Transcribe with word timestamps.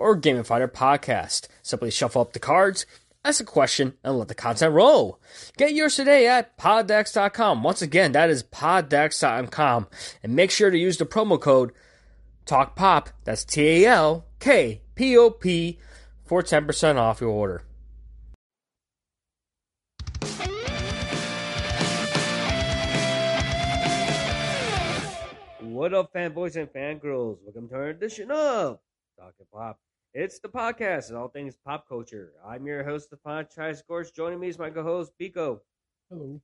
or 0.00 0.18
gamify 0.18 0.58
their 0.58 0.66
podcast. 0.66 1.46
Simply 1.62 1.90
shuffle 1.90 2.22
up 2.22 2.32
the 2.32 2.38
cards, 2.38 2.86
ask 3.22 3.40
a 3.40 3.44
question, 3.44 3.94
and 4.02 4.18
let 4.18 4.28
the 4.28 4.34
content 4.34 4.72
roll. 4.72 5.20
Get 5.58 5.74
yours 5.74 5.94
today 5.94 6.26
at 6.26 6.56
poddex.com. 6.56 7.62
Once 7.62 7.82
again, 7.82 8.12
that 8.12 8.30
is 8.30 8.42
poddex.com. 8.42 9.88
And 10.22 10.34
make 10.34 10.50
sure 10.50 10.70
to 10.70 10.78
use 10.78 10.96
the 10.96 11.04
promo 11.04 11.38
code 11.38 11.72
TALKPOP, 12.46 13.08
that's 13.24 13.44
T 13.44 13.84
A 13.84 13.86
L 13.86 14.24
K 14.40 14.80
P 14.94 15.16
O 15.18 15.30
P, 15.30 15.78
for 16.24 16.42
10% 16.42 16.96
off 16.96 17.20
your 17.20 17.30
order. 17.30 17.62
What 25.60 25.94
up, 25.94 26.12
fanboys 26.12 26.56
and 26.56 26.68
fangirls? 26.72 27.38
Welcome 27.44 27.68
to 27.68 27.74
our 27.74 27.88
edition 27.88 28.30
of 28.30 28.78
Talking 29.18 29.46
Pop. 29.52 29.78
It's 30.12 30.40
the 30.40 30.48
podcast 30.48 31.08
and 31.08 31.16
all 31.16 31.28
things 31.28 31.54
pop 31.64 31.88
culture. 31.88 32.32
I'm 32.44 32.66
your 32.66 32.82
host, 32.82 33.06
Stefan 33.06 33.46
Chai 33.54 33.72
Gorge. 33.86 34.12
Joining 34.12 34.40
me 34.40 34.48
is 34.48 34.58
my 34.58 34.68
co-host, 34.68 35.12
Pico. 35.16 35.60
Hello. 36.08 36.40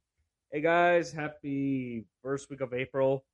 Hey 0.52 0.60
guys, 0.60 1.10
happy 1.10 2.04
first 2.22 2.48
week 2.48 2.60
of 2.60 2.72
April. 2.72 3.24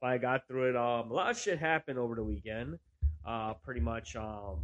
I 0.00 0.18
got 0.18 0.46
through 0.46 0.70
it. 0.70 0.76
Um, 0.76 1.10
a 1.10 1.12
lot 1.12 1.30
of 1.30 1.38
shit 1.40 1.58
happened 1.58 1.98
over 1.98 2.14
the 2.14 2.22
weekend. 2.22 2.78
Uh, 3.26 3.54
pretty 3.54 3.80
much. 3.80 4.14
Um, 4.14 4.60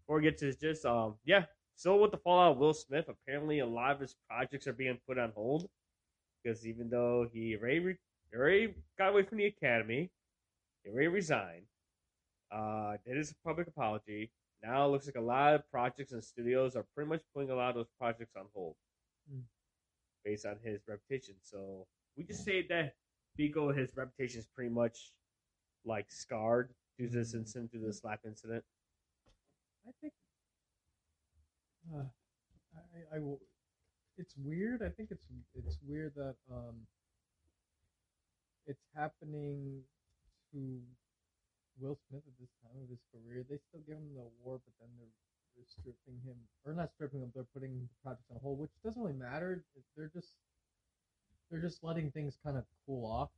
before 0.00 0.16
we 0.16 0.22
get 0.22 0.36
to 0.38 0.52
just 0.52 0.84
um, 0.84 1.14
yeah, 1.24 1.44
still 1.76 2.00
with 2.00 2.10
the 2.10 2.18
fallout 2.18 2.54
of 2.54 2.58
Will 2.58 2.74
Smith. 2.74 3.04
Apparently, 3.08 3.60
a 3.60 3.66
lot 3.66 3.92
of 3.92 4.00
his 4.00 4.16
projects 4.28 4.66
are 4.66 4.72
being 4.72 4.98
put 5.06 5.16
on 5.16 5.30
hold 5.36 5.68
because 6.42 6.66
even 6.66 6.90
though 6.90 7.28
he 7.32 7.56
already, 7.56 7.78
re- 7.78 7.96
already 8.34 8.74
got 8.98 9.10
away 9.10 9.22
from 9.22 9.38
the 9.38 9.46
Academy, 9.46 10.10
he 10.82 10.90
already 10.90 11.06
resigned. 11.06 11.66
Uh, 12.50 12.96
did 13.06 13.16
his 13.16 13.32
public 13.44 13.68
apology. 13.68 14.32
Now 14.66 14.86
it 14.86 14.88
looks 14.90 15.06
like 15.06 15.14
a 15.14 15.20
lot 15.20 15.54
of 15.54 15.70
projects 15.70 16.10
and 16.12 16.22
studios 16.24 16.74
are 16.74 16.84
pretty 16.94 17.08
much 17.08 17.22
putting 17.32 17.50
a 17.50 17.54
lot 17.54 17.68
of 17.70 17.76
those 17.76 17.90
projects 17.98 18.34
on 18.36 18.46
hold 18.52 18.74
Mm. 19.32 19.42
based 20.24 20.46
on 20.46 20.56
his 20.62 20.86
reputation. 20.86 21.34
So 21.40 21.86
we 22.16 22.24
just 22.24 22.44
say 22.44 22.66
that 22.68 22.94
Bigo, 23.38 23.76
his 23.76 23.96
reputation 23.96 24.40
is 24.40 24.46
pretty 24.46 24.70
much 24.70 25.12
like 25.84 26.10
scarred 26.10 26.70
due 26.98 27.08
to 27.08 27.12
this 27.12 27.34
incident, 27.34 27.72
due 27.72 27.80
to 27.80 27.86
the 27.86 27.92
slap 27.92 28.20
incident. 28.24 28.64
I 29.86 29.90
think 30.00 30.12
uh, 31.92 32.04
I, 32.74 33.16
I 33.16 33.18
will. 33.18 33.40
It's 34.16 34.34
weird. 34.36 34.82
I 34.82 34.88
think 34.88 35.10
it's 35.10 35.26
it's 35.54 35.78
weird 35.86 36.14
that 36.16 36.36
um 36.50 36.86
it's 38.66 38.82
happening 38.96 39.82
to 40.52 40.80
Will 41.80 41.98
Smith 42.08 42.24
at 42.24 42.36
this 42.40 42.52
time 42.64 42.78
of 42.80 42.88
his 42.88 43.02
career. 43.12 43.44
They 43.44 43.60
still 43.68 43.84
give 43.84 43.96
him 44.00 44.08
the 44.14 44.24
award, 44.24 44.64
but 44.64 44.74
then 44.80 44.88
they're, 44.96 45.14
they're 45.56 45.68
stripping 45.68 46.20
him, 46.24 46.36
or 46.64 46.72
not 46.72 46.92
stripping 46.92 47.20
him. 47.20 47.30
They're 47.34 47.48
putting 47.52 47.88
the 47.88 47.98
projects 48.02 48.28
on 48.32 48.40
hold, 48.40 48.60
which 48.60 48.72
doesn't 48.84 49.00
really 49.00 49.16
matter. 49.16 49.64
They're 49.96 50.12
just 50.12 50.32
they're 51.50 51.60
just 51.60 51.84
letting 51.84 52.10
things 52.10 52.38
kind 52.42 52.56
of 52.56 52.64
cool 52.86 53.06
off. 53.06 53.30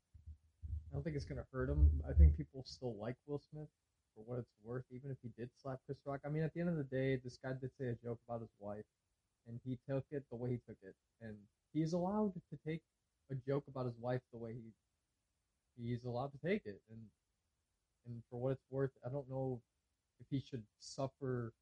I 0.91 0.95
don't 0.95 1.03
think 1.03 1.17
it's 1.17 1.27
gonna 1.27 1.47
hurt 1.53 1.69
him. 1.69 1.91
I 2.09 2.13
think 2.13 2.37
people 2.37 2.65
still 2.65 2.97
like 2.97 3.17
Will 3.27 3.43
Smith 3.51 3.69
for 4.15 4.23
what 4.25 4.39
it's 4.39 4.55
worth, 4.65 4.85
even 4.91 5.11
if 5.11 5.19
he 5.23 5.31
did 5.37 5.51
slap 5.61 5.81
Chris 5.87 5.99
Rock. 6.07 6.21
I 6.25 6.29
mean, 6.29 6.43
at 6.43 6.55
the 6.55 6.61
end 6.61 6.71
of 6.71 6.77
the 6.77 6.85
day, 6.89 7.17
this 7.17 7.39
guy 7.43 7.53
did 7.61 7.71
say 7.79 7.89
a 7.89 7.97
joke 8.03 8.19
about 8.29 8.41
his 8.41 8.55
wife, 8.59 8.87
and 9.47 9.61
he 9.65 9.79
took 9.89 10.05
it 10.11 10.25
the 10.31 10.37
way 10.37 10.51
he 10.51 10.61
took 10.67 10.79
it, 10.83 10.95
and 11.21 11.35
he's 11.73 11.93
allowed 11.93 12.33
to 12.35 12.59
take 12.67 12.81
a 13.31 13.35
joke 13.35 13.65
about 13.69 13.87
his 13.87 13.99
wife 14.01 14.21
the 14.33 14.39
way 14.39 14.55
he 14.55 14.73
he's 15.77 16.05
allowed 16.05 16.33
to 16.33 16.39
take 16.45 16.63
it, 16.67 16.81
and 16.91 16.99
and 18.09 18.23
for 18.31 18.41
what 18.41 18.53
it's 18.53 18.67
worth, 18.71 18.91
I 19.05 19.11
don't 19.11 19.29
know 19.31 19.61
if 20.21 20.27
he 20.31 20.41
should 20.41 20.63
suffer 20.79 21.53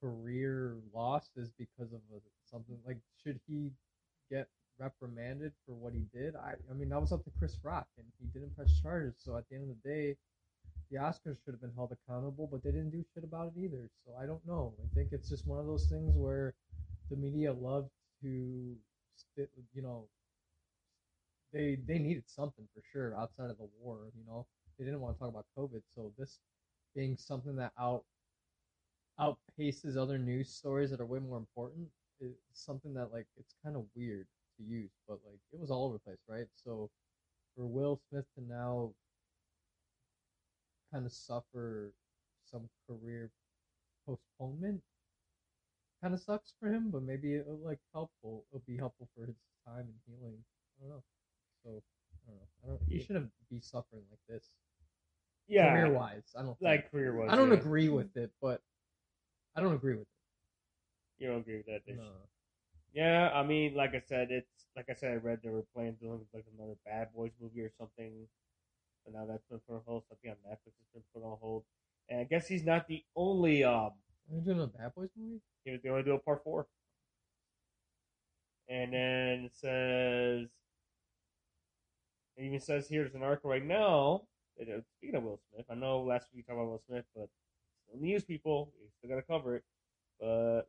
career 0.00 0.76
losses 0.92 1.50
because 1.58 1.92
of 1.92 2.00
a, 2.14 2.20
something 2.44 2.76
like 2.86 2.98
should 3.22 3.40
he 3.46 3.70
get 4.30 4.48
reprimanded 4.78 5.52
for 5.64 5.74
what 5.74 5.92
he 5.92 6.04
did? 6.12 6.34
I 6.36 6.54
I 6.70 6.74
mean 6.74 6.88
that 6.90 7.00
was 7.00 7.12
up 7.12 7.24
to 7.24 7.30
Chris 7.38 7.56
Rock, 7.62 7.86
and 7.98 8.06
he 8.20 8.26
didn't 8.38 8.54
press 8.56 8.80
charges. 8.82 9.14
So 9.18 9.36
at 9.36 9.48
the 9.48 9.56
end 9.56 9.70
of 9.70 9.76
the 9.82 9.88
day, 9.88 10.16
the 10.90 10.98
Oscars 10.98 11.36
should 11.44 11.52
have 11.54 11.60
been 11.60 11.72
held 11.74 11.92
accountable, 11.92 12.48
but 12.50 12.62
they 12.62 12.70
didn't 12.70 12.90
do 12.90 13.04
shit 13.14 13.24
about 13.24 13.52
it 13.56 13.60
either. 13.60 13.88
So 14.04 14.12
I 14.20 14.26
don't 14.26 14.46
know. 14.46 14.74
I 14.82 14.94
think 14.94 15.10
it's 15.12 15.28
just 15.28 15.46
one 15.46 15.58
of 15.58 15.66
those 15.66 15.86
things 15.86 16.12
where 16.14 16.54
the 17.10 17.16
media 17.16 17.52
loved 17.52 17.90
to, 18.22 18.76
you 19.36 19.82
know, 19.82 20.06
they 21.52 21.78
they 21.86 21.98
needed 21.98 22.24
something 22.26 22.66
for 22.74 22.82
sure 22.92 23.16
outside 23.16 23.50
of 23.50 23.58
the 23.58 23.68
war. 23.80 24.10
You 24.16 24.24
know, 24.26 24.46
they 24.78 24.84
didn't 24.84 25.00
want 25.00 25.16
to 25.16 25.20
talk 25.20 25.28
about 25.30 25.46
COVID. 25.58 25.82
So 25.94 26.12
this 26.18 26.38
being 26.94 27.16
something 27.16 27.56
that 27.56 27.72
out 27.78 28.04
outpaces 29.20 29.96
other 29.96 30.18
news 30.18 30.50
stories 30.50 30.90
that 30.90 31.00
are 31.00 31.06
way 31.06 31.20
more 31.20 31.38
important 31.38 31.86
is 32.20 32.32
something 32.52 32.94
that 32.94 33.12
like 33.12 33.26
it's 33.36 33.54
kind 33.64 33.76
of 33.76 33.84
weird 33.94 34.26
to 34.58 34.64
use, 34.64 34.90
but 35.08 35.18
like 35.24 35.38
it 35.52 35.60
was 35.60 35.70
all 35.70 35.86
over 35.86 35.94
the 35.94 36.00
place, 36.00 36.18
right? 36.28 36.46
So 36.64 36.90
for 37.56 37.66
Will 37.66 38.00
Smith 38.08 38.24
to 38.36 38.44
now 38.44 38.92
kind 40.92 41.06
of 41.06 41.12
suffer 41.12 41.92
some 42.44 42.68
career 42.88 43.30
postponement 44.06 44.80
kind 46.02 46.14
of 46.14 46.20
sucks 46.20 46.52
for 46.60 46.68
him, 46.68 46.90
but 46.90 47.02
maybe 47.02 47.34
it'll 47.34 47.58
like 47.64 47.78
helpful. 47.92 48.44
It'll 48.50 48.62
be 48.66 48.76
helpful 48.76 49.08
for 49.16 49.26
his 49.26 49.36
time 49.66 49.86
and 49.88 49.94
healing. 50.06 50.36
I 50.78 50.82
don't 50.82 50.90
know. 50.90 51.02
So 51.64 51.82
I 52.26 52.30
don't 52.30 52.36
know. 52.36 52.48
I 52.62 52.68
don't. 52.68 52.80
He 52.86 53.00
shouldn't 53.02 53.30
be 53.50 53.60
suffering 53.60 54.02
like 54.10 54.20
this. 54.28 54.50
Yeah, 55.46 55.72
career 55.72 55.92
wise, 55.92 56.22
I 56.36 56.42
don't. 56.42 56.58
Think. 56.58 56.62
like 56.62 56.90
career 56.90 57.14
was. 57.14 57.28
I 57.30 57.36
don't 57.36 57.50
yeah. 57.50 57.58
agree 57.58 57.88
with 57.88 58.16
it, 58.16 58.30
but 58.40 58.62
I 59.56 59.60
don't 59.60 59.74
agree 59.74 59.94
with 59.94 60.02
it. 60.02 61.22
You 61.22 61.28
don't 61.28 61.40
agree 61.40 61.56
with 61.58 61.66
that? 61.66 61.82
No. 61.86 62.02
Yeah, 62.92 63.30
I 63.34 63.42
mean, 63.42 63.74
like 63.74 63.94
I 63.94 64.00
said, 64.06 64.28
it's 64.30 64.66
like 64.76 64.86
I 64.88 64.94
said, 64.94 65.12
I 65.12 65.16
read 65.16 65.40
they 65.42 65.50
were 65.50 65.64
planning 65.74 65.96
to 65.96 66.00
do 66.00 66.26
like 66.32 66.44
another 66.56 66.76
Bad 66.84 67.08
Boys 67.14 67.32
movie 67.40 67.60
or 67.60 67.70
something, 67.78 68.12
but 69.04 69.14
now 69.14 69.26
that's 69.26 69.44
been 69.50 69.60
put 69.68 69.74
on 69.74 69.82
hold. 69.86 70.04
Something 70.08 70.30
on 70.30 70.36
Netflix 70.48 70.74
has 70.78 70.88
been 70.94 71.02
put 71.12 71.26
on 71.26 71.36
hold, 71.40 71.64
and 72.08 72.20
I 72.20 72.24
guess 72.24 72.46
he's 72.46 72.64
not 72.64 72.86
the 72.88 73.04
only. 73.16 73.64
Um, 73.64 73.92
Are 74.30 74.36
you 74.36 74.40
doing 74.40 74.60
a 74.60 74.66
Bad 74.66 74.94
Boys 74.94 75.10
movie? 75.16 75.40
he 75.64 75.72
was 75.72 75.80
going 75.82 76.04
to 76.04 76.10
do 76.10 76.14
a 76.14 76.18
part 76.18 76.44
four, 76.44 76.66
and 78.68 78.92
then 78.92 79.44
it 79.44 79.52
says, 79.54 80.48
it 82.36 82.42
even 82.42 82.60
says 82.60 82.86
here's 82.88 83.14
an 83.14 83.22
article 83.22 83.50
right 83.50 83.64
now. 83.64 84.22
That, 84.58 84.68
uh, 84.68 84.80
Speaking 84.98 85.16
of 85.16 85.22
Will 85.24 85.40
Smith, 85.52 85.66
I 85.70 85.74
know 85.74 86.00
last 86.02 86.26
week 86.34 86.38
we 86.38 86.42
talked 86.42 86.58
about 86.60 86.70
Will 86.70 86.82
Smith, 86.88 87.04
but 87.14 87.28
still 87.88 88.00
news 88.00 88.24
people, 88.24 88.72
we 88.80 88.88
still 88.98 89.10
got 89.10 89.16
to 89.16 89.22
cover 89.26 89.56
it. 89.56 89.64
But 90.20 90.68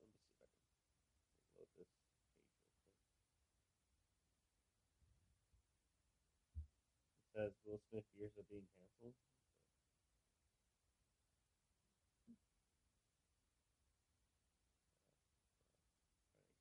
says 7.35 7.51
Will 7.65 7.79
Smith 7.91 8.03
years 8.17 8.31
of 8.39 8.49
being 8.49 8.63
canceled. 8.79 9.13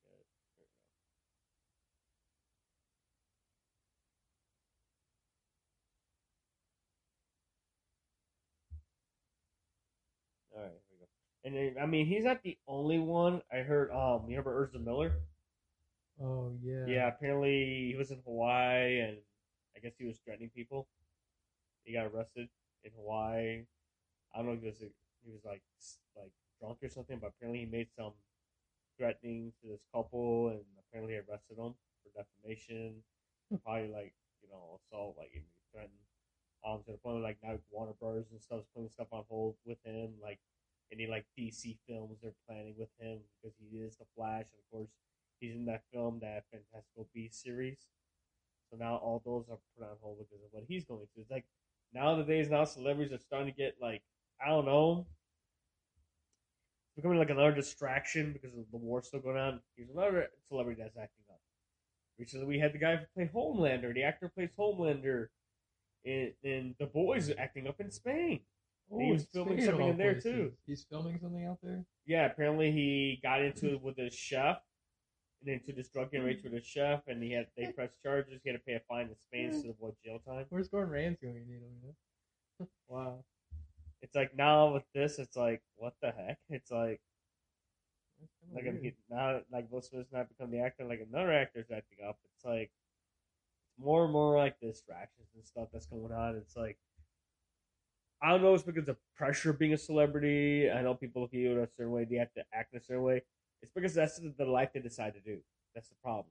Trying 0.03 0.19
to 0.19 0.25
get 0.57 0.57
it. 0.57 0.57
Here 0.57 0.59
we 0.59 0.65
go. 0.65 0.71
All 10.57 10.63
right, 10.63 10.81
here 10.89 10.97
we 10.99 11.05
go. 11.05 11.09
And 11.45 11.55
then, 11.55 11.75
I 11.79 11.85
mean, 11.85 12.07
he's 12.07 12.23
not 12.25 12.41
the 12.41 12.57
only 12.67 12.97
one. 12.97 13.41
I 13.53 13.57
heard, 13.57 13.91
um, 13.91 14.23
you 14.27 14.37
remember 14.37 14.65
Ezra 14.65 14.79
Miller? 14.79 15.13
Oh 16.19 16.51
yeah. 16.63 16.85
Yeah, 16.87 17.07
apparently 17.07 17.89
he 17.91 17.95
was 17.97 18.11
in 18.11 18.19
Hawaii, 18.25 18.99
and 18.99 19.17
I 19.75 19.79
guess 19.79 19.93
he 19.97 20.05
was 20.05 20.17
threatening 20.19 20.49
people. 20.55 20.87
He 21.83 21.93
got 21.93 22.07
arrested 22.07 22.49
in 22.83 22.91
Hawaii. 22.95 23.63
I 24.33 24.37
don't 24.37 24.47
know 24.47 24.53
if 24.53 24.61
he 24.61 24.67
was 24.67 24.79
he 24.79 25.31
was 25.31 25.45
like 25.45 25.61
like 26.15 26.31
drunk 26.59 26.79
or 26.81 26.89
something, 26.89 27.19
but 27.19 27.33
apparently 27.35 27.65
he 27.65 27.71
made 27.71 27.87
some 27.95 28.13
threatening 28.97 29.51
to 29.61 29.67
this 29.67 29.81
couple, 29.93 30.49
and 30.49 30.61
apparently 30.79 31.15
arrested 31.15 31.57
them 31.57 31.75
for 32.01 32.09
defamation. 32.15 33.03
Probably 33.63 33.89
like 33.89 34.13
you 34.41 34.49
know 34.49 34.79
assault, 34.79 35.15
like 35.17 35.29
he 35.33 35.41
threatened. 35.71 35.91
Um, 36.65 36.81
to 36.85 36.93
the 36.93 36.97
point 36.97 37.17
where 37.17 37.23
like 37.23 37.37
now 37.43 37.59
Warner 37.69 37.93
Brothers 37.99 38.25
and 38.31 38.41
stuff 38.41 38.61
stuff's 38.61 38.69
putting 38.73 38.89
stuff 38.89 39.07
on 39.11 39.23
hold 39.29 39.55
with 39.65 39.77
him. 39.85 40.13
Like 40.23 40.39
any 40.91 41.07
like 41.07 41.25
DC 41.37 41.77
films 41.87 42.17
they're 42.21 42.33
planning 42.47 42.75
with 42.77 42.89
him 42.99 43.19
because 43.41 43.55
he 43.59 43.77
is 43.77 43.97
the 43.97 44.05
Flash, 44.15 44.45
and 44.51 44.59
of 44.59 44.71
course 44.71 44.89
he's 45.39 45.55
in 45.55 45.65
that 45.65 45.83
film, 45.93 46.19
that 46.21 46.43
Fantastical 46.51 47.07
Beast 47.13 47.41
series. 47.41 47.77
So 48.69 48.77
now 48.77 48.95
all 48.95 49.21
those 49.25 49.45
are 49.49 49.57
put 49.77 49.85
on 49.85 49.95
hold 50.01 50.19
because 50.19 50.43
of 50.43 50.49
what 50.51 50.63
he's 50.67 50.85
going 50.85 51.07
through. 51.13 51.23
It's 51.23 51.31
like 51.31 51.45
nowadays, 51.93 52.49
now 52.49 52.63
celebrities 52.63 53.13
are 53.13 53.19
starting 53.19 53.53
to 53.53 53.57
get 53.57 53.75
like 53.81 54.01
I 54.43 54.49
don't 54.49 54.65
know, 54.65 55.07
becoming 56.95 57.17
like 57.17 57.29
another 57.29 57.53
distraction 57.53 58.33
because 58.33 58.57
of 58.57 58.65
the 58.71 58.77
war 58.77 59.01
still 59.01 59.19
going 59.19 59.37
on. 59.37 59.59
Here's 59.75 59.89
another 59.89 60.29
celebrity 60.47 60.81
that's 60.81 60.97
acting 60.97 61.25
up. 61.29 61.39
Recently, 62.17 62.45
we 62.47 62.59
had 62.59 62.73
the 62.73 62.77
guy 62.77 62.95
who 62.95 63.05
played 63.13 63.33
Homelander, 63.33 63.93
the 63.93 64.03
actor 64.03 64.31
plays 64.33 64.49
Homelander 64.57 65.27
and, 66.05 66.31
in 66.43 66.75
The 66.79 66.85
Boys, 66.85 67.31
acting 67.37 67.67
up 67.67 67.79
in 67.79 67.91
Spain. 67.91 68.41
He 68.91 69.11
was 69.11 69.25
filming 69.25 69.63
something 69.63 69.89
in 69.89 69.97
there, 69.97 70.13
places, 70.13 70.31
too. 70.31 70.51
He's 70.65 70.85
filming 70.89 71.19
something 71.19 71.45
out 71.45 71.57
there. 71.63 71.83
Yeah, 72.05 72.25
apparently 72.25 72.71
he 72.71 73.19
got 73.23 73.41
into 73.41 73.73
it 73.73 73.81
with 73.81 73.97
his 73.97 74.13
chef 74.13 74.57
and 75.41 75.53
into 75.53 75.73
this 75.73 75.89
drug 75.89 76.13
race 76.13 76.41
with 76.43 76.53
his 76.53 76.65
chef, 76.65 77.01
and 77.07 77.21
he 77.21 77.31
had 77.31 77.47
they 77.57 77.71
pressed 77.71 78.01
charges. 78.03 78.41
He 78.43 78.49
had 78.49 78.57
to 78.57 78.63
pay 78.63 78.73
a 78.73 78.81
fine 78.87 79.07
in 79.07 79.15
Spain 79.27 79.63
to 79.63 79.69
avoid 79.69 79.95
jail 80.03 80.19
time. 80.25 80.45
Where's 80.49 80.69
Gordon 80.69 80.93
Ramsay 80.93 81.27
when 81.27 81.35
you 81.35 81.45
need 81.45 81.61
him? 81.61 81.71
You 81.81 81.89
know? 82.59 82.67
wow. 82.87 83.23
It's 84.01 84.15
like 84.15 84.35
now 84.35 84.73
with 84.73 84.83
this, 84.93 85.17
it's 85.17 85.35
like 85.35 85.61
what 85.77 85.93
the 86.01 86.11
heck? 86.11 86.37
It's 86.49 86.71
like 86.71 87.01
like 88.53 88.63
weird. 88.63 88.79
he, 88.81 88.93
now 89.09 89.41
like 89.51 89.71
Will 89.71 89.81
Smith's 89.81 90.11
not 90.11 90.29
become 90.29 90.51
the 90.51 90.59
actor, 90.59 90.85
like 90.85 91.05
another 91.11 91.33
actor's 91.33 91.71
acting 91.71 91.99
up. 92.07 92.17
It's 92.35 92.45
like 92.45 92.71
it's 93.71 93.83
more 93.83 94.03
and 94.03 94.13
more 94.13 94.37
like 94.37 94.59
distractions 94.59 95.27
and 95.33 95.43
stuff 95.43 95.69
that's 95.73 95.87
going 95.87 96.11
on. 96.11 96.35
It's 96.35 96.55
like 96.55 96.77
I 98.21 98.29
don't 98.31 98.41
know, 98.41 98.53
if 98.53 98.61
it's 98.61 98.65
because 98.65 98.89
of 98.89 98.97
pressure 99.15 99.51
of 99.51 99.59
being 99.59 99.73
a 99.73 99.77
celebrity. 99.77 100.69
I 100.71 100.81
know 100.81 100.95
people 100.95 101.21
look 101.21 101.33
at 101.33 101.39
you 101.39 101.51
in 101.51 101.59
a 101.59 101.67
certain 101.77 101.91
way, 101.91 102.05
they 102.05 102.15
have 102.17 102.33
to 102.33 102.43
act 102.53 102.73
in 102.73 102.79
a 102.79 102.83
certain 102.83 103.03
way. 103.03 103.21
It's 103.61 103.71
because 103.73 103.93
that's 103.93 104.17
the 104.19 104.33
the 104.37 104.45
life 104.45 104.69
they 104.73 104.79
decide 104.79 105.13
to 105.15 105.19
do. 105.21 105.39
That's 105.73 105.89
the 105.89 105.95
problem. 106.03 106.25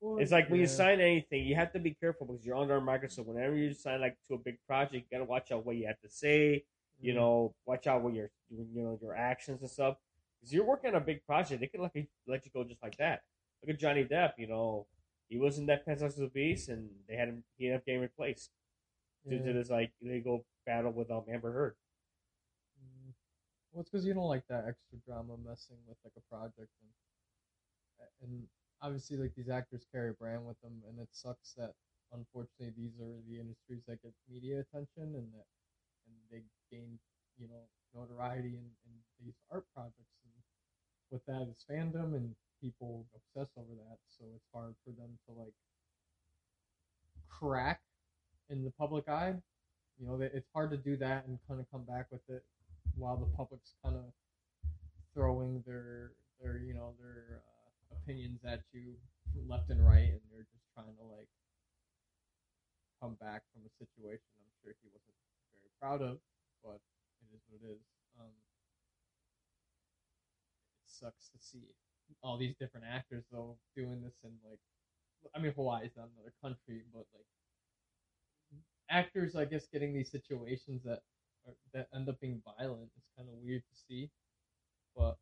Well, 0.00 0.18
It's 0.18 0.30
like 0.32 0.48
when 0.48 0.60
you 0.60 0.66
sign 0.66 1.00
anything, 1.00 1.44
you 1.44 1.56
have 1.56 1.72
to 1.72 1.78
be 1.80 1.94
careful 1.94 2.26
because 2.26 2.44
you're 2.44 2.56
under 2.56 2.76
a 2.76 2.80
microscope. 2.80 3.26
Whenever 3.26 3.56
you 3.56 3.72
sign 3.72 4.00
like 4.00 4.16
to 4.28 4.34
a 4.34 4.38
big 4.38 4.58
project, 4.66 4.94
you 4.94 5.18
gotta 5.18 5.24
watch 5.28 5.50
out 5.50 5.66
what 5.66 5.76
you 5.76 5.86
have 5.86 6.00
to 6.00 6.08
say. 6.08 6.64
You 7.00 7.12
Mhm. 7.12 7.16
know, 7.16 7.54
watch 7.66 7.86
out 7.86 8.02
what 8.02 8.14
your 8.14 8.30
you 8.50 8.82
know 8.82 8.98
your 9.02 9.14
actions 9.16 9.60
and 9.60 9.70
stuff. 9.70 9.96
Because 10.40 10.52
you're 10.54 10.64
working 10.64 10.90
on 10.90 10.96
a 11.02 11.04
big 11.04 11.24
project, 11.26 11.60
they 11.60 11.66
could 11.66 11.80
let 11.80 11.94
you 11.96 12.06
let 12.26 12.44
you 12.44 12.50
go 12.52 12.64
just 12.64 12.82
like 12.82 12.96
that. 12.98 13.22
Look 13.62 13.70
at 13.74 13.80
Johnny 13.80 14.04
Depp. 14.04 14.34
You 14.38 14.46
know, 14.46 14.86
he 15.28 15.36
was 15.38 15.58
in 15.58 15.66
that 15.66 15.84
Fantastic 15.84 16.32
Beast, 16.32 16.68
and 16.68 16.90
they 17.08 17.16
had 17.16 17.28
him. 17.28 17.44
He 17.56 17.66
ended 17.66 17.80
up 17.80 17.86
getting 17.86 18.00
replaced 18.02 18.50
due 19.26 19.42
to 19.42 19.52
this 19.52 19.70
like 19.70 19.92
illegal 20.00 20.44
battle 20.66 20.92
with 20.92 21.10
um, 21.10 21.24
Amber 21.32 21.52
Heard. 21.52 21.74
Mm. 22.78 23.12
Well, 23.72 23.80
it's 23.82 23.90
because 23.90 24.06
you 24.06 24.14
don't 24.14 24.28
like 24.28 24.46
that 24.48 24.64
extra 24.68 24.98
drama 25.06 25.36
messing 25.44 25.76
with 25.86 25.98
like 26.04 26.14
a 26.16 26.34
project, 26.34 26.70
and 26.80 26.90
and 28.22 28.42
obviously 28.82 29.16
like 29.16 29.34
these 29.34 29.48
actors 29.48 29.86
carry 29.92 30.10
a 30.10 30.14
brand 30.14 30.46
with 30.46 30.60
them, 30.60 30.82
and 30.88 30.98
it 30.98 31.08
sucks 31.12 31.54
that 31.56 31.74
unfortunately 32.12 32.72
these 32.76 32.96
are 33.00 33.20
the 33.28 33.38
industries 33.38 33.82
that 33.86 34.02
get 34.02 34.12
media 34.30 34.60
attention 34.60 35.12
and 35.12 35.28
that 35.34 35.44
and 36.08 36.16
they 36.30 36.42
gain 36.70 36.98
you 37.36 37.48
know 37.48 37.68
notoriety 37.94 38.56
in, 38.56 38.64
in 38.86 38.92
these 39.24 39.34
art 39.50 39.64
projects, 39.74 40.18
and 40.24 40.32
with 41.10 41.24
that 41.26 41.48
is 41.48 41.64
fandom 41.68 42.14
and 42.14 42.34
people 42.60 43.06
obsess 43.14 43.50
over 43.56 43.74
that, 43.74 43.98
so 44.06 44.24
it's 44.34 44.48
hard 44.52 44.74
for 44.84 44.90
them 44.90 45.18
to 45.26 45.32
like 45.32 45.54
crack 47.28 47.80
in 48.50 48.64
the 48.64 48.70
public 48.72 49.08
eye. 49.08 49.34
You 50.00 50.06
know, 50.06 50.18
it's 50.20 50.48
hard 50.54 50.70
to 50.70 50.76
do 50.76 50.96
that 50.98 51.26
and 51.26 51.38
kind 51.48 51.60
of 51.60 51.66
come 51.72 51.82
back 51.82 52.06
with 52.10 52.22
it 52.28 52.44
while 52.96 53.16
the 53.16 53.26
public's 53.36 53.74
kind 53.82 53.96
of 53.96 54.04
throwing 55.14 55.62
their 55.66 56.12
their 56.40 56.58
you 56.58 56.74
know 56.74 56.94
their 57.00 57.42
uh, 57.42 57.96
opinions 57.96 58.40
at 58.46 58.62
you 58.72 58.94
left 59.48 59.70
and 59.70 59.84
right, 59.84 60.14
and 60.14 60.22
they're 60.30 60.46
just 60.46 60.66
trying 60.74 60.94
to 60.94 61.06
like 61.10 61.28
come 63.02 63.14
back 63.20 63.42
from 63.54 63.62
a 63.66 63.72
situation 63.78 64.26
I'm 64.38 64.54
sure 64.62 64.74
he 64.82 64.90
wasn't 64.90 65.18
very 65.54 65.70
proud 65.78 66.02
of, 66.02 66.18
but 66.62 66.78
it 67.22 67.30
is 67.34 67.42
what 67.50 67.62
it 67.62 67.74
is. 67.78 67.82
Um, 68.18 68.34
it 70.82 70.90
sucks 70.90 71.30
to 71.30 71.38
see 71.38 71.62
all 72.22 72.38
these 72.38 72.54
different 72.58 72.86
actors 72.86 73.24
though 73.30 73.58
doing 73.76 74.02
this 74.02 74.14
in 74.24 74.30
like, 74.46 74.58
I 75.34 75.38
mean 75.38 75.52
Hawaii 75.54 75.86
is 75.86 75.94
not 75.96 76.10
another 76.14 76.34
country, 76.42 76.82
but 76.94 77.06
like 77.14 77.30
actors 78.90 79.36
I 79.36 79.44
guess 79.44 79.66
getting 79.72 79.92
these 79.92 80.10
situations 80.10 80.82
that 80.84 81.00
are, 81.46 81.54
that 81.74 81.88
end 81.94 82.08
up 82.08 82.20
being 82.20 82.42
violent 82.44 82.90
is 82.96 83.04
kind 83.16 83.28
of 83.28 83.34
weird 83.42 83.62
to 83.62 83.80
see, 83.88 84.10
but 84.96 85.16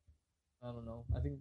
I 0.63 0.69
don't 0.69 0.87
know. 0.87 1.05
I 1.15 1.21
think 1.21 1.39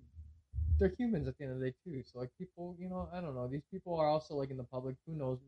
they're 0.80 0.94
humans 0.98 1.28
at 1.28 1.38
the 1.38 1.46
end 1.46 1.54
of 1.54 1.60
the 1.60 1.70
day 1.70 1.76
too. 1.84 2.04
So 2.04 2.20
like 2.20 2.30
people, 2.38 2.76
you 2.80 2.90
know, 2.90 3.10
I 3.14 3.22
don't 3.22 3.36
know. 3.36 3.48
These 3.48 3.66
people 3.72 3.98
are 3.98 4.08
also 4.08 4.36
like 4.36 4.52
in 4.52 4.58
the 4.58 4.64
public. 4.64 4.96
Who 5.08 5.16
knows 5.16 5.40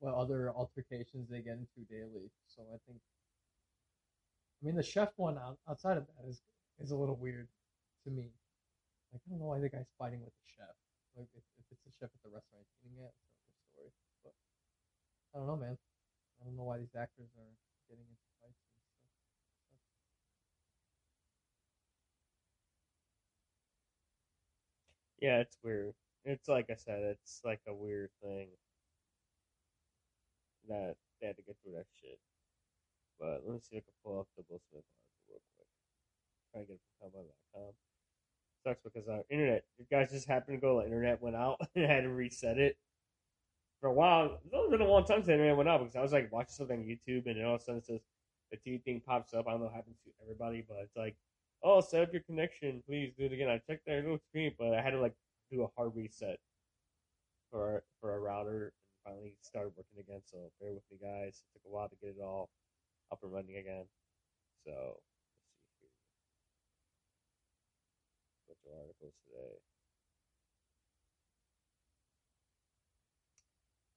what 0.00 0.14
other 0.14 0.50
altercations 0.50 1.28
they 1.30 1.40
get 1.40 1.58
into 1.58 1.86
daily? 1.88 2.30
So 2.48 2.62
I 2.72 2.78
think. 2.86 2.98
I 4.62 4.66
mean, 4.66 4.74
the 4.74 4.82
chef 4.82 5.10
one 5.16 5.36
out, 5.36 5.58
outside 5.68 5.98
of 5.98 6.06
that 6.06 6.28
is 6.28 6.40
is 6.80 6.90
a 6.90 6.96
little 6.96 7.16
weird 7.16 7.48
to 8.04 8.10
me. 8.10 8.32
Like 9.12 9.22
I 9.26 9.30
don't 9.30 9.38
know 9.38 9.46
why 9.46 9.60
the 9.60 9.68
guy's 9.68 9.92
fighting 9.98 10.20
with 10.20 10.32
the 10.32 10.48
chef. 10.56 10.74
Like 11.16 11.28
if, 11.36 11.44
if 11.58 11.64
it's 11.70 11.84
the 11.84 11.92
chef 12.00 12.10
at 12.10 12.22
the 12.24 12.30
restaurant 12.34 12.64
eating 12.84 12.98
another 12.98 13.14
story. 13.72 13.92
But 14.24 14.34
I 15.34 15.38
don't 15.38 15.46
know, 15.46 15.56
man. 15.56 15.78
I 16.40 16.44
don't 16.44 16.56
know 16.56 16.64
why 16.64 16.78
these 16.78 16.94
actors 16.94 17.30
are 17.36 17.52
getting 17.88 18.04
into 18.04 18.28
fights 18.42 18.62
and 18.72 18.82
stuff. 18.86 19.06
Yeah, 25.20 25.40
it's 25.40 25.56
weird. 25.62 25.94
It's 26.24 26.48
like 26.48 26.70
I 26.70 26.76
said, 26.76 27.02
it's 27.02 27.40
like 27.44 27.60
a 27.68 27.74
weird 27.74 28.10
thing 28.22 28.48
that 30.68 30.96
they 31.20 31.26
had 31.28 31.36
to 31.36 31.42
get 31.42 31.56
through 31.62 31.74
that 31.74 31.86
shit. 32.00 32.18
But 33.18 33.42
let 33.46 33.54
me 33.54 33.60
see 33.60 33.76
if 33.76 33.84
I 33.84 33.86
can 33.86 33.94
pull 34.04 34.20
up 34.20 34.28
the 34.36 34.44
Will 34.48 34.60
Smith 34.70 34.84
article 34.84 35.24
real 35.30 35.40
quick. 35.56 35.68
Try 36.52 36.60
to 36.62 36.66
get 36.66 36.74
it 36.74 36.80
from 37.00 37.10
Combo.com. 37.10 37.72
Sucks 38.64 38.82
because 38.82 39.08
our 39.08 39.24
internet, 39.30 39.64
you 39.78 39.86
guys 39.90 40.10
just 40.10 40.28
happened 40.28 40.58
to 40.58 40.60
go, 40.60 40.78
the 40.80 40.86
internet 40.86 41.22
went 41.22 41.36
out 41.36 41.60
and 41.74 41.84
I 41.86 41.88
had 41.88 42.02
to 42.02 42.10
reset 42.10 42.58
it. 42.58 42.76
For 43.80 43.88
a 43.88 43.92
while, 43.92 44.38
it's 44.44 44.70
been 44.70 44.80
a 44.80 44.88
long 44.88 45.04
time 45.04 45.18
since 45.18 45.28
internet 45.28 45.56
went 45.56 45.68
out 45.68 45.80
because 45.80 45.96
I 45.96 46.02
was 46.02 46.12
like 46.12 46.32
watching 46.32 46.54
something 46.54 46.80
on 46.80 46.86
YouTube 46.86 47.26
and 47.26 47.44
all 47.44 47.56
of 47.56 47.60
a 47.60 47.64
sudden 47.64 47.78
it 47.78 47.86
says 47.86 48.00
the 48.50 48.56
TV 48.56 48.82
thing 48.82 49.02
pops 49.06 49.34
up. 49.34 49.46
I 49.46 49.50
don't 49.50 49.60
know 49.60 49.66
what 49.66 49.74
happens 49.74 49.96
to 50.04 50.10
everybody, 50.22 50.64
but 50.66 50.78
it's 50.82 50.96
like, 50.96 51.16
oh, 51.62 51.80
set 51.80 52.02
up 52.02 52.12
your 52.12 52.22
connection. 52.22 52.82
Please 52.86 53.12
do 53.18 53.26
it 53.26 53.32
again. 53.32 53.48
I 53.48 53.58
checked 53.58 53.86
their 53.86 54.00
little 54.02 54.18
screen, 54.28 54.52
but 54.58 54.72
I 54.72 54.80
had 54.80 54.90
to 54.90 55.00
like 55.00 55.14
do 55.50 55.62
a 55.62 55.68
hard 55.76 55.92
reset 55.94 56.38
for 57.50 57.82
for 58.00 58.12
our 58.12 58.20
router 58.20 58.72
and 58.72 58.72
finally 59.04 59.34
started 59.42 59.72
working 59.76 60.00
again. 60.00 60.20
So 60.24 60.38
bear 60.60 60.72
with 60.72 60.82
me, 60.90 60.98
guys. 61.00 61.42
It 61.42 61.58
took 61.58 61.62
a 61.66 61.74
while 61.74 61.88
to 61.88 61.96
get 62.00 62.16
it 62.18 62.22
all 62.22 62.48
up 63.12 63.20
and 63.22 63.32
running 63.32 63.56
again. 63.56 63.84
So 64.64 64.72
let's 68.48 68.62
see 68.64 68.70
of 68.70 68.78
articles 68.80 69.14
today. 69.26 69.75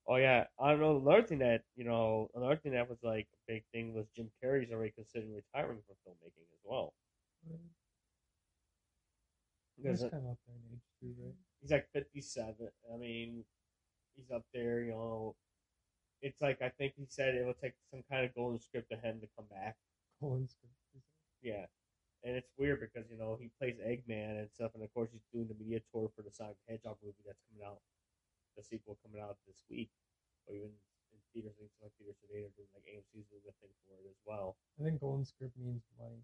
Oh 0.09 0.17
yeah, 0.17 0.45
I 0.59 0.71
don't 0.71 0.81
know. 0.81 0.97
Another 0.97 1.23
thing 1.27 1.39
that 1.39 1.63
you 1.77 1.85
know, 1.85 2.29
another 2.35 2.57
thing 2.57 2.73
that 2.73 2.89
was 2.89 2.99
like 3.03 3.27
a 3.33 3.53
big 3.53 3.63
thing 3.73 3.93
was 3.93 4.07
Jim 4.15 4.29
Carrey's 4.43 4.71
already 4.71 4.91
considering 4.91 5.33
retiring 5.35 5.79
from 5.87 5.95
filmmaking 6.05 6.49
as 6.51 6.59
well. 6.65 6.93
He's 9.77 9.85
Because 9.85 10.01
kind 10.11 10.25
of 10.25 10.31
up 10.31 10.39
there 10.45 10.55
in 10.55 10.75
age 10.75 10.83
too, 10.99 11.15
right? 11.23 11.35
he's 11.61 11.71
like 11.71 11.87
57. 11.93 12.55
I 12.93 12.97
mean, 12.97 13.45
he's 14.15 14.31
up 14.31 14.45
there, 14.53 14.81
you 14.81 14.91
know. 14.91 15.35
It's 16.21 16.41
like, 16.41 16.61
I 16.61 16.69
think 16.69 16.93
he 16.97 17.05
said 17.07 17.35
it 17.35 17.45
will 17.45 17.53
take 17.53 17.73
some 17.91 18.03
kind 18.11 18.25
of 18.25 18.35
golden 18.35 18.59
script 18.59 18.89
to 18.91 18.97
him 18.97 19.21
to 19.21 19.27
come 19.37 19.45
back. 19.49 19.77
Colin's 20.19 20.55
Yeah. 21.41 21.65
And 22.23 22.35
it's 22.35 22.51
weird 22.57 22.81
because, 22.81 23.09
you 23.09 23.17
know, 23.17 23.37
he 23.39 23.49
plays 23.59 23.77
Eggman 23.79 24.39
and 24.39 24.49
stuff. 24.51 24.71
And 24.75 24.83
of 24.83 24.93
course, 24.93 25.09
he's 25.11 25.23
doing 25.33 25.47
the 25.47 25.55
media 25.55 25.79
tour 25.93 26.11
for 26.15 26.21
the 26.21 26.31
Sonic 26.31 26.57
Hedgehog 26.67 26.97
movie 27.03 27.23
that's 27.25 27.39
coming 27.49 27.65
out, 27.65 27.79
the 28.57 28.63
sequel 28.63 28.97
coming 29.03 29.21
out 29.21 29.37
this 29.47 29.63
week. 29.69 29.89
Or 30.47 30.55
even 30.55 30.69
in 31.13 31.19
theaters, 31.33 31.53
I 31.57 31.59
think 31.61 31.71
some 31.79 31.89
theaters 31.97 32.17
today 32.21 32.45
are 32.45 32.53
doing 32.57 32.71
like 32.73 32.85
AMC's 32.89 33.27
doing 33.29 33.45
a 33.47 33.55
thing 33.61 33.73
for 33.85 33.95
it 34.01 34.09
as 34.09 34.19
well. 34.25 34.57
I 34.79 34.83
think 34.83 35.01
Golden 35.01 35.25
Script 35.25 35.53
means 35.57 35.83
money. 35.97 36.21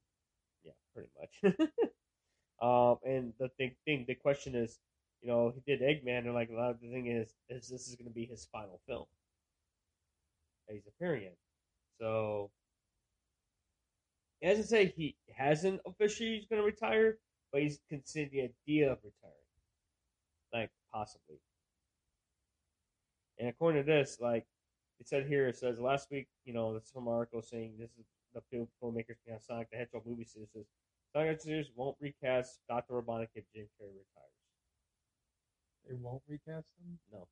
Yeah, 0.63 0.77
pretty 0.93 1.09
much. 1.19 1.33
um, 2.61 2.97
and 3.05 3.33
the 3.39 3.49
thing, 3.57 3.75
thing, 3.85 4.05
the 4.07 4.15
question 4.15 4.55
is, 4.55 4.79
you 5.21 5.27
know, 5.29 5.53
he 5.53 5.61
did 5.65 5.81
Eggman, 5.81 6.25
and 6.25 6.33
like 6.33 6.49
a 6.49 6.55
lot 6.55 6.71
of 6.71 6.81
the 6.81 6.89
thing 6.89 7.07
is, 7.07 7.33
is 7.49 7.67
this 7.67 7.87
is 7.87 7.95
going 7.95 8.07
to 8.07 8.13
be 8.13 8.25
his 8.25 8.47
final 8.51 8.79
film 8.87 9.05
that 10.67 10.73
he's 10.73 10.87
appearing 10.87 11.23
in. 11.23 11.37
So, 11.99 12.51
he 14.39 14.47
doesn't 14.47 14.65
say 14.65 14.93
he 14.95 15.15
hasn't 15.35 15.81
officially 15.85 16.35
he's 16.35 16.45
going 16.45 16.61
to 16.61 16.65
retire, 16.65 17.17
but 17.51 17.61
he's 17.61 17.79
considering 17.89 18.29
the 18.31 18.41
idea 18.41 18.91
of 18.91 18.99
retiring, 19.03 19.35
like 20.53 20.71
possibly. 20.93 21.39
And 23.39 23.49
according 23.49 23.83
to 23.83 23.85
this, 23.85 24.17
like 24.21 24.45
it 24.99 25.07
said 25.07 25.27
here, 25.27 25.47
it 25.47 25.57
says 25.57 25.79
last 25.79 26.09
week, 26.11 26.27
you 26.45 26.53
know, 26.53 26.73
this 26.73 26.89
from 26.91 27.07
article 27.07 27.41
saying 27.41 27.73
this 27.77 27.91
is 27.99 28.05
the 28.33 28.41
film, 28.51 28.67
filmmakers 28.81 29.17
behind 29.25 29.41
Sonic 29.41 29.69
the 29.71 29.77
Hedgehog 29.77 30.03
movie 30.05 30.23
series 30.23 30.49
says 30.53 30.65
Sonic 31.13 31.27
the 31.27 31.31
Hedgehog 31.31 31.41
series 31.41 31.67
won't 31.75 31.97
recast 31.99 32.59
Dr. 32.69 32.93
Robotnik 32.93 33.29
if 33.35 33.43
Jim 33.53 33.67
Carrey 33.79 33.91
retires. 33.91 34.35
They 35.87 35.95
won't 35.95 36.21
recast 36.27 36.67
him. 36.79 36.97
No. 37.11 37.27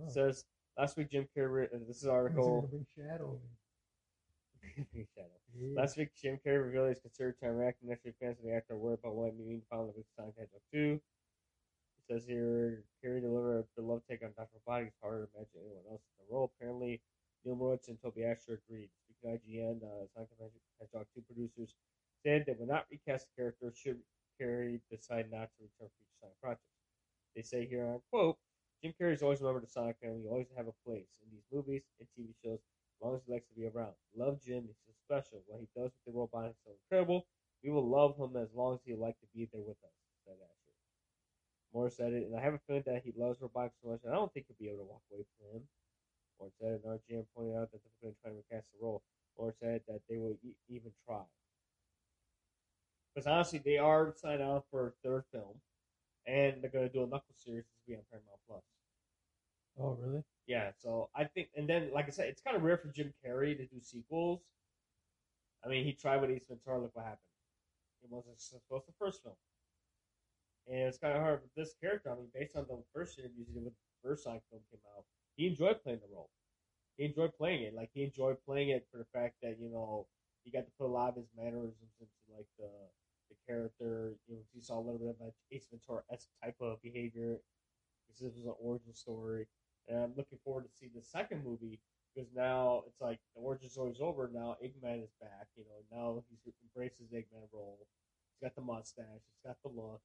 Oh. 0.00 0.06
It 0.06 0.12
says 0.12 0.44
last 0.78 0.96
week 0.96 1.10
Jim 1.10 1.28
Carrey. 1.36 1.66
Uh, 1.66 1.78
this 1.86 2.02
is 2.02 2.06
article. 2.06 2.68
Shadow. 2.96 3.38
In? 5.60 5.74
Last 5.74 5.96
week, 5.96 6.08
Jim 6.20 6.38
Carrey 6.44 6.64
revealed 6.64 6.88
he's 6.88 7.00
considered 7.00 7.38
to 7.40 7.46
interact 7.46 7.82
week 7.82 8.14
fans 8.20 8.38
of 8.38 8.44
the 8.44 8.54
actor 8.54 8.76
worried 8.76 9.00
about 9.02 9.14
what 9.14 9.28
it 9.28 9.38
means 9.38 9.62
to 9.62 9.68
follow 9.68 9.92
the 9.94 10.04
Sonic 10.16 10.34
the 10.34 10.40
Hedgehog 10.42 10.60
2. 10.72 11.00
It 12.08 12.14
says 12.14 12.26
here, 12.26 12.82
Carrey 13.02 13.20
delivered 13.20 13.60
a 13.60 13.80
beloved 13.80 14.02
take 14.08 14.22
on 14.22 14.32
Dr. 14.36 14.58
Robotnik. 14.66 14.88
It's 14.88 14.98
harder 15.00 15.26
to 15.26 15.30
imagine 15.38 15.60
anyone 15.62 15.86
else 15.90 16.02
in 16.02 16.26
the 16.26 16.34
role. 16.34 16.52
Apparently, 16.56 17.00
Neal 17.44 17.56
Moritz 17.56 17.88
and 17.88 18.00
Toby 18.02 18.22
Ascher 18.22 18.58
agreed. 18.58 18.90
Speaking 19.06 19.34
of 19.34 19.40
IGN, 19.40 19.82
uh, 19.82 20.06
Sonic 20.14 20.30
the 20.38 20.50
Hedgehog 20.80 21.06
2 21.14 21.22
producers 21.22 21.74
said 22.22 22.44
they 22.46 22.54
would 22.58 22.68
not 22.68 22.86
recast 22.90 23.26
the 23.26 23.42
character 23.42 23.72
should 23.74 23.98
Carrey 24.40 24.80
decide 24.90 25.30
not 25.30 25.50
to 25.54 25.62
return 25.62 25.86
for 25.86 25.94
future 25.94 26.18
Sonic 26.20 26.40
projects. 26.40 26.74
They 27.34 27.42
say 27.42 27.66
here, 27.66 27.86
on 27.86 28.00
quote, 28.10 28.38
Jim 28.82 28.94
Carrey 28.98 29.14
is 29.14 29.22
always 29.22 29.40
remembered 29.40 29.62
the 29.62 29.70
Sonic 29.70 29.96
family, 30.02 30.26
always 30.26 30.50
have 30.56 30.66
a 30.66 30.74
place 30.84 31.06
in 31.22 31.30
these 31.30 31.46
movies 31.52 31.82
and 32.00 32.08
TV 32.18 32.34
shows 32.42 32.58
as 32.58 32.98
long 33.00 33.14
as 33.14 33.22
he 33.26 33.32
likes 33.32 33.46
to 33.46 33.54
be 33.54 33.66
around. 33.66 33.94
Love 34.16 34.40
Jim, 34.42 34.64
he's 34.66 34.82
so 34.86 34.92
special. 35.06 35.42
What 35.46 35.60
he 35.60 35.68
does 35.74 35.90
with 35.94 36.04
the 36.06 36.18
robot 36.18 36.50
is 36.50 36.56
so 36.64 36.72
incredible. 36.74 37.26
We 37.62 37.70
will 37.70 37.86
love 37.88 38.16
him 38.18 38.36
as 38.36 38.48
long 38.54 38.74
as 38.74 38.80
he 38.84 38.94
like 38.94 39.18
to 39.20 39.26
be 39.34 39.48
there 39.52 39.62
with 39.62 39.78
us, 39.84 39.94
said 40.26 40.34
Ascher. 40.34 40.61
Moore 41.74 41.90
said 41.90 42.12
it, 42.12 42.26
and 42.26 42.36
I 42.36 42.42
have 42.42 42.54
a 42.54 42.60
feeling 42.66 42.82
that 42.86 43.02
he 43.04 43.12
loves 43.16 43.38
Robotnik 43.40 43.72
so 43.82 43.88
much, 43.90 44.00
and 44.04 44.12
I 44.12 44.16
don't 44.16 44.32
think 44.32 44.46
he'll 44.46 44.60
be 44.60 44.68
able 44.68 44.84
to 44.84 44.90
walk 44.90 45.02
away 45.12 45.24
from 45.38 45.56
him. 45.56 45.62
Moore 46.38 46.50
said, 46.58 46.80
and 46.80 46.84
RGM 46.84 47.24
pointed 47.34 47.56
out 47.56 47.70
that 47.72 47.80
they're 47.82 48.02
going 48.02 48.14
to 48.14 48.20
try 48.20 48.30
to 48.30 48.36
recast 48.36 48.66
the 48.72 48.84
role. 48.84 49.02
Moore 49.38 49.54
said 49.58 49.80
that 49.88 50.00
they 50.08 50.16
will 50.18 50.36
e- 50.44 50.56
even 50.68 50.90
try. 51.06 51.22
Because 53.14 53.26
honestly, 53.26 53.60
they 53.64 53.78
are 53.78 54.12
signed 54.16 54.42
on 54.42 54.62
for 54.70 54.88
a 54.88 54.92
third 55.02 55.24
film, 55.32 55.60
and 56.26 56.60
they're 56.60 56.70
going 56.70 56.86
to 56.86 56.92
do 56.92 57.04
a 57.04 57.06
Knuckles 57.06 57.36
series 57.44 57.64
to 57.64 57.80
be 57.86 57.94
on 57.94 58.02
Paramount 58.10 58.40
Plus. 58.48 58.62
Oh, 59.78 59.96
really? 60.00 60.22
Yeah, 60.46 60.70
so 60.76 61.08
I 61.14 61.24
think, 61.24 61.48
and 61.56 61.68
then 61.68 61.90
like 61.94 62.06
I 62.06 62.10
said, 62.10 62.26
it's 62.28 62.42
kind 62.42 62.56
of 62.56 62.62
rare 62.62 62.76
for 62.76 62.88
Jim 62.88 63.12
Carrey 63.24 63.56
to 63.56 63.64
do 63.66 63.80
sequels. 63.80 64.40
I 65.64 65.68
mean, 65.68 65.84
he 65.84 65.92
tried 65.92 66.20
with 66.20 66.30
Ace 66.30 66.46
Ventura. 66.48 66.80
Look 66.80 66.94
what 66.94 67.04
happened. 67.04 67.18
It 68.02 68.10
wasn't 68.10 68.40
supposed 68.40 68.86
to 68.86 68.92
the 68.92 68.98
first 68.98 69.22
film, 69.22 69.36
and 70.68 70.88
it's 70.88 70.98
kind 70.98 71.14
of 71.14 71.22
hard 71.22 71.40
with 71.42 71.54
this 71.54 71.74
character. 71.80 72.10
I 72.10 72.16
mean, 72.16 72.28
based 72.34 72.56
on 72.56 72.66
the 72.68 72.82
first 72.94 73.18
interviews 73.18 73.48
he 73.48 73.54
did 73.54 73.64
with 73.64 73.74
the 73.74 74.08
first 74.08 74.24
Sonic 74.24 74.42
film 74.50 74.62
came 74.70 74.80
out, 74.96 75.04
he 75.36 75.46
enjoyed 75.46 75.82
playing 75.82 76.00
the 76.00 76.14
role. 76.14 76.30
He 76.96 77.04
enjoyed 77.04 77.32
playing 77.36 77.62
it. 77.62 77.74
Like 77.74 77.90
he 77.94 78.04
enjoyed 78.04 78.36
playing 78.46 78.70
it 78.70 78.86
for 78.90 78.98
the 78.98 79.06
fact 79.12 79.36
that 79.42 79.58
you 79.60 79.70
know 79.70 80.06
he 80.44 80.50
got 80.50 80.66
to 80.66 80.72
put 80.78 80.86
a 80.86 80.92
lot 80.92 81.10
of 81.10 81.16
his 81.16 81.28
mannerisms 81.36 81.94
into 82.00 82.12
like 82.36 82.46
the 82.58 82.68
the 83.30 83.36
character. 83.48 84.14
You 84.28 84.36
know, 84.36 84.42
he 84.54 84.60
saw 84.60 84.78
a 84.78 84.84
little 84.84 84.98
bit 84.98 85.10
of 85.10 85.20
like 85.20 85.34
Ace 85.52 85.66
Ventura 85.70 86.02
esque 86.12 86.28
type 86.42 86.56
of 86.60 86.82
behavior 86.82 87.40
this 88.20 88.34
was 88.34 88.44
an 88.44 88.54
origin 88.60 88.94
story. 88.94 89.46
And 89.88 89.98
I'm 89.98 90.12
looking 90.16 90.38
forward 90.44 90.64
to 90.64 90.70
see 90.78 90.90
the 90.94 91.02
second 91.02 91.44
movie 91.44 91.80
because 92.14 92.30
now 92.34 92.82
it's 92.86 93.00
like 93.00 93.18
the 93.34 93.40
origin 93.42 93.68
story's 93.68 94.00
over. 94.00 94.30
Now 94.32 94.56
Eggman 94.62 95.02
is 95.02 95.10
back. 95.20 95.48
You 95.56 95.64
know, 95.64 95.80
now 95.90 96.22
he's 96.28 96.54
embraced 96.62 96.98
his 96.98 97.10
Eggman 97.10 97.48
role. 97.52 97.78
He's 97.80 98.46
got 98.46 98.54
the 98.54 98.62
mustache. 98.62 99.06
He's 99.26 99.44
got 99.44 99.56
the 99.62 99.70
look. 99.70 100.00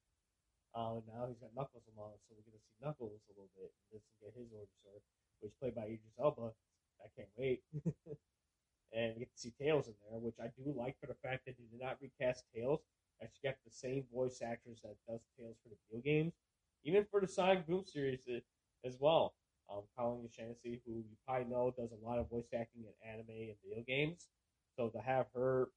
Uh, 0.77 1.01
now 1.09 1.25
he's 1.25 1.41
got 1.41 1.49
Knuckles 1.57 1.89
along, 1.97 2.13
so 2.21 2.37
we're 2.37 2.45
gonna 2.45 2.61
see 2.61 2.77
Knuckles 2.77 3.25
a 3.25 3.33
little 3.33 3.49
bit. 3.57 3.73
This 3.89 4.05
and 4.05 4.17
get 4.21 4.37
his 4.37 4.53
origin 4.53 4.77
story, 4.85 5.01
which 5.41 5.57
played 5.57 5.73
by 5.73 5.89
Idris 5.89 6.13
Elba. 6.21 6.53
I 7.01 7.09
can't 7.17 7.33
wait. 7.33 7.65
and 8.93 9.17
we 9.17 9.25
get 9.25 9.33
to 9.33 9.41
see 9.41 9.57
Tails 9.57 9.89
in 9.89 9.97
there, 10.05 10.21
which 10.21 10.37
I 10.37 10.53
do 10.53 10.69
like 10.77 10.93
for 11.01 11.09
the 11.09 11.17
fact 11.25 11.49
that 11.49 11.57
they 11.57 11.65
did 11.65 11.81
not 11.81 11.97
recast 11.97 12.45
Tails. 12.53 12.85
Actually, 13.17 13.49
got 13.49 13.57
the 13.65 13.73
same 13.73 14.05
voice 14.13 14.45
actress 14.45 14.85
that 14.85 15.01
does 15.09 15.25
Tails 15.33 15.57
for 15.65 15.73
the 15.73 15.81
video 15.89 16.05
games, 16.05 16.37
even 16.85 17.09
for 17.09 17.25
the 17.25 17.27
Sonic 17.27 17.65
Boom 17.65 17.81
series 17.81 18.29
uh, 18.29 18.37
as 18.85 19.01
well 19.01 19.33
um, 19.69 19.83
Colleen 19.97 20.25
O'Shaughnessey, 20.25 20.79
who 20.85 21.03
you 21.03 21.17
probably 21.25 21.49
know 21.49 21.73
does 21.75 21.91
a 21.91 22.05
lot 22.05 22.19
of 22.19 22.29
voice 22.29 22.47
acting 22.53 22.83
in 22.85 23.09
anime 23.09 23.49
and 23.49 23.57
video 23.63 23.83
games. 23.87 24.27
So 24.75 24.89
to 24.89 24.99
have 24.99 25.25
her, 25.35 25.69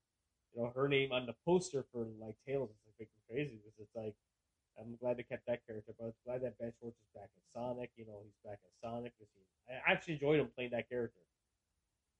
you 0.55 0.63
know, 0.63 0.73
her 0.75 0.89
name 0.89 1.13
on 1.13 1.27
the 1.27 1.35
poster 1.45 1.85
for 1.93 2.07
like 2.21 2.37
Tails 2.47 2.71
is 2.71 2.95
like 2.99 3.09
crazy 3.29 3.59
because 3.59 3.79
it's 3.79 3.97
like 3.97 4.15
I'm 4.81 4.97
glad 4.97 5.21
they 5.21 5.29
kept 5.29 5.45
that 5.47 5.61
character, 5.69 5.93
but 5.93 6.11
I'm 6.11 6.17
glad 6.25 6.41
that 6.43 6.57
Ben 6.57 6.73
Schwartz 6.81 6.97
is 6.97 7.13
back 7.13 7.29
in 7.37 7.45
Sonic. 7.53 7.93
You 8.01 8.09
know, 8.09 8.25
he's 8.25 8.41
back 8.41 8.59
in 8.65 8.73
Sonic. 8.81 9.13
He, 9.21 9.29
I 9.69 9.93
actually 9.93 10.17
enjoyed 10.17 10.41
him 10.41 10.49
playing 10.57 10.73
that 10.73 10.89
character. 10.89 11.21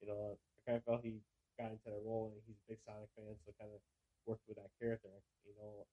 You 0.05 0.13
know, 0.13 0.37
I 0.37 0.59
kind 0.69 0.77
of 0.77 0.85
felt 0.85 1.01
he 1.01 1.25
got 1.57 1.73
into 1.73 1.89
the 1.89 2.01
role, 2.05 2.31
and 2.31 2.41
he's 2.45 2.61
a 2.61 2.67
big 2.69 2.81
Sonic 2.85 3.09
fan, 3.17 3.33
so 3.43 3.57
kind 3.57 3.73
of 3.73 3.81
worked 4.29 4.45
with 4.45 4.61
that 4.61 4.71
character. 4.77 5.09
You 5.49 5.57
know, 5.57 5.89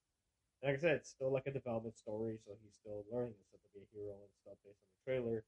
like 0.62 0.76
I 0.76 0.80
said, 0.84 1.00
it's 1.00 1.10
still 1.10 1.32
like 1.32 1.48
a 1.48 1.56
development 1.56 1.96
story, 1.96 2.38
so 2.44 2.54
he's 2.60 2.76
still 2.76 3.08
learning 3.08 3.40
and 3.40 3.48
stuff 3.48 3.64
to 3.64 3.72
be 3.72 3.88
a 3.88 3.90
hero 3.96 4.20
and 4.20 4.34
stuff 4.44 4.60
based 4.68 4.84
on 4.84 4.92
the 4.92 5.02
trailer 5.08 5.48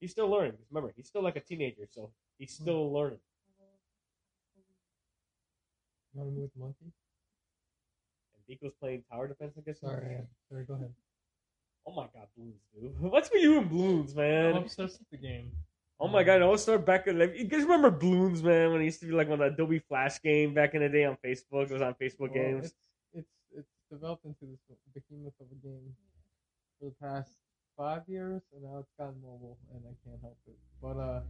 he's 0.00 0.10
still 0.10 0.28
learning. 0.28 0.52
Because 0.52 0.66
remember, 0.70 0.92
he's 0.96 1.06
still 1.06 1.22
like 1.22 1.36
a 1.36 1.40
teenager, 1.40 1.86
so 1.90 2.10
he's 2.38 2.52
still 2.52 2.86
mm-hmm. 2.86 2.96
learning. 2.96 3.18
You 6.12 6.20
want 6.20 6.30
to 6.30 6.34
move 6.34 6.50
with 6.50 6.56
Monkey? 6.58 6.90
And 8.50 8.58
Deco's 8.58 8.74
playing 8.80 9.02
tower 9.10 9.28
defense 9.28 9.56
against. 9.56 9.80
Sorry, 9.80 10.18
sorry. 10.48 10.64
Go 10.64 10.74
ahead. 10.74 10.92
Oh 11.86 11.92
my 11.92 12.06
god, 12.14 12.26
balloons, 12.36 12.60
dude! 12.74 13.00
What's 13.10 13.30
with 13.30 13.42
you 13.42 13.58
and 13.58 13.70
balloons, 13.70 14.14
man? 14.14 14.56
I'm 14.56 14.62
obsessed 14.62 14.98
with 14.98 15.10
the 15.10 15.16
game. 15.26 15.50
Oh 15.98 16.08
my 16.08 16.22
god, 16.22 16.40
I 16.40 16.44
always 16.44 16.62
start 16.62 16.84
back 16.84 17.06
at 17.08 17.14
like 17.14 17.34
you 17.36 17.44
guys 17.44 17.62
remember 17.62 17.90
balloons, 17.90 18.42
man? 18.42 18.72
When 18.72 18.80
it 18.80 18.84
used 18.84 19.00
to 19.00 19.06
be 19.06 19.12
like 19.12 19.28
on 19.28 19.38
the 19.38 19.46
Adobe 19.46 19.78
Flash 19.80 20.20
game 20.22 20.54
back 20.54 20.74
in 20.74 20.82
the 20.82 20.88
day 20.88 21.04
on 21.04 21.16
Facebook. 21.24 21.70
It 21.70 21.72
was 21.72 21.82
on 21.82 21.94
Facebook 21.94 22.32
Well, 22.32 22.34
games. 22.34 22.64
It's, 22.66 22.74
it's 23.14 23.28
it's 23.56 23.68
developed 23.90 24.24
into 24.24 24.46
this 24.46 24.60
behemoth 24.94 25.34
of 25.40 25.46
a 25.52 25.66
game 25.66 25.94
for 26.78 26.86
the 26.86 26.94
past 27.00 27.30
five 27.76 28.02
years, 28.06 28.42
and 28.54 28.62
now 28.62 28.78
it's 28.78 28.92
gotten 28.98 29.20
mobile, 29.22 29.58
and 29.72 29.82
I 29.84 29.94
can't 30.08 30.20
help 30.22 30.38
it. 30.46 30.56
But 30.82 30.96
uh, 30.98 31.20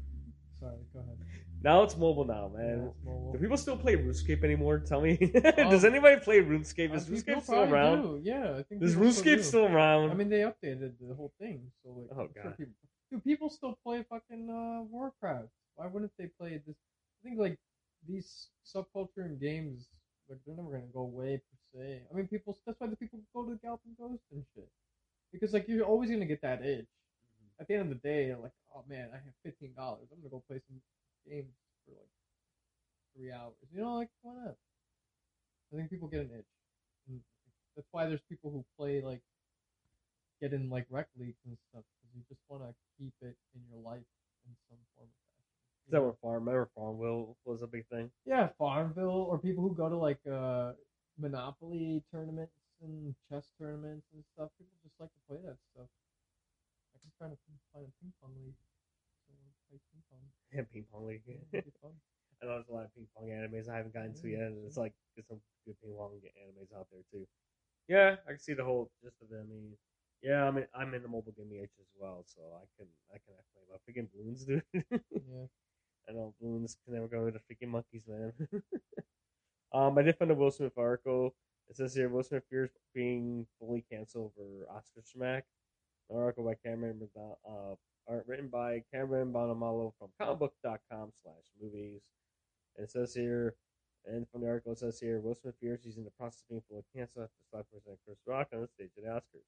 sorry. 0.61 0.76
Go 0.93 1.00
ahead. 1.00 1.17
Now 1.62 1.83
it's 1.83 1.97
mobile 1.97 2.25
now, 2.25 2.50
man. 2.55 2.88
it's 2.90 3.05
mobile. 3.05 3.33
Do 3.33 3.38
people 3.38 3.57
still 3.57 3.76
play 3.76 3.97
RuneScape 3.97 4.45
anymore? 4.45 4.79
Tell 4.81 5.00
me. 5.00 5.19
Um, 5.59 5.71
Does 5.71 5.85
anybody 5.85 6.21
play 6.21 6.40
RuneScape? 6.40 6.95
Is 6.95 7.07
RuneScape 7.07 7.43
still 7.43 7.62
around? 7.64 8.02
do, 8.02 8.21
Yeah, 8.23 8.57
I 8.59 8.62
think 8.62 8.83
Is 8.83 8.97
RuneScape 8.97 9.43
still 9.43 9.67
around? 9.67 10.11
I 10.11 10.14
mean, 10.14 10.29
they 10.31 10.38
updated 10.40 10.93
the 11.00 11.14
whole 11.14 11.33
thing, 11.40 11.71
so 11.83 11.90
like, 11.90 12.09
Oh, 12.12 12.29
sure 12.33 12.43
God. 12.45 12.57
people, 12.57 12.73
dude, 13.11 13.25
people 13.25 13.50
still 13.50 13.79
play 13.85 14.05
fucking 14.09 14.49
uh, 14.49 14.85
Warcraft. 14.90 15.49
Why 15.76 15.87
wouldn't 15.87 16.12
they 16.19 16.29
play 16.38 16.61
this? 16.67 16.76
I 16.76 17.29
think 17.29 17.38
like 17.38 17.59
these 18.09 18.49
subculture 18.64 19.25
and 19.25 19.38
games, 19.40 19.88
like 20.29 20.38
they're 20.47 20.57
never 20.57 20.71
gonna 20.71 20.93
go 20.95 21.00
away 21.00 21.40
per 21.73 21.79
se. 21.81 22.02
I 22.11 22.17
mean, 22.17 22.29
people. 22.29 22.57
That's 22.67 22.81
why 22.81 22.87
the 22.87 22.97
people 22.97 23.21
go 23.35 23.45
to 23.45 23.59
Galloping 23.62 23.93
Ghost 23.99 24.23
and 24.33 24.45
shit, 24.55 24.69
because 25.33 25.52
like 25.52 25.67
you're 25.69 25.85
always 25.85 26.11
gonna 26.11 26.25
get 26.26 26.40
that 26.43 26.64
itch. 26.64 26.87
At 27.61 27.69
the 27.69 27.75
end 27.75 27.83
of 27.83 27.88
the 27.90 28.09
day, 28.09 28.26
you're 28.26 28.38
like, 28.38 28.57
oh 28.75 28.85
man, 28.88 29.11
I 29.12 29.17
have 29.17 29.35
fifteen 29.45 29.75
dollars. 29.76 30.09
I'm 30.11 30.19
gonna 30.19 30.31
go 30.31 30.43
play 30.49 30.61
some 30.67 30.81
games 31.29 31.52
for 31.85 31.93
like 31.93 32.09
three 33.14 33.31
hours. 33.31 33.55
You 33.73 33.83
know, 33.83 33.97
like 33.97 34.09
why 34.23 34.33
not? 34.35 34.57
I 35.73 35.76
think 35.76 35.90
people 35.90 36.09
get 36.09 36.21
an 36.21 36.31
itch. 36.37 36.52
And 37.09 37.21
that's 37.76 37.88
why 37.93 38.07
there's 38.07 38.25
people 38.29 38.50
who 38.50 38.64
play 38.79 39.02
like 39.02 39.21
get 40.40 40.52
in 40.52 40.71
like 40.71 40.87
rec 40.90 41.09
leagues 41.19 41.38
and 41.47 41.57
stuff 41.69 41.85
because 41.85 42.17
you 42.17 42.23
just 42.29 42.40
want 42.49 42.62
to 42.62 42.75
keep 42.99 43.12
it 43.21 43.37
in 43.55 43.61
your 43.71 43.81
life 43.85 44.09
in 44.49 44.52
some 44.69 44.79
form 44.97 45.09
of 45.09 45.21
fashion. 45.29 45.45
Is 45.87 45.93
that 45.93 46.02
where 46.02 46.14
Farm? 46.23 46.45
Remember 46.45 46.71
Farmville 46.75 47.37
was 47.45 47.62
a 47.62 47.67
big 47.67 47.87
thing? 47.88 48.11
Yeah, 48.25 48.49
Farmville 48.59 49.29
or 49.29 49.38
people 49.38 49.69
who 49.69 49.75
go 49.75 49.88
to 49.88 49.97
like 49.97 50.21
uh 50.26 50.73
Monopoly 51.19 52.02
tournaments 52.11 52.55
and 52.83 53.14
chess 53.29 53.52
tournaments 53.59 54.07
and 54.14 54.25
stuff. 54.33 54.49
People 54.57 54.73
just 54.83 54.95
like 54.99 55.11
to 55.11 55.21
play 55.29 55.38
that 55.45 55.59
stuff. 55.75 55.88
I 57.00 57.09
can 57.09 57.12
try 57.16 57.28
to 57.33 57.38
find 57.73 57.85
a 57.88 57.92
ping 58.00 58.12
pong 58.21 58.37
league. 58.45 58.61
So 59.25 59.33
I 59.33 59.49
play 59.69 59.80
ping 59.88 60.02
pong. 60.12 60.25
Yeah, 60.52 60.66
ping 60.69 60.85
pong 60.92 61.07
league. 61.07 61.23
Yeah, 61.26 61.40
it'd 61.52 61.64
be 61.64 61.73
fun. 61.80 61.95
I 62.42 62.47
know 62.47 62.61
there's 62.61 62.69
a 62.69 62.73
lot 62.73 62.85
of 62.85 62.95
ping 62.95 63.07
pong 63.16 63.28
animes 63.33 63.69
I 63.69 63.76
haven't 63.76 63.95
gotten 63.95 64.14
to 64.21 64.28
yet, 64.28 64.52
and 64.52 64.64
it's 64.66 64.76
like 64.76 64.92
there's 65.14 65.28
some 65.28 65.40
good 65.64 65.76
ping 65.80 65.95
pong 65.97 66.21
animes 66.37 66.73
out 66.76 66.88
there 66.92 67.04
too. 67.12 67.26
Yeah, 67.88 68.16
I 68.26 68.30
can 68.37 68.40
see 68.40 68.54
the 68.54 68.64
whole 68.64 68.90
gist 69.02 69.16
of 69.23 69.33
it. 69.33 69.40
I 69.40 69.47
mean, 69.49 69.73
yeah, 70.23 70.45
I'm 70.47 70.57
in, 70.59 70.66
I'm 70.75 70.95
in 70.95 71.02
the 71.02 71.09
mobile 71.09 71.33
game 71.33 71.50
age 71.54 71.73
as 71.80 71.88
well, 71.99 72.25
so 72.26 72.40
I 72.57 72.66
can 72.76 72.87
I 73.14 73.19
can 73.19 73.35
play 73.54 73.64
about 73.69 73.80
freaking 73.87 74.09
balloons, 74.12 74.45
dude. 74.45 74.62
Yeah. 75.12 75.47
I 76.09 76.12
know 76.12 76.35
balloons 76.40 76.76
can 76.85 76.95
never 76.95 77.07
go 77.07 77.30
the 77.30 77.38
freaking 77.38 77.69
monkeys, 77.69 78.04
man. 78.09 78.33
um, 79.73 79.97
I 79.97 80.02
did 80.02 80.16
find 80.16 80.30
a 80.30 80.35
Will 80.35 80.50
Smith 80.50 80.76
article. 80.76 81.35
It 81.69 81.76
says 81.76 81.95
here 81.95 82.09
Will 82.09 82.23
Smith 82.25 82.42
fears 82.50 82.71
being 82.95 83.47
fully 83.61 83.85
canceled 83.88 84.33
for 84.37 84.69
Oscar 84.75 85.02
smack. 85.04 85.45
An 86.11 86.19
article 86.19 86.45
by 86.45 86.55
Cameron, 86.64 87.09
uh, 87.17 87.75
art 88.09 88.25
written 88.26 88.49
by 88.49 88.83
Cameron 88.93 89.33
Bonomolo 89.33 89.93
from 89.99 90.09
comicbook.com 90.21 91.12
slash 91.23 91.45
movies. 91.62 92.02
And 92.76 92.85
it 92.85 92.90
says 92.90 93.14
here, 93.14 93.55
and 94.07 94.26
from 94.31 94.40
the 94.40 94.49
article 94.49 94.73
it 94.73 94.79
says 94.79 94.99
here, 94.99 95.21
Will 95.21 95.35
Smith 95.35 95.55
fears 95.61 95.81
he's 95.85 95.99
in 95.99 96.05
the 96.05 96.11
process 96.11 96.43
of 96.43 96.49
being 96.49 96.62
fully 96.69 96.83
canceled 96.97 97.25
after 97.25 97.37
Slap 97.50 97.67
presenting 97.71 97.99
Chris 98.05 98.19
Rock 98.26 98.49
on 98.52 98.62
the 98.62 98.69
stage 98.69 98.90
at 98.99 99.05
Oscars. 99.05 99.45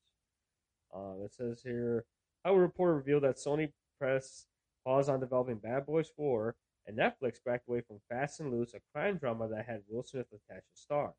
Um, 0.94 1.22
it 1.24 1.34
says 1.34 1.62
here, 1.62 2.04
how 2.44 2.54
a 2.54 2.58
reporter 2.58 2.94
revealed 2.94 3.24
that 3.24 3.36
Sony 3.36 3.72
Press 3.98 4.46
paused 4.84 5.08
on 5.08 5.20
developing 5.20 5.56
Bad 5.56 5.86
Boys 5.86 6.10
4 6.16 6.54
and 6.86 6.98
Netflix 6.98 7.36
backed 7.44 7.68
away 7.68 7.80
from 7.80 8.00
Fast 8.08 8.40
and 8.40 8.52
Loose, 8.52 8.74
a 8.74 8.80
crime 8.92 9.16
drama 9.16 9.48
that 9.48 9.66
had 9.66 9.82
Will 9.88 10.02
Smith 10.02 10.26
attached 10.32 10.66
to 10.74 10.80
star. 10.80 11.14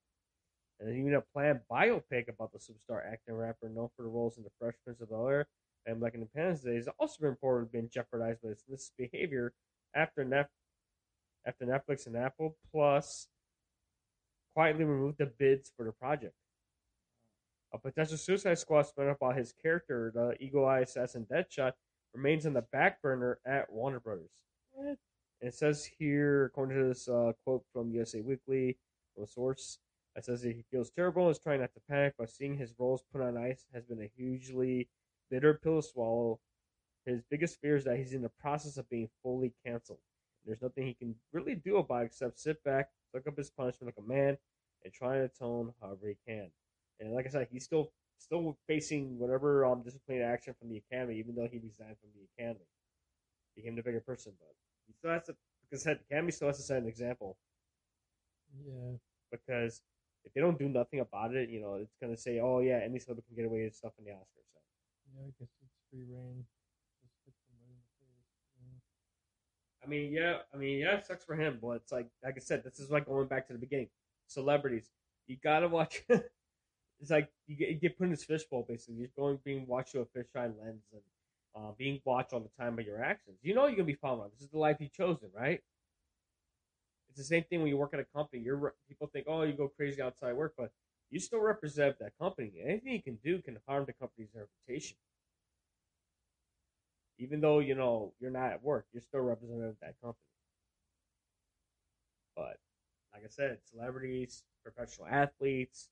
And 0.79 0.89
then 0.89 0.97
even 0.97 1.13
a 1.13 1.21
planned 1.21 1.61
biopic 1.71 2.27
about 2.27 2.51
the 2.51 2.59
superstar 2.59 3.05
actor 3.05 3.35
rapper 3.35 3.69
known 3.69 3.89
for 3.95 4.03
the 4.03 4.09
roles 4.09 4.37
in 4.37 4.43
The 4.43 4.49
Fresh 4.59 4.75
Prince 4.83 5.01
of 5.01 5.09
Bel 5.09 5.27
Air 5.27 5.47
and 5.85 5.99
Black 5.99 6.13
Independence 6.13 6.61
Day 6.61 6.75
has 6.75 6.87
also 6.99 7.15
been 7.19 7.29
reported 7.31 7.71
been 7.71 7.89
jeopardized 7.89 8.41
by 8.41 8.49
his 8.49 8.63
this 8.67 8.89
misbehavior 8.99 9.53
after 9.95 10.23
Nef- 10.23 10.47
after 11.45 11.65
Netflix 11.65 12.07
and 12.07 12.15
Apple 12.15 12.57
Plus 12.71 13.27
quietly 14.53 14.85
removed 14.85 15.17
the 15.17 15.25
bids 15.25 15.71
for 15.75 15.85
the 15.85 15.91
project. 15.91 16.35
A 17.73 17.77
potential 17.77 18.17
Suicide 18.17 18.59
Squad 18.59 18.83
spin-off 18.83 19.17
about 19.17 19.35
his 19.35 19.51
character, 19.51 20.11
the 20.13 20.35
Eagle 20.39 20.65
Eye 20.65 20.81
assassin 20.81 21.25
Deadshot, 21.31 21.73
remains 22.13 22.45
on 22.45 22.53
the 22.53 22.61
back 22.61 23.01
burner 23.01 23.39
at 23.45 23.71
Warner 23.71 23.99
Brothers. 23.99 24.29
And 24.77 24.97
it 25.41 25.55
says 25.55 25.83
here, 25.97 26.45
according 26.45 26.77
to 26.77 26.87
this 26.87 27.07
uh, 27.07 27.33
quote 27.43 27.63
from 27.73 27.91
USA 27.91 28.21
Weekly, 28.21 28.77
from 29.15 29.23
a 29.23 29.27
source, 29.27 29.79
it 30.15 30.25
says 30.25 30.41
that 30.41 30.55
he 30.55 30.63
feels 30.69 30.91
terrible 30.91 31.27
and 31.27 31.31
is 31.31 31.39
trying 31.39 31.61
not 31.61 31.73
to 31.73 31.79
panic, 31.89 32.13
but 32.17 32.29
seeing 32.29 32.57
his 32.57 32.73
roles 32.77 33.03
put 33.11 33.21
on 33.21 33.37
ice 33.37 33.65
has 33.73 33.83
been 33.85 34.01
a 34.01 34.11
hugely 34.15 34.87
bitter 35.29 35.55
pill 35.55 35.81
to 35.81 35.87
swallow. 35.87 36.39
His 37.05 37.21
biggest 37.29 37.59
fear 37.59 37.75
is 37.75 37.83
that 37.85 37.97
he's 37.97 38.13
in 38.13 38.21
the 38.21 38.29
process 38.29 38.77
of 38.77 38.89
being 38.89 39.09
fully 39.23 39.53
canceled. 39.65 39.99
There's 40.45 40.61
nothing 40.61 40.85
he 40.85 40.93
can 40.93 41.15
really 41.31 41.55
do 41.55 41.77
about 41.77 42.03
it 42.03 42.05
except 42.07 42.39
sit 42.39 42.63
back, 42.63 42.89
suck 43.11 43.27
up 43.27 43.37
his 43.37 43.49
punishment 43.49 43.93
like 43.95 44.05
a 44.05 44.07
man, 44.07 44.37
and 44.83 44.93
try 44.93 45.17
to 45.17 45.23
atone 45.25 45.73
however 45.81 46.07
he 46.07 46.17
can. 46.27 46.51
And 46.99 47.13
like 47.13 47.25
I 47.25 47.29
said, 47.29 47.47
he's 47.51 47.63
still 47.63 47.91
still 48.17 48.57
facing 48.67 49.17
whatever 49.17 49.65
um 49.65 49.81
disciplinary 49.81 50.25
action 50.25 50.53
from 50.59 50.69
the 50.69 50.77
academy, 50.77 51.17
even 51.17 51.35
though 51.35 51.47
he 51.51 51.57
resigned 51.57 51.97
from 51.99 52.09
the 52.15 52.27
academy, 52.37 52.65
became 53.55 53.75
the 53.75 53.83
bigger 53.83 54.01
person. 54.01 54.33
But 54.39 54.53
he 54.87 54.93
still 54.93 55.11
has 55.11 55.23
to, 55.25 55.35
because 55.69 55.83
the 55.83 55.91
academy 55.91 56.31
still 56.31 56.47
has 56.47 56.57
to 56.57 56.63
set 56.63 56.81
an 56.81 56.87
example. 56.87 57.37
Yeah. 58.65 58.97
Because 59.31 59.81
if 60.25 60.33
they 60.33 60.41
don't 60.41 60.57
do 60.57 60.69
nothing 60.69 60.99
about 60.99 61.35
it, 61.35 61.49
you 61.49 61.61
know, 61.61 61.75
it's 61.75 61.95
gonna 62.01 62.17
say, 62.17 62.39
oh 62.39 62.59
yeah, 62.59 62.79
any 62.83 62.99
celebrity 62.99 63.27
can 63.27 63.35
get 63.35 63.45
away 63.45 63.63
with 63.63 63.75
stuff 63.75 63.93
in 63.99 64.05
the 64.05 64.11
Oscars. 64.11 64.47
So. 64.53 64.59
Yeah, 65.15 65.23
I 65.23 65.31
guess 65.39 65.49
it's 65.61 65.73
free 65.91 66.05
reign. 66.09 66.45
Just 67.01 67.15
hit 67.25 67.33
somebody 67.47 67.71
in 67.71 67.79
the 67.79 67.91
face. 67.99 68.23
Yeah. 68.61 69.85
I 69.85 69.89
mean, 69.89 70.11
yeah, 70.11 70.37
I 70.53 70.57
mean, 70.57 70.79
yeah, 70.79 70.97
it 70.97 71.05
sucks 71.05 71.25
for 71.25 71.35
him, 71.35 71.59
but 71.61 71.83
it's 71.83 71.91
like, 71.91 72.07
like 72.23 72.35
I 72.37 72.39
said, 72.39 72.63
this 72.63 72.79
is 72.79 72.89
like 72.89 73.05
going 73.05 73.27
back 73.27 73.47
to 73.47 73.53
the 73.53 73.59
beginning. 73.59 73.89
Celebrities, 74.27 74.89
you 75.27 75.37
gotta 75.43 75.67
watch. 75.67 76.03
it's 76.09 77.11
like 77.11 77.29
you 77.47 77.55
get, 77.57 77.69
you 77.69 77.75
get 77.75 77.97
put 77.97 78.05
in 78.05 78.11
this 78.11 78.23
fishbowl. 78.23 78.65
Basically, 78.67 78.95
you're 78.95 79.09
going 79.17 79.39
being 79.43 79.67
watched 79.67 79.91
through 79.91 80.07
a 80.07 80.17
fisheye 80.17 80.53
lens 80.59 80.83
and 80.93 81.01
uh, 81.55 81.71
being 81.77 82.01
watched 82.05 82.33
all 82.33 82.39
the 82.39 82.63
time 82.63 82.75
by 82.75 82.83
your 82.83 83.03
actions. 83.03 83.37
You 83.41 83.53
know 83.53 83.67
you're 83.67 83.75
gonna 83.75 83.85
be 83.85 83.93
followed. 83.95 84.31
This 84.31 84.41
is 84.41 84.49
the 84.49 84.57
life 84.57 84.77
you've 84.79 84.93
chosen, 84.93 85.29
right? 85.35 85.59
It's 87.13 87.19
the 87.19 87.35
same 87.35 87.43
thing 87.43 87.59
when 87.59 87.67
you 87.67 87.77
work 87.77 87.93
at 87.93 87.99
a 87.99 88.05
company. 88.05 88.41
You're 88.41 88.73
people 88.87 89.05
think, 89.05 89.27
oh, 89.29 89.43
you 89.43 89.53
go 89.53 89.67
crazy 89.67 90.01
outside 90.01 90.33
work, 90.33 90.55
but 90.57 90.71
you 91.11 91.19
still 91.19 91.41
represent 91.41 91.99
that 91.99 92.17
company. 92.19 92.51
Anything 92.65 92.93
you 92.93 93.03
can 93.03 93.19
do 93.23 93.39
can 93.39 93.59
harm 93.67 93.85
the 93.85 93.93
company's 93.93 94.29
reputation. 94.33 94.97
Even 97.19 97.39
though 97.39 97.59
you 97.59 97.75
know 97.75 98.13
you're 98.19 98.31
not 98.31 98.51
at 98.51 98.63
work, 98.63 98.87
you're 98.91 99.03
still 99.03 99.19
representative 99.19 99.69
of 99.69 99.79
that 99.81 99.93
company. 100.01 100.25
But 102.35 102.57
like 103.13 103.21
I 103.23 103.29
said, 103.29 103.59
celebrities, 103.69 104.41
professional 104.63 105.07
athletes, 105.07 105.89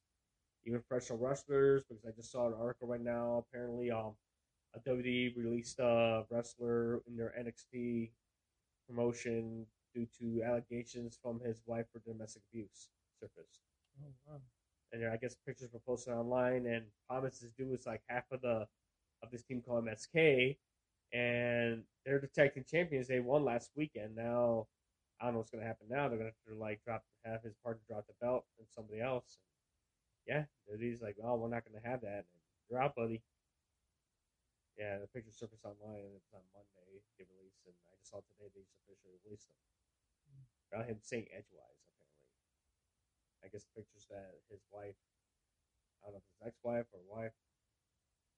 even 0.65 0.81
professional 0.81 1.19
wrestlers. 1.19 1.83
Because 1.87 2.03
I 2.03 2.09
just 2.15 2.31
saw 2.31 2.47
an 2.47 2.55
article 2.59 2.87
right 2.87 2.99
now. 2.99 3.45
Apparently, 3.47 3.91
um, 3.91 4.13
a 4.73 4.79
WWE 4.79 5.37
released 5.37 5.77
a 5.77 6.23
wrestler 6.31 7.03
in 7.07 7.15
their 7.15 7.31
NXT 7.39 8.09
promotion 8.87 9.67
due 9.93 10.07
to 10.19 10.43
allegations 10.43 11.17
from 11.21 11.39
his 11.41 11.61
wife 11.65 11.85
for 11.91 11.99
domestic 11.99 12.43
abuse 12.51 12.89
surfaced. 13.19 13.59
Oh 14.01 14.11
wow. 14.27 14.41
And 14.93 15.07
I 15.07 15.17
guess 15.17 15.35
pictures 15.45 15.71
were 15.73 15.79
posted 15.79 16.13
online, 16.13 16.65
and 16.67 16.85
promises 17.09 17.51
due 17.57 17.67
was 17.67 17.85
like 17.85 18.01
half 18.09 18.25
of 18.31 18.41
the 18.41 18.67
of 19.23 19.31
this 19.31 19.43
team 19.43 19.61
called 19.61 19.85
MSK, 19.85 20.57
and 21.13 21.83
they're 22.05 22.19
team 22.35 22.65
champions. 22.69 23.07
They 23.07 23.19
won 23.19 23.43
last 23.45 23.71
weekend. 23.75 24.15
Now 24.15 24.67
I 25.21 25.25
don't 25.25 25.33
know 25.33 25.39
what's 25.39 25.51
gonna 25.51 25.65
happen 25.65 25.87
now. 25.89 26.07
They're 26.09 26.17
gonna 26.17 26.31
have 26.31 26.53
to 26.53 26.59
like 26.59 26.81
drop 26.83 27.03
have 27.25 27.43
his 27.43 27.55
partner 27.63 27.81
drop 27.87 28.07
the 28.07 28.13
belt 28.21 28.45
and 28.59 28.67
somebody 28.69 29.01
else. 29.01 29.39
yeah, 30.27 30.45
WWE's 30.69 31.01
like, 31.01 31.17
oh, 31.23 31.35
we're 31.37 31.49
not 31.49 31.65
gonna 31.65 31.83
have 31.85 32.01
that. 32.01 32.25
And 32.29 32.41
you're 32.69 32.81
out, 32.81 32.95
buddy. 32.95 33.21
Yeah, 34.77 34.99
the 34.99 35.07
picture 35.07 35.31
surfaced 35.31 35.65
online 35.65 36.03
and 36.07 36.15
it's 36.17 36.31
on 36.33 36.41
Monday 36.55 36.99
they 37.17 37.25
released, 37.27 37.61
and 37.67 37.75
I 37.91 37.95
just 37.99 38.09
saw 38.09 38.19
today 38.23 38.49
they 38.53 38.63
just 38.65 38.81
officially 38.83 39.19
released 39.25 39.47
them. 39.49 39.59
About 40.71 40.87
him 40.87 41.03
saying 41.03 41.27
edgewise, 41.35 41.83
apparently. 41.91 42.31
I 43.43 43.51
guess 43.51 43.67
pictures 43.75 44.07
that 44.07 44.39
his 44.47 44.63
wife, 44.71 44.95
I 45.99 46.07
don't 46.07 46.15
know 46.15 46.23
if 46.23 46.31
it's 46.31 46.47
ex-wife 46.47 46.87
or 46.95 47.03
wife, 47.11 47.35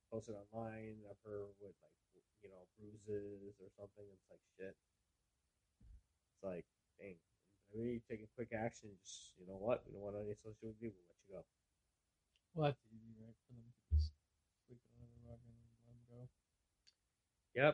posted 0.10 0.34
online 0.34 1.06
of 1.06 1.18
her 1.22 1.54
with 1.62 1.78
like 1.78 1.94
you 2.42 2.50
know 2.50 2.66
bruises 2.74 3.62
or 3.62 3.70
something. 3.78 4.06
It's 4.10 4.30
like 4.34 4.42
shit. 4.58 4.74
It's 4.74 6.42
like, 6.42 6.66
dang, 6.98 7.22
maybe 7.70 8.02
you're 8.02 8.10
taking 8.10 8.30
quick 8.34 8.50
action. 8.50 8.90
Just 9.06 9.38
you 9.38 9.46
know 9.46 9.62
what, 9.62 9.86
we 9.86 9.94
don't 9.94 10.02
want 10.02 10.18
any 10.18 10.34
social 10.42 10.74
media. 10.82 10.90
We'll 10.90 11.10
let 11.14 11.22
you 11.22 11.30
go. 11.38 11.42
Well, 12.54 12.66
that's 12.70 12.82
easy, 12.90 13.14
right? 13.22 13.38
For 13.46 13.54
them 13.54 13.70
to 13.70 13.82
just 13.94 14.14
sweep 14.66 14.82
it 14.82 14.94
under 14.98 15.10
the 15.10 15.22
rug 15.30 15.42
and 15.42 15.54
let 15.54 15.78
them 15.86 16.02
go. 16.10 16.22
Yep. 17.54 17.74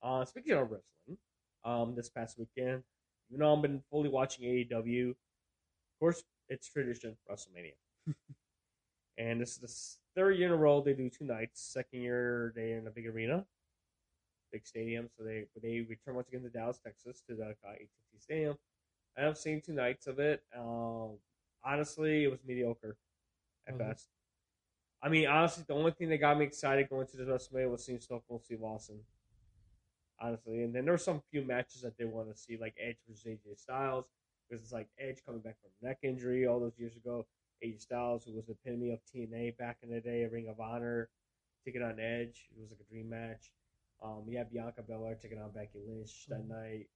Uh, 0.00 0.24
speaking 0.24 0.56
of 0.56 0.72
wrestling, 0.72 1.20
um, 1.64 1.92
this 1.96 2.08
past 2.08 2.40
weekend, 2.40 2.84
even 3.30 3.40
know, 3.40 3.54
I've 3.54 3.62
been 3.62 3.82
fully 3.90 4.08
watching 4.08 4.44
AEW, 4.44 5.10
of 5.10 5.16
course, 5.98 6.22
it's 6.48 6.68
tradition 6.68 7.16
WrestleMania, 7.30 7.74
and 9.18 9.40
this 9.40 9.50
is 9.50 9.58
the 9.58 10.20
third 10.20 10.36
year 10.36 10.48
in 10.48 10.52
a 10.52 10.56
row 10.56 10.80
they 10.80 10.94
do 10.94 11.08
two 11.08 11.24
nights. 11.24 11.62
Second 11.62 12.02
year 12.02 12.52
they 12.56 12.72
in 12.72 12.86
a 12.86 12.90
big 12.90 13.06
arena, 13.06 13.44
big 14.52 14.66
stadium, 14.66 15.08
so 15.16 15.22
they 15.22 15.44
they 15.62 15.80
return 15.88 16.16
once 16.16 16.28
again 16.28 16.42
to 16.42 16.50
Dallas, 16.50 16.78
Texas, 16.84 17.22
to 17.28 17.36
the 17.36 17.50
AT&T 17.50 17.88
Stadium. 18.18 18.56
And 19.16 19.26
I've 19.26 19.38
seen 19.38 19.60
two 19.60 19.72
nights 19.72 20.06
of 20.06 20.18
it. 20.18 20.42
Um, 20.56 21.18
honestly, 21.64 22.24
it 22.24 22.30
was 22.30 22.40
mediocre 22.46 22.96
at 23.68 23.74
it? 23.74 23.78
best. 23.78 24.08
I 25.02 25.08
mean, 25.08 25.26
honestly, 25.26 25.64
the 25.66 25.74
only 25.74 25.92
thing 25.92 26.08
that 26.10 26.18
got 26.18 26.38
me 26.38 26.44
excited 26.44 26.88
going 26.90 27.06
to 27.08 27.16
this 27.16 27.28
WrestleMania 27.28 27.70
was 27.70 27.84
seeing 27.84 28.00
Stone 28.00 28.20
Cold 28.28 28.44
Steve 28.44 28.62
Austin. 28.62 29.00
Honestly, 30.20 30.62
and 30.64 30.74
then 30.74 30.84
there 30.84 30.92
were 30.94 30.98
some 30.98 31.22
few 31.30 31.42
matches 31.42 31.82
that 31.82 31.96
they 31.96 32.04
want 32.04 32.28
to 32.30 32.36
see, 32.38 32.58
like 32.58 32.74
Edge 32.78 32.98
versus 33.08 33.24
AJ 33.24 33.58
Styles, 33.58 34.04
because 34.48 34.62
it's 34.62 34.72
like 34.72 34.88
Edge 34.98 35.22
coming 35.24 35.40
back 35.40 35.56
from 35.60 35.70
neck 35.80 35.98
injury 36.02 36.46
all 36.46 36.60
those 36.60 36.78
years 36.78 36.96
ago. 36.96 37.26
AJ 37.64 37.80
Styles, 37.80 38.24
who 38.24 38.34
was 38.34 38.46
the 38.46 38.52
epitome 38.52 38.90
of 38.90 39.00
TNA 39.06 39.56
back 39.56 39.78
in 39.82 39.90
the 39.90 40.00
day, 40.00 40.24
a 40.24 40.28
Ring 40.28 40.48
of 40.48 40.60
Honor, 40.60 41.08
taking 41.64 41.82
on 41.82 41.98
Edge. 41.98 42.48
It 42.54 42.60
was 42.60 42.70
like 42.70 42.80
a 42.80 42.92
dream 42.92 43.08
match. 43.08 43.50
Um, 44.02 44.26
we 44.26 44.34
had 44.34 44.50
Bianca 44.50 44.82
Belair 44.82 45.14
taking 45.14 45.38
on 45.38 45.52
Becky 45.52 45.78
Lynch 45.78 46.26
that 46.26 46.40
Mhm. 46.40 46.48
night. 46.48 46.90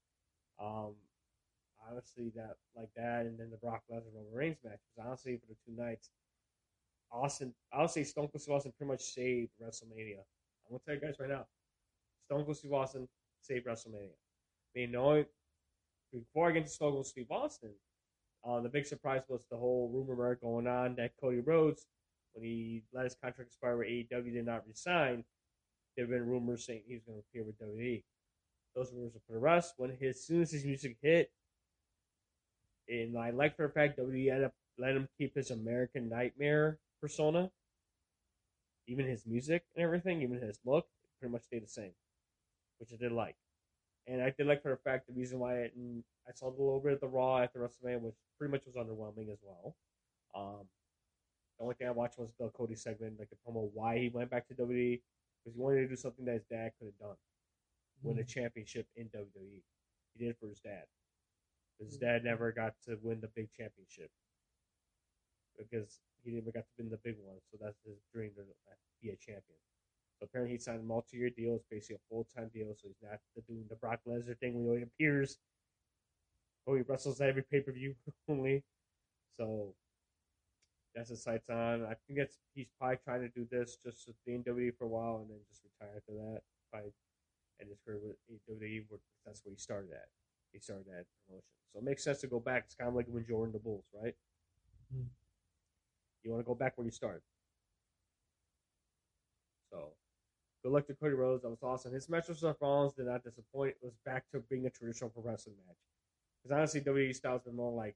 Um, 0.59 0.97
honestly, 1.79 2.31
that 2.31 2.59
like 2.75 2.93
that, 2.95 3.27
and 3.27 3.39
then 3.39 3.51
the 3.51 3.57
Brock 3.57 3.85
Lesnar 3.91 4.13
Roman 4.15 4.33
Reigns 4.33 4.63
match. 4.65 4.81
Because 4.83 5.07
honestly, 5.07 5.37
for 5.39 5.47
the 5.47 5.57
two 5.67 5.73
nights, 5.73 6.11
Austin, 7.11 7.55
I'll 7.73 7.89
say 7.89 8.05
Stone 8.05 8.29
Cold 8.29 8.43
Steve 8.43 8.55
Austin 8.55 8.73
pretty 8.73 8.91
much 8.91 9.03
saved 9.03 9.53
WrestleMania. 9.61 10.19
I'm 10.21 10.71
gonna 10.71 10.81
tell 10.85 10.95
you 10.95 11.01
guys 11.01 11.19
right 11.21 11.29
now, 11.29 11.47
Stone 12.27 12.45
Cold 12.45 12.57
Steve 12.57 12.73
Austin 12.73 13.09
saved 13.43 13.67
WrestleMania. 13.67 14.11
I 14.15 14.79
mean, 14.79 14.93
knowing 14.93 15.27
before 16.13 16.49
I 16.49 16.53
get 16.53 16.65
to 16.65 16.71
Stone 16.71 16.93
Cold 16.93 17.07
Steve 17.07 17.31
Austin, 17.31 17.71
uh, 18.47 18.61
the 18.61 18.69
big 18.69 18.87
surprise 18.87 19.23
was 19.29 19.41
the 19.51 19.57
whole 19.57 19.91
rumor 19.93 20.17
mill 20.17 20.37
going 20.41 20.67
on 20.67 20.97
that 20.97 21.13
Cody 21.21 21.41
Rhodes, 21.41 21.87
when 22.35 22.45
he 22.45 22.83
let 22.93 23.05
his 23.05 23.15
contract 23.15 23.49
expire 23.49 23.77
with 23.77 23.89
AEW, 23.89 24.33
did 24.33 24.47
not 24.47 24.67
resign. 24.69 25.25
There 25.97 26.05
have 26.05 26.11
been 26.11 26.27
rumors 26.27 26.67
saying 26.67 26.83
he 26.87 26.95
was 26.95 27.05
going 27.05 27.19
to 27.19 27.25
appear 27.31 27.45
with 27.45 27.59
WWE. 27.59 28.03
Those 28.75 28.93
rumors 28.93 29.15
were 29.15 29.21
put 29.27 29.35
to 29.35 29.39
rest 29.39 29.75
when 29.77 29.97
his, 29.99 30.17
as 30.17 30.27
soon 30.27 30.43
as 30.43 30.51
his 30.51 30.65
music 30.65 30.97
hit, 31.01 31.31
and 32.89 33.17
I 33.17 33.31
like 33.31 33.57
for 33.57 33.65
a 33.65 33.71
fact 33.71 33.99
WWE 33.99 34.31
ended 34.31 34.45
up 34.45 34.55
letting 34.79 34.97
him 34.97 35.09
keep 35.17 35.35
his 35.35 35.51
American 35.51 36.09
Nightmare 36.09 36.79
persona, 37.01 37.51
even 38.87 39.07
his 39.07 39.25
music 39.27 39.65
and 39.75 39.85
everything, 39.85 40.23
even 40.23 40.41
his 40.41 40.59
look, 40.65 40.87
pretty 41.21 41.33
much 41.33 41.45
stayed 41.45 41.63
the 41.63 41.69
same, 41.69 41.93
which 42.79 42.93
I 42.93 42.97
did 42.97 43.13
like. 43.13 43.37
And 44.07 44.23
I 44.23 44.31
did 44.31 44.47
like 44.47 44.63
for 44.63 44.73
a 44.73 44.79
fact 44.79 45.07
the 45.07 45.15
reason 45.15 45.39
why 45.39 45.57
it, 45.61 45.75
and 45.77 46.05
I 46.29 46.33
saw 46.33 46.49
a 46.49 46.51
little 46.51 46.81
bit 46.81 46.93
of 46.95 47.01
the 47.01 47.09
Raw 47.09 47.39
after 47.39 47.61
WrestleMania, 47.61 48.01
which 48.01 48.17
pretty 48.39 48.53
much 48.53 48.67
was 48.67 48.77
underwhelming 48.77 49.33
as 49.33 49.39
well. 49.43 49.77
Um, 50.35 50.69
the 51.59 51.65
only 51.65 51.75
thing 51.77 51.89
I 51.89 51.93
watched 51.93 52.19
was 52.19 52.33
the 52.39 52.49
Cody 52.51 52.75
segment, 52.75 53.19
like 53.19 53.31
the 53.31 53.37
promo 53.37 53.71
why 53.73 53.99
he 53.99 54.09
went 54.11 54.31
back 54.31 54.47
to 54.49 54.55
WWE, 54.55 55.03
because 55.43 55.55
he 55.55 55.61
wanted 55.61 55.83
to 55.83 55.89
do 55.89 55.97
something 55.97 56.25
that 56.27 56.35
his 56.35 56.45
dad 56.45 56.73
could 56.79 56.87
have 56.87 56.99
done, 56.99 57.17
win 58.03 58.19
a 58.19 58.23
Mhm. 58.23 58.29
championship 58.29 58.89
in 58.97 59.09
WWE. 59.09 59.63
He 60.13 60.19
did 60.19 60.31
it 60.31 60.39
for 60.39 60.49
his 60.49 60.61
dad. 60.61 60.87
His 61.79 61.97
Mhm. 61.97 62.01
dad 62.01 62.25
never 62.25 62.53
got 62.53 62.81
to 62.83 62.97
win 62.97 63.21
the 63.21 63.29
big 63.29 63.51
championship 63.53 64.11
because 65.57 66.01
he 66.23 66.33
never 66.33 66.53
got 66.53 66.67
to 66.67 66.73
win 66.79 66.91
the 66.91 66.99
big 66.99 67.19
one. 67.19 67.41
So 67.51 67.57
that's 67.57 67.83
his 67.83 68.01
dream 68.13 68.35
to 68.35 68.45
be 69.01 69.11
a 69.11 69.17
champion. 69.17 69.59
Apparently 70.25 70.57
he 70.57 70.59
signed 70.59 70.81
a 70.81 70.85
multi-year 70.85 71.31
deal. 71.31 71.55
It's 71.57 71.67
basically 71.71 71.97
a 71.97 72.09
full-time 72.11 72.51
deal. 72.53 72.75
So 72.75 72.89
he's 72.89 72.97
not 73.03 73.21
doing 73.49 73.65
the 73.69 73.77
Brock 73.77 74.01
Lesnar 74.07 74.39
thing 74.39 74.67
when 74.67 74.79
he 74.79 74.83
appears 74.83 75.39
Oh, 76.67 76.75
he 76.75 76.83
wrestles 76.83 77.21
every 77.21 77.43
pay 77.43 77.61
per 77.61 77.73
view 77.73 77.95
only. 78.29 78.63
So 79.37 79.75
that's 80.95 81.11
his 81.11 81.23
sights 81.23 81.51
on. 81.51 81.85
I 81.85 81.95
think 82.07 82.19
that's 82.19 82.39
he's 82.55 82.69
probably 82.79 82.99
trying 83.05 83.21
to 83.21 83.29
do 83.29 83.47
this 83.51 83.77
just 83.85 84.07
with 84.07 84.17
the 84.25 84.33
NWA 84.33 84.77
for 84.79 84.85
a 84.85 84.89
while 84.89 85.21
and 85.21 85.31
then 85.31 85.39
just 85.49 85.63
retire 85.63 85.97
after 85.97 86.13
that. 86.13 86.41
Probably 86.73 86.93
end 87.61 87.71
his 87.71 87.79
career 87.85 87.99
with 88.03 88.61
WWE. 88.61 88.85
Where 88.89 89.01
that's 89.27 89.45
where 89.45 89.53
he 89.53 89.59
started 89.59 89.91
at. 89.93 90.09
He 90.53 90.61
started 90.61 90.87
at 90.89 91.05
promotion, 91.27 91.45
so 91.73 91.81
it 91.81 91.85
makes 91.85 92.05
sense 92.05 92.21
to 92.21 92.29
go 92.29 92.41
back. 92.41 92.65
It's 92.67 92.75
kind 92.75 92.89
of 92.89 92.95
like 92.95 93.07
when 93.09 93.27
Jordan 93.27 93.53
the 93.53 93.59
Bulls, 93.59 93.85
right? 93.93 94.15
Hmm. 94.93 95.09
You 96.23 96.31
want 96.31 96.45
to 96.45 96.47
go 96.47 96.55
back 96.55 96.79
where 96.79 96.87
you 96.87 96.93
started. 96.93 97.23
So, 99.71 99.93
good 100.65 100.73
luck 100.73 100.87
to 100.87 100.95
Cody 100.95 101.15
Rhodes. 101.15 101.43
That 101.43 101.51
was 101.51 101.63
awesome. 101.63 101.93
His 101.93 102.09
match 102.09 102.29
with 102.29 102.39
Seth 102.39 102.57
Rollins 102.61 102.95
did 102.95 103.07
not 103.07 103.23
disappoint. 103.23 103.75
It 103.83 103.85
was 103.85 103.95
back 104.05 104.25
to 104.33 104.41
being 104.51 104.67
a 104.67 104.71
traditional 104.71 105.11
pro 105.11 105.23
wrestling 105.23 105.57
match. 105.67 105.77
Because 106.43 106.57
honestly, 106.57 106.81
WWE 106.81 107.15
style's 107.15 107.43
been 107.43 107.55
more 107.55 107.73
like 107.73 107.95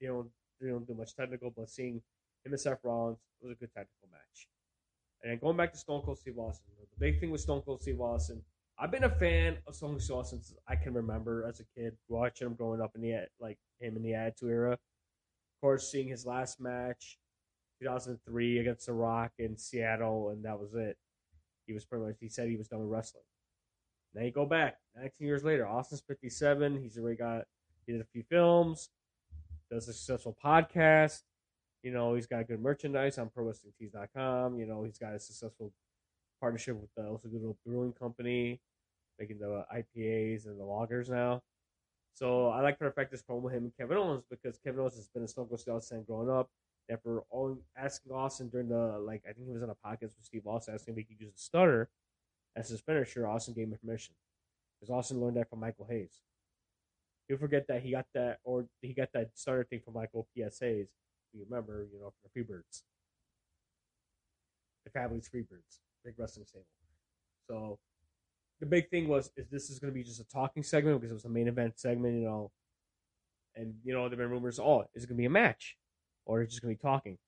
they 0.00 0.06
don't 0.06 0.28
they 0.60 0.68
don't 0.68 0.86
do 0.86 0.94
much 0.94 1.14
technical, 1.14 1.50
but 1.50 1.68
seeing 1.68 2.00
him 2.44 2.52
and 2.52 2.60
Seth 2.60 2.78
Rollins 2.84 3.18
was 3.40 3.52
a 3.52 3.54
good 3.56 3.72
technical 3.74 4.08
match. 4.10 4.48
And 5.22 5.40
going 5.40 5.56
back 5.56 5.72
to 5.72 5.78
Stone 5.78 6.02
Cold 6.02 6.18
Steve 6.18 6.38
Austin, 6.38 6.72
the 6.78 6.86
big 6.98 7.20
thing 7.20 7.30
with 7.30 7.40
Stone 7.40 7.62
Cold 7.62 7.82
Steve 7.82 8.00
Austin, 8.00 8.42
I've 8.78 8.92
been 8.92 9.04
a 9.04 9.10
fan 9.10 9.58
of 9.66 9.74
Stone 9.74 9.90
Cold 9.90 10.02
Steve 10.02 10.14
Austin 10.14 10.42
since 10.42 10.58
I 10.68 10.76
can 10.76 10.94
remember 10.94 11.44
as 11.48 11.60
a 11.60 11.64
kid, 11.76 11.96
watching 12.08 12.46
him 12.46 12.54
growing 12.54 12.80
up 12.80 12.92
in 12.94 13.02
the 13.02 13.26
like 13.40 13.58
him 13.80 13.96
in 13.96 14.02
the 14.02 14.14
Attitude 14.14 14.50
Era. 14.50 14.72
Of 14.72 15.60
course, 15.60 15.90
seeing 15.90 16.06
his 16.06 16.24
last 16.24 16.60
match, 16.60 17.18
2003 17.80 18.58
against 18.60 18.86
The 18.86 18.92
Rock 18.92 19.32
in 19.38 19.56
Seattle, 19.56 20.30
and 20.30 20.44
that 20.44 20.58
was 20.58 20.74
it. 20.74 20.96
He 21.68 21.74
was 21.74 21.84
pretty 21.84 22.06
much 22.06 22.16
he 22.18 22.28
said 22.28 22.48
he 22.48 22.56
was 22.56 22.66
done 22.66 22.80
with 22.80 22.88
wrestling. 22.88 23.24
Then 24.14 24.24
you 24.24 24.32
go 24.32 24.46
back 24.46 24.78
19 24.96 25.12
years 25.20 25.44
later. 25.44 25.68
Austin's 25.68 26.02
57. 26.08 26.80
He's 26.82 26.98
already 26.98 27.16
got 27.16 27.44
he 27.86 27.92
did 27.92 28.00
a 28.00 28.06
few 28.06 28.22
films, 28.22 28.88
does 29.70 29.86
a 29.86 29.92
successful 29.92 30.36
podcast. 30.42 31.22
You 31.82 31.92
know, 31.92 32.14
he's 32.14 32.26
got 32.26 32.48
good 32.48 32.60
merchandise 32.60 33.18
on 33.18 33.30
ProWrestlingTees.com. 33.30 34.58
You 34.58 34.66
know, 34.66 34.82
he's 34.82 34.98
got 34.98 35.14
a 35.14 35.20
successful 35.20 35.72
partnership 36.40 36.76
with 36.76 36.90
the 36.96 37.04
El 37.04 37.18
Segundo 37.18 37.56
Brewing 37.64 37.92
Company, 37.92 38.60
making 39.18 39.38
the 39.38 39.64
IPAs 39.72 40.46
and 40.46 40.58
the 40.58 40.64
loggers 40.64 41.08
now. 41.08 41.42
So 42.14 42.48
I 42.48 42.62
like 42.62 42.78
to 42.80 42.90
fact 42.90 43.12
this 43.12 43.22
promo 43.22 43.52
him 43.52 43.64
and 43.64 43.76
Kevin 43.76 43.96
Owens 43.96 44.24
because 44.28 44.58
Kevin 44.58 44.80
Owens 44.80 44.96
has 44.96 45.06
been 45.08 45.22
a 45.22 45.28
Stone 45.28 45.46
Cold 45.46 45.62
Austin 45.68 46.02
growing 46.04 46.30
up. 46.30 46.50
After 46.90 47.20
all, 47.30 47.58
asking 47.76 48.12
Austin 48.12 48.48
during 48.48 48.68
the 48.68 48.98
like, 48.98 49.22
I 49.28 49.32
think 49.32 49.46
he 49.46 49.52
was 49.52 49.62
on 49.62 49.70
a 49.70 49.74
podcast 49.74 50.16
with 50.16 50.24
Steve 50.24 50.46
Austin 50.46 50.74
asking 50.74 50.94
if 50.94 50.98
he 50.98 51.04
could 51.04 51.20
use 51.20 51.32
the 51.32 51.40
Stunner 51.40 51.88
as 52.56 52.68
his 52.68 52.80
finisher. 52.80 53.26
Austin 53.26 53.54
gave 53.54 53.68
him 53.68 53.78
permission 53.78 54.14
because 54.80 54.90
Austin 54.90 55.20
learned 55.20 55.36
that 55.36 55.50
from 55.50 55.60
Michael 55.60 55.86
Hayes. 55.88 56.22
You 57.28 57.36
forget 57.36 57.66
that 57.68 57.82
he 57.82 57.90
got 57.90 58.06
that, 58.14 58.38
or 58.42 58.66
he 58.80 58.94
got 58.94 59.12
that 59.12 59.30
starter 59.34 59.64
thing 59.64 59.80
from 59.84 59.94
Michael 59.94 60.26
P.S. 60.34 60.60
Hayes. 60.60 60.88
You 61.34 61.44
remember, 61.48 61.86
you 61.92 62.00
know, 62.00 62.10
from 62.10 62.30
the 62.32 62.40
Freebirds, 62.40 62.82
the 64.84 64.90
Fabulous 64.90 65.28
Freebirds, 65.28 65.80
big 66.04 66.14
wrestling 66.16 66.46
stable. 66.46 66.64
So 67.50 67.78
the 68.60 68.66
big 68.66 68.88
thing 68.88 69.08
was 69.08 69.30
is 69.36 69.46
this 69.48 69.68
is 69.68 69.78
going 69.78 69.92
to 69.92 69.94
be 69.94 70.02
just 70.02 70.20
a 70.20 70.28
talking 70.28 70.62
segment 70.62 71.00
because 71.00 71.10
it 71.10 71.14
was 71.14 71.26
a 71.26 71.30
main 71.30 71.48
event 71.48 71.78
segment, 71.78 72.14
you 72.14 72.24
know. 72.24 72.50
And 73.54 73.74
you 73.84 73.92
know, 73.92 74.08
there've 74.08 74.18
been 74.18 74.30
rumors, 74.30 74.58
oh, 74.58 74.84
is 74.94 75.04
it 75.04 75.08
going 75.08 75.16
to 75.16 75.22
be 75.22 75.26
a 75.26 75.30
match, 75.30 75.76
or 76.28 76.44
just 76.44 76.62
going 76.62 76.76
to 76.76 76.78
be 76.78 76.88
talking? 76.88 77.18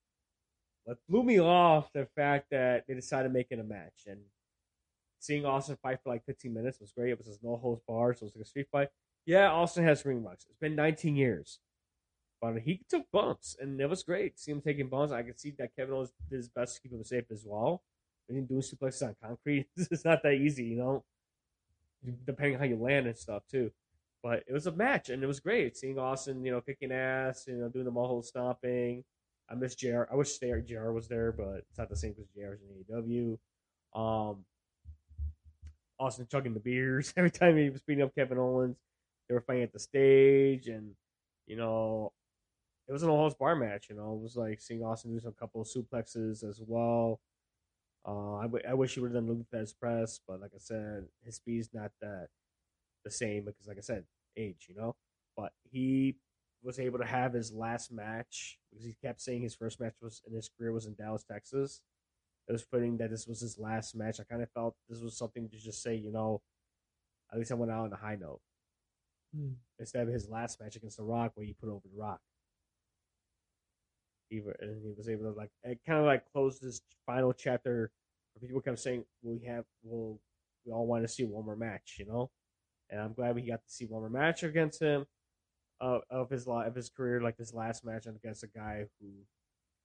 What 0.84 0.98
blew 1.08 1.24
me 1.24 1.40
off 1.40 1.92
the 1.92 2.06
fact 2.14 2.50
that 2.50 2.84
they 2.86 2.94
decided 2.94 3.28
to 3.28 3.34
make 3.34 3.48
it 3.50 3.58
a 3.58 3.64
match, 3.64 4.04
and 4.06 4.20
seeing 5.18 5.44
Austin 5.44 5.76
fight 5.82 5.98
for 6.02 6.10
like 6.10 6.24
15 6.24 6.52
minutes 6.54 6.80
was 6.80 6.92
great. 6.92 7.10
It 7.10 7.18
was 7.18 7.26
a 7.26 7.46
no 7.46 7.56
holds 7.56 7.82
bar, 7.88 8.14
so 8.14 8.22
it 8.22 8.26
was 8.26 8.36
like 8.36 8.44
a 8.44 8.48
street 8.48 8.68
fight. 8.70 8.88
Yeah, 9.26 9.50
Austin 9.50 9.84
has 9.84 10.04
ring 10.04 10.22
marks. 10.22 10.46
It's 10.48 10.58
been 10.58 10.76
19 10.76 11.16
years, 11.16 11.58
but 12.40 12.58
he 12.58 12.82
took 12.88 13.10
bumps, 13.12 13.56
and 13.60 13.80
it 13.80 13.88
was 13.88 14.02
great. 14.02 14.38
See 14.38 14.52
him 14.52 14.60
taking 14.60 14.88
bumps. 14.88 15.12
I 15.12 15.22
could 15.22 15.40
see 15.40 15.54
that 15.58 15.74
Kevin 15.76 15.94
Owens 15.94 16.12
did 16.28 16.36
his 16.36 16.48
best 16.48 16.76
to 16.76 16.82
keep 16.82 16.92
him 16.92 17.04
safe 17.04 17.24
as 17.30 17.44
well. 17.46 17.82
But 18.28 18.36
he 18.36 18.42
doing 18.42 18.60
suplexes 18.60 19.02
on 19.02 19.16
concrete. 19.22 19.66
it's 19.76 20.04
not 20.04 20.22
that 20.22 20.34
easy, 20.34 20.64
you 20.64 20.76
know. 20.76 21.04
Depending 22.24 22.54
on 22.54 22.60
how 22.60 22.66
you 22.66 22.76
land 22.76 23.06
and 23.06 23.18
stuff 23.18 23.42
too. 23.50 23.70
But 24.22 24.44
it 24.46 24.52
was 24.52 24.66
a 24.66 24.72
match, 24.72 25.08
and 25.08 25.22
it 25.22 25.26
was 25.26 25.40
great 25.40 25.76
seeing 25.76 25.98
Austin, 25.98 26.44
you 26.44 26.52
know, 26.52 26.60
kicking 26.60 26.92
ass, 26.92 27.44
you 27.48 27.54
know, 27.54 27.68
doing 27.68 27.86
the 27.86 27.90
mullet 27.90 28.24
stomping. 28.26 29.02
I 29.50 29.54
miss 29.54 29.74
JR. 29.74 30.04
I 30.10 30.14
wish 30.14 30.38
JR 30.38 30.92
was 30.92 31.08
there, 31.08 31.32
but 31.32 31.64
it's 31.68 31.78
not 31.78 31.88
the 31.88 31.96
same 31.96 32.12
because 32.12 32.28
JR's 32.36 32.60
in 32.62 32.94
AEW. 32.94 33.38
Um, 33.98 34.44
Austin 35.98 36.26
chugging 36.30 36.54
the 36.54 36.60
beers 36.60 37.12
every 37.16 37.30
time 37.30 37.56
he 37.56 37.70
was 37.70 37.82
beating 37.82 38.04
up 38.04 38.14
Kevin 38.14 38.38
Owens. 38.38 38.76
They 39.28 39.34
were 39.34 39.40
fighting 39.40 39.62
at 39.62 39.72
the 39.72 39.78
stage, 39.78 40.68
and 40.68 40.92
you 41.46 41.56
know, 41.56 42.12
it 42.88 42.92
was 42.92 43.02
an 43.02 43.08
all 43.08 43.30
bar 43.38 43.56
match. 43.56 43.86
You 43.88 43.96
know, 43.96 44.14
it 44.14 44.22
was 44.22 44.36
like 44.36 44.60
seeing 44.60 44.82
Austin 44.82 45.12
do 45.12 45.20
some 45.20 45.32
couple 45.32 45.62
of 45.62 45.68
suplexes 45.68 46.44
as 46.44 46.60
well. 46.66 47.20
Uh, 48.06 48.36
I, 48.36 48.42
w- 48.42 48.64
I 48.68 48.74
wish 48.74 48.94
he 48.94 49.00
would 49.00 49.12
have 49.12 49.14
done 49.14 49.26
the 49.26 49.32
Lou 49.34 49.46
Thesz 49.52 49.72
press, 49.78 50.20
but 50.26 50.40
like 50.40 50.52
I 50.54 50.58
said, 50.58 51.06
his 51.24 51.36
speed's 51.36 51.68
not 51.72 51.92
that 52.00 52.28
the 53.04 53.10
same 53.10 53.44
because, 53.44 53.66
like 53.66 53.78
I 53.78 53.82
said, 53.82 54.04
age. 54.36 54.66
You 54.68 54.76
know, 54.76 54.96
but 55.36 55.52
he 55.70 56.16
was 56.62 56.78
able 56.78 56.98
to 56.98 57.06
have 57.06 57.32
his 57.32 57.52
last 57.52 57.90
match 57.92 58.58
because 58.70 58.84
he 58.84 58.94
kept 59.02 59.20
saying 59.20 59.42
his 59.42 59.54
first 59.54 59.80
match 59.80 59.94
was 60.02 60.22
in 60.26 60.34
his 60.34 60.48
career 60.58 60.72
was 60.72 60.86
in 60.86 60.94
Dallas, 60.94 61.24
Texas. 61.24 61.82
It 62.48 62.52
was 62.52 62.64
putting 62.64 62.96
that 62.98 63.10
this 63.10 63.26
was 63.26 63.40
his 63.40 63.58
last 63.58 63.94
match. 63.94 64.20
I 64.20 64.24
kind 64.24 64.42
of 64.42 64.50
felt 64.52 64.76
this 64.88 65.00
was 65.02 65.16
something 65.16 65.48
to 65.48 65.58
just 65.58 65.82
say, 65.82 65.94
you 65.94 66.10
know, 66.12 66.42
at 67.32 67.38
least 67.38 67.52
I 67.52 67.54
went 67.54 67.72
out 67.72 67.84
on 67.84 67.92
a 67.92 67.96
high 67.96 68.16
note 68.16 68.40
Hmm. 69.34 69.52
instead 69.78 70.06
of 70.08 70.12
his 70.12 70.28
last 70.28 70.60
match 70.60 70.76
against 70.76 70.96
The 70.96 71.04
Rock, 71.04 71.32
where 71.34 71.46
he 71.46 71.54
put 71.54 71.68
over 71.68 71.86
The 71.88 71.96
Rock. 72.00 72.20
He, 74.28 74.38
and 74.38 74.82
he 74.84 74.92
was 74.96 75.08
able 75.08 75.24
to 75.24 75.36
like 75.36 75.50
it 75.64 75.80
kind 75.86 75.98
of 75.98 76.06
like 76.06 76.30
close 76.32 76.58
this 76.60 76.80
final 77.06 77.32
chapter. 77.32 77.90
Where 78.34 78.46
people 78.48 78.60
kept 78.60 78.78
saying, 78.78 79.04
"We 79.22 79.40
have, 79.46 79.64
well, 79.82 80.20
we 80.64 80.72
all 80.72 80.86
want 80.86 81.02
to 81.02 81.08
see 81.08 81.24
one 81.24 81.44
more 81.44 81.56
match," 81.56 81.96
you 81.98 82.06
know. 82.06 82.30
And 82.90 83.00
I'm 83.00 83.12
glad 83.12 83.34
we 83.34 83.42
got 83.42 83.64
to 83.64 83.70
see 83.72 83.86
one 83.86 84.00
more 84.00 84.10
match 84.10 84.42
against 84.42 84.80
him 84.80 85.06
uh, 85.80 86.00
of 86.10 86.30
his 86.30 86.46
of 86.46 86.74
his 86.74 86.90
career, 86.90 87.20
like 87.20 87.36
this 87.36 87.54
last 87.54 87.84
match 87.84 88.06
against 88.06 88.42
a 88.42 88.48
guy 88.48 88.86
who 89.00 89.08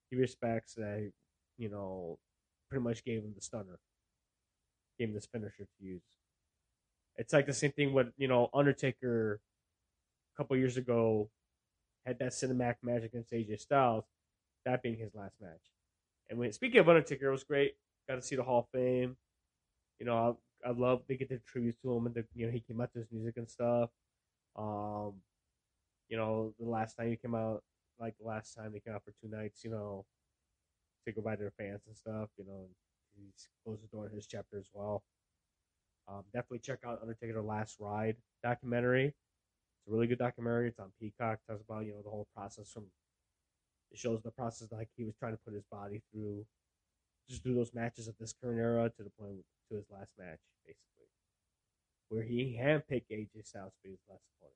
he 0.09 0.15
respects 0.15 0.73
that 0.73 1.11
you 1.57 1.69
know 1.69 2.17
pretty 2.69 2.83
much 2.83 3.03
gave 3.05 3.23
him 3.23 3.33
the 3.35 3.41
stunner, 3.41 3.79
gave 4.99 5.09
him 5.09 5.13
this 5.13 5.27
finisher 5.27 5.65
to 5.65 5.85
use. 5.85 6.01
It's 7.17 7.31
like 7.31 7.45
the 7.45 7.53
same 7.53 7.71
thing 7.71 7.93
with 7.93 8.07
you 8.17 8.27
know 8.27 8.49
Undertaker 8.53 9.39
a 10.33 10.37
couple 10.37 10.57
years 10.57 10.77
ago 10.77 11.29
had 12.05 12.19
that 12.19 12.31
cinematic 12.31 12.75
match 12.83 13.03
against 13.03 13.31
AJ 13.31 13.59
Styles, 13.59 14.05
that 14.65 14.83
being 14.83 14.97
his 14.97 15.15
last 15.15 15.35
match. 15.41 15.71
And 16.29 16.37
when 16.39 16.51
speaking 16.51 16.79
of 16.79 16.89
Undertaker, 16.89 17.27
it 17.27 17.31
was 17.31 17.43
great. 17.43 17.75
Got 18.07 18.15
to 18.15 18.21
see 18.21 18.35
the 18.35 18.43
Hall 18.43 18.59
of 18.59 18.67
Fame. 18.69 19.17
You 19.99 20.05
know, 20.05 20.37
I, 20.65 20.71
love 20.71 21.03
they 21.07 21.15
get 21.15 21.29
the 21.29 21.39
tributes 21.45 21.79
to 21.81 21.93
him 21.93 22.05
and 22.07 22.15
the, 22.15 22.25
you 22.33 22.45
know 22.45 22.51
he 22.51 22.59
came 22.59 22.81
out 22.81 22.91
to 22.93 22.99
his 22.99 23.07
music 23.11 23.37
and 23.37 23.49
stuff. 23.49 23.89
Um, 24.55 25.13
you 26.09 26.17
know, 26.17 26.53
the 26.59 26.69
last 26.69 26.95
time 26.95 27.09
he 27.09 27.15
came 27.15 27.35
out, 27.35 27.63
like 27.99 28.15
the 28.19 28.27
last 28.27 28.53
time 28.53 28.71
they 28.73 28.79
came 28.79 28.93
out 28.93 29.03
for 29.03 29.13
two 29.21 29.29
nights, 29.29 29.63
you 29.63 29.71
know, 29.71 30.05
say 31.05 31.13
goodbye 31.13 31.35
to 31.35 31.41
their 31.41 31.53
fans 31.57 31.81
and 31.87 31.95
stuff. 31.95 32.29
You 32.37 32.45
know, 32.45 32.67
he's 33.15 33.47
closed 33.63 33.83
the 33.83 33.87
door 33.87 34.07
to 34.07 34.15
his 34.15 34.27
chapter 34.27 34.57
as 34.57 34.69
well. 34.73 35.03
Um, 36.07 36.23
definitely 36.33 36.59
check 36.59 36.79
out 36.85 36.99
Undertaker: 37.01 37.41
Last 37.41 37.77
Ride 37.79 38.17
documentary. 38.43 39.07
It's 39.07 39.87
a 39.87 39.91
really 39.91 40.07
good 40.07 40.19
documentary. 40.19 40.69
It's 40.69 40.79
on 40.79 40.91
Peacock. 40.99 41.39
It 41.47 41.51
talks 41.51 41.63
about 41.67 41.85
you 41.85 41.93
know 41.93 42.01
the 42.03 42.09
whole 42.09 42.27
process 42.35 42.69
from. 42.69 42.85
It 43.91 43.97
shows 43.97 44.21
the 44.21 44.31
process 44.31 44.71
like 44.71 44.89
he 44.97 45.05
was 45.05 45.15
trying 45.15 45.33
to 45.33 45.39
put 45.45 45.53
his 45.53 45.63
body 45.71 46.01
through, 46.11 46.45
just 47.29 47.43
through 47.43 47.55
those 47.55 47.73
matches 47.73 48.07
of 48.07 48.15
this 48.19 48.33
current 48.33 48.59
era 48.59 48.91
to 48.97 49.03
the 49.03 49.11
point 49.19 49.45
to 49.69 49.75
his 49.75 49.85
last 49.91 50.11
match, 50.17 50.39
basically, 50.65 51.09
where 52.09 52.23
he 52.23 52.59
handpicked 52.61 53.11
AJ 53.11 53.45
Styles 53.45 53.73
to 53.83 53.89
his 53.89 53.99
last 54.09 54.23
opponent. 54.37 54.55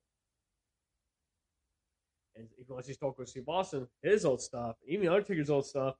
And 2.35 2.47
if 2.57 2.69
you 2.69 2.73
want 2.73 2.85
to 3.17 3.27
see 3.27 3.41
Austin, 3.47 3.87
his 4.01 4.25
old 4.25 4.41
stuff, 4.41 4.75
even 4.87 5.07
Undertaker's 5.09 5.49
old 5.49 5.65
stuff, 5.65 5.95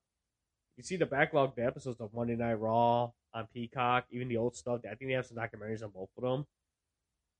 you 0.78 0.84
see 0.84 0.96
the 0.96 1.06
backlog, 1.06 1.56
the 1.56 1.66
episodes 1.66 2.00
of 2.00 2.14
Monday 2.14 2.38
Night 2.38 2.54
Raw 2.54 3.12
on 3.34 3.48
Peacock, 3.54 4.06
even 4.12 4.30
the 4.30 4.38
old 4.38 4.56
stuff. 4.56 4.80
I 4.86 4.96
think 4.96 5.10
they 5.10 5.14
have 5.14 5.26
some 5.26 5.36
documentaries 5.36 5.84
on 5.84 5.90
both 5.90 6.10
of 6.18 6.24
them. 6.24 6.46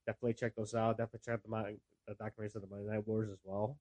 Definitely 0.06 0.34
check 0.34 0.54
those 0.54 0.74
out. 0.74 0.98
Definitely 0.98 1.20
check 1.24 1.40
out 1.42 1.66
the, 2.06 2.14
documentaries 2.14 2.54
of 2.54 2.62
the 2.62 2.68
Monday 2.68 2.92
Night 2.92 3.06
Wars 3.06 3.30
as 3.30 3.38
well. 3.44 3.78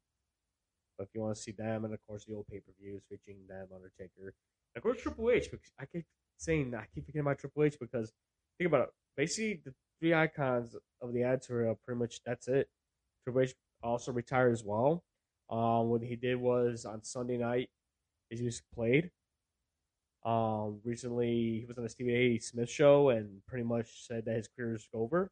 But 0.98 1.06
if 1.06 1.10
you 1.14 1.22
want 1.22 1.36
to 1.36 1.42
see 1.42 1.52
them, 1.52 1.86
and 1.86 1.94
of 1.94 2.00
course 2.08 2.26
the 2.26 2.36
old 2.36 2.48
pay 2.48 2.60
per 2.60 2.72
views 2.82 3.02
featuring 3.10 3.40
them, 3.48 3.68
Undertaker, 3.76 4.34
and 4.74 4.78
of 4.78 4.84
course 4.84 5.02
Triple 5.02 5.30
H. 5.32 5.52
Because 5.52 5.72
I 5.80 5.86
keep 5.86 6.06
saying 6.40 6.74
I 6.76 6.86
keep 6.94 7.06
forgetting 7.06 7.22
about 7.22 7.40
Triple 7.40 7.64
H 7.66 7.78
because 7.80 8.14
think 8.58 8.68
about 8.70 8.84
it. 8.84 8.90
Basically, 9.18 9.62
the 9.66 9.74
three 10.00 10.14
icons 10.16 10.76
of 11.02 11.14
the 11.14 11.24
Attitude 11.24 11.58
Era, 11.58 11.76
pretty 11.86 12.00
much 12.00 12.22
that's 12.26 12.48
it. 12.48 12.70
Triple 13.26 13.42
H 13.44 13.56
also 13.84 14.12
retired 14.14 14.54
as 14.54 14.64
well. 14.64 15.04
Um, 15.50 15.90
what 15.90 16.04
he 16.04 16.16
did 16.16 16.38
was 16.38 16.86
on 16.86 17.04
Sunday 17.04 17.38
night, 17.38 17.70
his 18.30 18.42
music 18.42 18.66
played. 18.74 19.12
Um, 20.26 20.82
recently 20.86 21.60
he 21.62 21.66
was 21.68 21.78
on 21.78 21.84
the 21.86 21.90
Stephen 21.90 22.14
A. 22.16 22.40
Smith 22.40 22.70
show 22.70 23.10
and 23.10 23.46
pretty 23.48 23.64
much 23.66 24.08
said 24.08 24.26
that 24.26 24.36
his 24.36 24.48
career 24.50 24.76
is 24.76 24.88
over. 24.94 25.32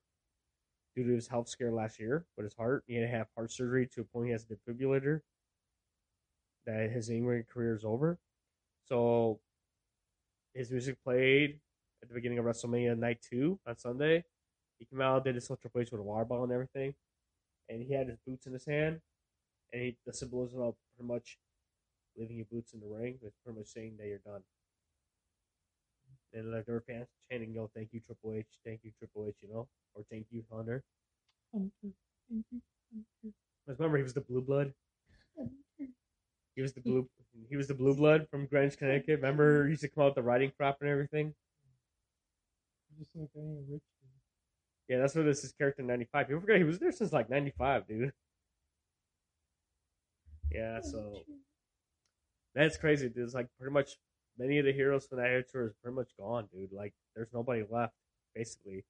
due 0.95 1.03
to 1.05 1.13
his 1.13 1.27
health 1.27 1.47
scare 1.47 1.71
last 1.71 1.99
year 1.99 2.25
with 2.35 2.45
his 2.45 2.55
heart. 2.55 2.83
He 2.87 2.95
had 2.95 3.01
to 3.01 3.07
have 3.17 3.27
heart 3.35 3.51
surgery 3.51 3.87
to 3.93 4.01
a 4.01 4.03
point 4.05 4.27
he 4.27 4.31
has 4.33 4.45
a 4.45 4.55
defibrillator. 4.55 5.21
That 6.65 6.91
his 6.91 7.09
in-ring 7.09 7.45
career 7.51 7.75
is 7.75 7.85
over. 7.85 8.19
So 8.85 9.39
his 10.53 10.71
music 10.71 10.97
played 11.03 11.59
at 12.01 12.09
the 12.09 12.15
beginning 12.15 12.37
of 12.39 12.45
WrestleMania 12.45 12.97
Night 12.97 13.19
Two 13.21 13.59
on 13.67 13.77
Sunday. 13.77 14.23
He 14.79 14.85
came 14.85 15.01
out, 15.01 15.23
did 15.25 15.35
his 15.35 15.47
Triple 15.47 15.81
H 15.81 15.91
with 15.91 16.01
a 16.01 16.03
water 16.03 16.25
bottle 16.25 16.43
and 16.43 16.53
everything, 16.53 16.93
and 17.69 17.81
he 17.81 17.93
had 17.93 18.07
his 18.07 18.17
boots 18.25 18.45
in 18.45 18.53
his 18.53 18.65
hand, 18.65 19.01
and 19.73 19.81
he, 19.81 19.97
the 20.05 20.13
symbolism 20.13 20.61
of 20.61 20.75
pretty 20.95 21.07
much 21.07 21.37
leaving 22.15 22.37
your 22.37 22.45
boots 22.45 22.73
in 22.73 22.79
the 22.79 22.87
ring 22.87 23.17
was 23.21 23.33
pretty 23.43 23.59
much 23.59 23.67
saying 23.67 23.95
that 23.97 24.07
you're 24.07 24.19
done. 24.19 24.41
And 26.33 26.51
like 26.51 26.65
there 26.65 26.75
were 26.75 26.81
fans 26.81 27.07
chanting, 27.31 27.53
"Yo, 27.53 27.69
thank 27.73 27.89
you 27.93 28.01
Triple 28.01 28.33
H, 28.33 28.45
thank 28.65 28.81
you 28.83 28.91
Triple 28.99 29.25
H," 29.27 29.37
you 29.41 29.49
know, 29.49 29.67
or 29.95 30.03
"Thank 30.11 30.27
you 30.29 30.43
Hunter." 30.51 30.83
Thank 31.53 31.71
you, 31.81 31.93
thank 32.29 32.45
you, 32.51 32.61
thank 32.91 33.05
you. 33.23 33.33
Remember, 33.65 33.97
he 33.97 34.03
was 34.03 34.13
the 34.13 34.21
blue 34.21 34.41
blood. 34.41 34.73
He 36.55 36.61
was 36.61 36.73
the 36.73 36.81
blue. 36.81 37.07
He 37.49 37.55
was 37.55 37.67
the 37.67 37.73
blue 37.73 37.95
blood 37.95 38.27
from 38.29 38.47
Greenwich, 38.47 38.77
Connecticut. 38.77 39.17
Remember, 39.17 39.65
he 39.65 39.71
used 39.71 39.81
to 39.81 39.89
come 39.89 40.03
out 40.03 40.07
with 40.07 40.15
the 40.15 40.23
riding 40.23 40.51
crop 40.57 40.77
and 40.81 40.89
everything. 40.89 41.33
Just 42.97 43.15
like 43.15 43.29
any 43.35 43.57
rich 43.69 43.83
dude. 44.01 44.11
Yeah, 44.89 44.97
that's 44.99 45.13
what 45.15 45.25
this 45.25 45.43
is 45.43 45.51
character 45.51 45.83
ninety 45.83 46.07
five. 46.11 46.27
People 46.27 46.41
forget 46.41 46.57
he 46.57 46.63
was 46.63 46.79
there 46.79 46.91
since 46.91 47.13
like 47.13 47.29
ninety 47.29 47.53
five, 47.57 47.87
dude. 47.87 48.11
Yeah, 50.51 50.79
so 50.81 51.23
that's 52.55 52.77
crazy, 52.77 53.09
dude. 53.09 53.25
It's 53.25 53.35
like 53.35 53.47
pretty 53.59 53.73
much 53.73 53.97
many 54.39 54.57
of 54.57 54.65
the 54.65 54.73
heroes 54.73 55.05
from 55.05 55.19
that 55.19 55.27
era 55.27 55.43
tour 55.43 55.67
is 55.67 55.73
pretty 55.83 55.95
much 55.95 56.09
gone, 56.19 56.47
dude. 56.51 56.71
Like 56.71 56.93
there's 57.15 57.31
nobody 57.33 57.63
left, 57.69 57.93
basically. 58.33 58.83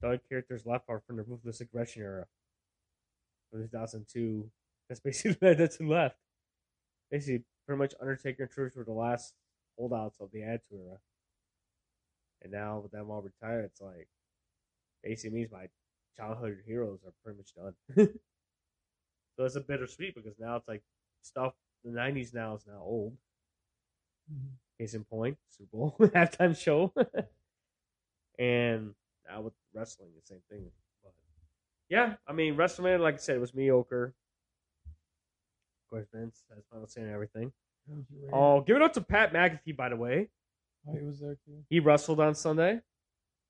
The 0.00 0.06
only 0.08 0.20
characters 0.28 0.66
left 0.66 0.84
are 0.88 1.00
from 1.06 1.16
the 1.16 1.22
ruthless 1.22 1.60
aggression 1.60 2.02
era. 2.02 2.26
From 3.50 3.62
2002. 3.62 4.50
That's 4.88 5.00
basically 5.00 5.36
that's 5.54 5.76
who 5.76 5.88
left. 5.88 6.16
Basically, 7.10 7.44
pretty 7.68 7.78
much 7.78 7.92
Undertaker 8.00 8.44
and 8.44 8.50
Trish 8.50 8.74
were 8.74 8.84
the 8.84 8.92
last 8.92 9.34
holdouts 9.76 10.16
of 10.20 10.30
the 10.32 10.42
Attitude 10.42 10.80
era. 10.86 10.96
And 12.40 12.50
now 12.50 12.78
with 12.78 12.92
them 12.92 13.10
all 13.10 13.20
retired, 13.20 13.66
it's 13.66 13.82
like 13.82 14.08
basically 15.04 15.36
means 15.36 15.52
my 15.52 15.66
childhood 16.16 16.62
heroes 16.66 17.00
are 17.04 17.12
pretty 17.22 17.36
much 17.36 17.52
done. 17.54 17.74
so 19.36 19.44
it's 19.44 19.56
a 19.56 19.60
bittersweet 19.60 20.14
because 20.14 20.38
now 20.38 20.56
it's 20.56 20.66
like 20.66 20.82
stuff 21.22 21.52
the 21.84 21.90
nineties 21.90 22.32
now 22.32 22.54
is 22.54 22.66
now 22.66 22.80
old. 22.80 23.18
Mhm. 24.32 24.52
Case 24.78 24.94
in 24.94 25.04
point, 25.04 25.36
Super 25.50 25.76
Bowl 25.76 25.94
halftime 26.00 26.56
show. 26.56 26.94
and 28.38 28.94
now 29.28 29.42
with 29.42 29.52
wrestling, 29.74 30.08
the 30.16 30.24
same 30.24 30.40
thing. 30.48 30.70
But 31.02 31.12
yeah, 31.90 32.14
I 32.26 32.32
mean 32.32 32.54
WrestleMania, 32.54 33.00
like 33.00 33.16
I 33.16 33.18
said, 33.18 33.36
it 33.36 33.40
was 33.40 33.52
mediocre. 33.52 34.14
Of 35.88 35.96
course, 35.96 36.06
Vince 36.12 36.42
has 36.54 36.64
final 36.70 36.86
say 36.86 37.00
and 37.00 37.10
everything. 37.10 37.50
Oh, 38.30 38.60
give 38.60 38.76
it 38.76 38.82
up 38.82 38.92
to 38.92 39.00
Pat 39.00 39.32
McAfee, 39.32 39.74
by 39.74 39.88
the 39.88 39.96
way. 39.96 40.28
Oh, 40.86 40.92
he 40.94 41.02
was 41.02 41.20
there 41.20 41.38
too. 41.46 41.64
He 41.70 41.80
wrestled 41.80 42.20
on 42.20 42.34
Sunday 42.34 42.80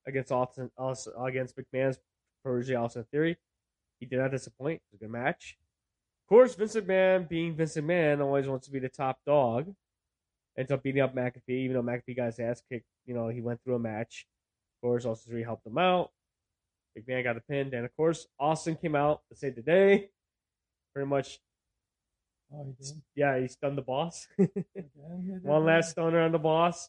against 0.06 0.30
Austin, 0.30 0.70
Austin 0.78 1.14
against 1.20 1.56
McMahon's 1.56 1.98
protege 2.44 2.76
Austin 2.76 3.04
Theory. 3.10 3.36
He 3.98 4.06
did 4.06 4.20
not 4.20 4.30
disappoint. 4.30 4.76
It 4.76 4.82
was 4.92 5.00
a 5.00 5.04
good 5.04 5.10
match. 5.10 5.56
Of 6.24 6.28
course, 6.28 6.54
Vince 6.54 6.76
McMahon, 6.76 7.28
being 7.28 7.56
Vince 7.56 7.76
McMahon, 7.76 8.20
always 8.20 8.46
wants 8.46 8.66
to 8.66 8.72
be 8.72 8.78
the 8.78 8.88
top 8.88 9.18
dog. 9.26 9.74
Ends 10.56 10.70
up 10.70 10.84
beating 10.84 11.02
up 11.02 11.16
McAfee, 11.16 11.48
even 11.48 11.74
though 11.74 11.82
McAfee 11.82 12.16
got 12.16 12.26
his 12.26 12.38
ass 12.38 12.62
kicked. 12.70 12.86
You 13.04 13.14
know, 13.14 13.28
he 13.28 13.40
went 13.40 13.60
through 13.64 13.74
a 13.74 13.80
match. 13.80 14.26
Of 14.76 14.86
course, 14.86 15.04
Austin 15.04 15.32
Theory 15.32 15.42
helped 15.42 15.66
him 15.66 15.78
out. 15.78 16.10
McMahon 16.96 17.24
got 17.24 17.36
a 17.36 17.40
pin. 17.40 17.74
And 17.74 17.84
of 17.84 17.96
course, 17.96 18.28
Austin 18.38 18.76
came 18.76 18.94
out 18.94 19.22
to 19.28 19.36
save 19.36 19.56
the 19.56 19.62
day. 19.62 20.10
Pretty 20.94 21.08
much, 21.08 21.40
Oh, 22.54 22.64
he 22.64 22.72
did. 22.84 23.02
yeah, 23.14 23.38
he 23.38 23.46
stunned 23.48 23.76
the 23.76 23.82
boss. 23.82 24.26
One 25.42 25.64
last 25.64 25.90
stunner 25.90 26.20
on 26.20 26.32
the 26.32 26.38
boss. 26.38 26.88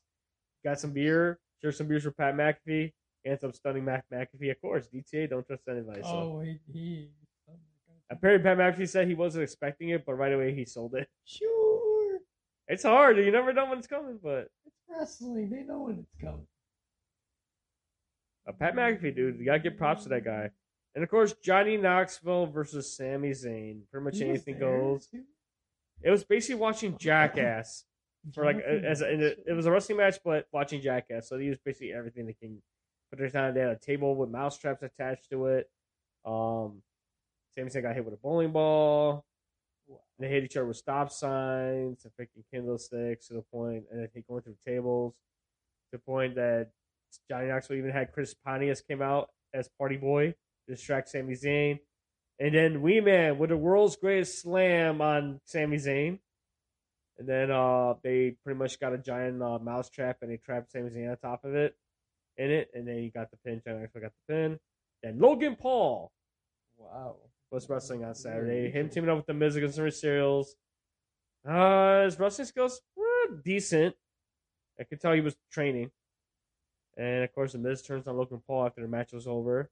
Got 0.63 0.79
some 0.79 0.91
beer. 0.93 1.39
Shared 1.61 1.75
some 1.75 1.87
beers 1.87 2.03
for 2.03 2.11
Pat 2.11 2.35
McAfee. 2.35 2.93
And 3.25 3.39
some 3.39 3.51
stunning 3.53 3.83
Mac 3.85 4.05
McAfee. 4.13 4.51
Of 4.51 4.61
course, 4.61 4.87
DTA 4.93 5.29
don't 5.29 5.45
trust 5.45 5.63
anybody. 5.69 6.01
So 6.01 6.07
Oh, 6.09 6.39
he 6.39 6.59
he. 6.71 7.09
apparently, 8.09 8.43
Pat 8.43 8.57
McAfee 8.57 8.87
said 8.87 9.07
he 9.07 9.15
wasn't 9.15 9.43
expecting 9.43 9.89
it, 9.89 10.05
but 10.05 10.13
right 10.13 10.31
away 10.31 10.53
he 10.55 10.63
sold 10.63 10.95
it. 10.95 11.09
Sure, 11.25 12.19
It's 12.69 12.83
hard. 12.83 13.17
You 13.17 13.29
never 13.31 13.51
know 13.51 13.65
when 13.69 13.77
it's 13.79 13.87
coming, 13.87 14.17
but 14.23 14.47
it's 14.65 14.75
wrestling. 14.89 15.49
They 15.49 15.63
know 15.63 15.81
when 15.81 15.99
it's 15.99 16.15
coming. 16.21 16.47
uh, 18.47 18.53
Pat 18.53 18.75
McAfee, 18.75 19.15
dude, 19.15 19.37
you 19.39 19.45
gotta 19.45 19.59
give 19.59 19.75
props 19.77 20.03
to 20.03 20.09
that 20.09 20.23
guy. 20.23 20.49
And 20.95 21.03
of 21.03 21.09
course, 21.09 21.33
Johnny 21.43 21.77
Knoxville 21.77 22.47
versus 22.47 22.95
Sami 22.95 23.31
Zayn. 23.31 23.81
Pretty 23.91 24.03
much 24.05 24.17
He 24.17 24.25
anything 24.29 24.57
goes. 24.59 25.07
too. 25.07 25.23
It 26.01 26.11
was 26.11 26.23
basically 26.23 26.59
watching 26.59 26.97
Jackass. 26.97 27.85
for 28.33 28.45
like 28.45 28.57
Jonathan 28.57 28.85
as 28.85 29.01
a, 29.01 29.49
it 29.49 29.55
was 29.55 29.65
a 29.65 29.71
wrestling 29.71 29.97
match, 29.97 30.17
but 30.23 30.45
watching 30.51 30.81
Jackass. 30.81 31.29
So 31.29 31.37
they 31.37 31.45
used 31.45 31.63
basically 31.63 31.93
everything 31.93 32.25
they 32.25 32.33
can 32.33 32.61
put 33.09 33.19
their 33.19 33.29
time. 33.29 33.53
They 33.53 33.61
had 33.61 33.69
a 33.69 33.79
table 33.79 34.15
with 34.15 34.29
mouse 34.29 34.57
traps 34.57 34.83
attached 34.83 35.29
to 35.31 35.47
it. 35.47 35.69
Um, 36.25 36.81
Sami 37.57 37.69
Zayn 37.69 37.81
got 37.81 37.95
hit 37.95 38.05
with 38.05 38.13
a 38.13 38.17
bowling 38.17 38.51
ball. 38.51 39.25
They 40.19 40.27
hit 40.27 40.43
each 40.43 40.57
other 40.57 40.67
with 40.67 40.77
stop 40.77 41.11
signs 41.11 42.05
and 42.05 42.13
freaking 42.19 42.43
candlesticks 42.53 43.27
to 43.27 43.33
the 43.35 43.41
point, 43.41 43.85
and 43.91 44.07
they 44.13 44.23
going 44.27 44.41
through 44.41 44.57
tables 44.65 45.13
to 45.91 45.97
the 45.97 45.99
point 45.99 46.35
that 46.35 46.71
Johnny 47.29 47.47
Knoxville 47.47 47.77
even 47.77 47.91
had 47.91 48.11
Chris 48.11 48.33
Pontius 48.33 48.81
came 48.81 49.01
out 49.01 49.29
as 49.53 49.69
Party 49.79 49.97
Boy 49.97 50.35
to 50.67 50.75
distract 50.75 51.09
Sami 51.09 51.33
Zayn, 51.33 51.79
and 52.39 52.55
then 52.55 52.81
Wee 52.81 53.01
Man 53.01 53.37
with 53.37 53.49
the 53.49 53.57
world's 53.57 53.95
greatest 53.97 54.41
slam 54.41 55.01
on 55.01 55.41
Sami 55.45 55.77
Zayn. 55.77 56.19
And 57.17 57.27
then 57.27 57.51
uh, 57.51 57.95
they 58.01 58.35
pretty 58.45 58.57
much 58.57 58.79
got 58.79 58.93
a 58.93 58.97
giant 58.97 59.43
uh, 59.43 59.59
mouse 59.59 59.89
trap 59.89 60.19
and 60.21 60.31
they 60.31 60.37
trapped 60.37 60.71
Sami 60.71 60.89
Zayn 60.89 61.11
on 61.11 61.17
top 61.17 61.43
of 61.43 61.53
it, 61.53 61.75
in 62.37 62.49
it, 62.49 62.69
and 62.73 62.87
then 62.87 62.97
he 62.99 63.09
got 63.09 63.29
the 63.29 63.37
pin. 63.37 63.61
Johnny 63.65 63.79
Knoxville 63.79 64.03
got 64.03 64.13
the 64.27 64.33
pin. 64.33 64.59
Then 65.03 65.19
Logan 65.19 65.57
Paul 65.59 66.11
Wow. 66.77 67.17
was 67.51 67.67
wrestling 67.69 68.05
on 68.05 68.15
Saturday. 68.15 68.71
Him 68.71 68.87
teaming 68.87 69.09
up 69.09 69.17
with 69.17 69.25
the 69.25 69.33
Miz 69.33 69.57
against 69.57 69.75
the 69.75 69.81
Mysterios. 69.83 70.47
Uh, 71.45 72.05
his 72.05 72.17
wrestling 72.17 72.47
skills 72.47 72.79
were 72.95 73.35
decent. 73.43 73.95
I 74.79 74.85
could 74.85 75.01
tell 75.01 75.11
he 75.11 75.19
was 75.19 75.35
training. 75.51 75.91
And 76.97 77.23
of 77.25 77.33
course, 77.33 77.51
the 77.51 77.57
Miz 77.57 77.81
turns 77.81 78.07
on 78.07 78.15
Logan 78.15 78.41
Paul 78.47 78.65
after 78.65 78.81
the 78.81 78.87
match 78.87 79.11
was 79.11 79.27
over 79.27 79.69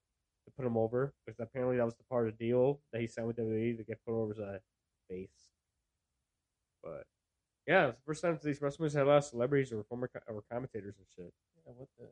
to 0.48 0.52
put 0.56 0.66
him 0.66 0.78
over 0.78 1.14
because 1.26 1.40
apparently 1.40 1.78
that 1.78 1.86
was 1.86 1.96
the 1.96 2.04
part 2.06 2.28
of 2.28 2.38
the 2.38 2.46
deal 2.46 2.80
that 2.92 3.02
he 3.02 3.08
signed 3.08 3.28
with 3.28 3.38
WWE 3.38 3.78
to 3.78 3.84
get 3.84 4.00
put 4.06 4.14
over 4.16 4.32
as 4.32 4.40
a 4.40 4.60
face. 5.10 5.52
But 6.82 7.06
yeah, 7.68 7.88
it's 7.88 7.98
the 7.98 8.06
first 8.06 8.22
time 8.22 8.40
these 8.42 8.62
wrestlers 8.62 8.94
had 8.94 9.04
a 9.04 9.10
lot 9.10 9.18
of 9.18 9.26
celebrities 9.26 9.72
or 9.74 9.84
former 9.84 10.08
co- 10.08 10.34
or 10.34 10.44
commentators 10.52 10.96
and 10.98 11.06
shit. 11.14 11.34
Yeah, 11.66 11.74
what 11.76 11.90
the? 12.00 12.08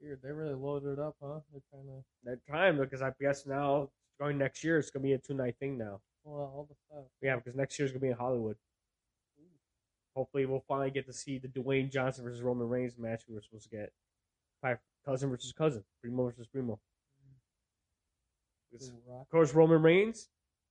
Weird. 0.00 0.20
They 0.22 0.32
really 0.32 0.54
loaded 0.54 0.94
it 0.94 0.98
up, 0.98 1.16
huh? 1.22 1.40
They're 1.52 1.60
trying 1.70 1.86
to 1.86 2.04
They're 2.24 2.40
trying 2.46 2.78
because 2.78 3.02
I 3.02 3.12
guess 3.20 3.44
now 3.46 3.90
going 4.18 4.38
next 4.38 4.64
year 4.64 4.78
it's 4.78 4.90
gonna 4.90 5.02
be 5.02 5.12
a 5.12 5.18
two 5.18 5.34
night 5.34 5.56
thing 5.58 5.76
now. 5.76 6.00
out 6.26 6.30
all 6.30 6.66
the 6.68 6.74
stuff. 6.86 7.04
Yeah, 7.22 7.36
because 7.36 7.54
next 7.54 7.78
year's 7.78 7.90
gonna 7.90 8.00
be 8.00 8.08
in 8.08 8.14
Hollywood. 8.16 8.56
Hopefully, 10.16 10.46
we'll 10.46 10.64
finally 10.66 10.90
get 10.90 11.06
to 11.06 11.12
see 11.12 11.38
the 11.38 11.48
Dwayne 11.48 11.92
Johnson 11.92 12.24
versus 12.24 12.42
Roman 12.42 12.68
Reigns 12.68 12.98
match 12.98 13.24
we 13.28 13.34
were 13.34 13.42
supposed 13.42 13.70
to 13.70 13.76
get. 13.76 13.92
Probably 14.60 14.78
cousin 15.04 15.30
versus 15.30 15.52
cousin, 15.52 15.84
Primo 16.02 16.24
versus 16.24 16.46
Primo. 16.48 16.80
Because, 18.70 18.90
The 18.90 18.96
Rock. 19.06 19.22
Of 19.22 19.28
course, 19.30 19.54
Roman 19.54 19.82
Reigns 19.82 20.28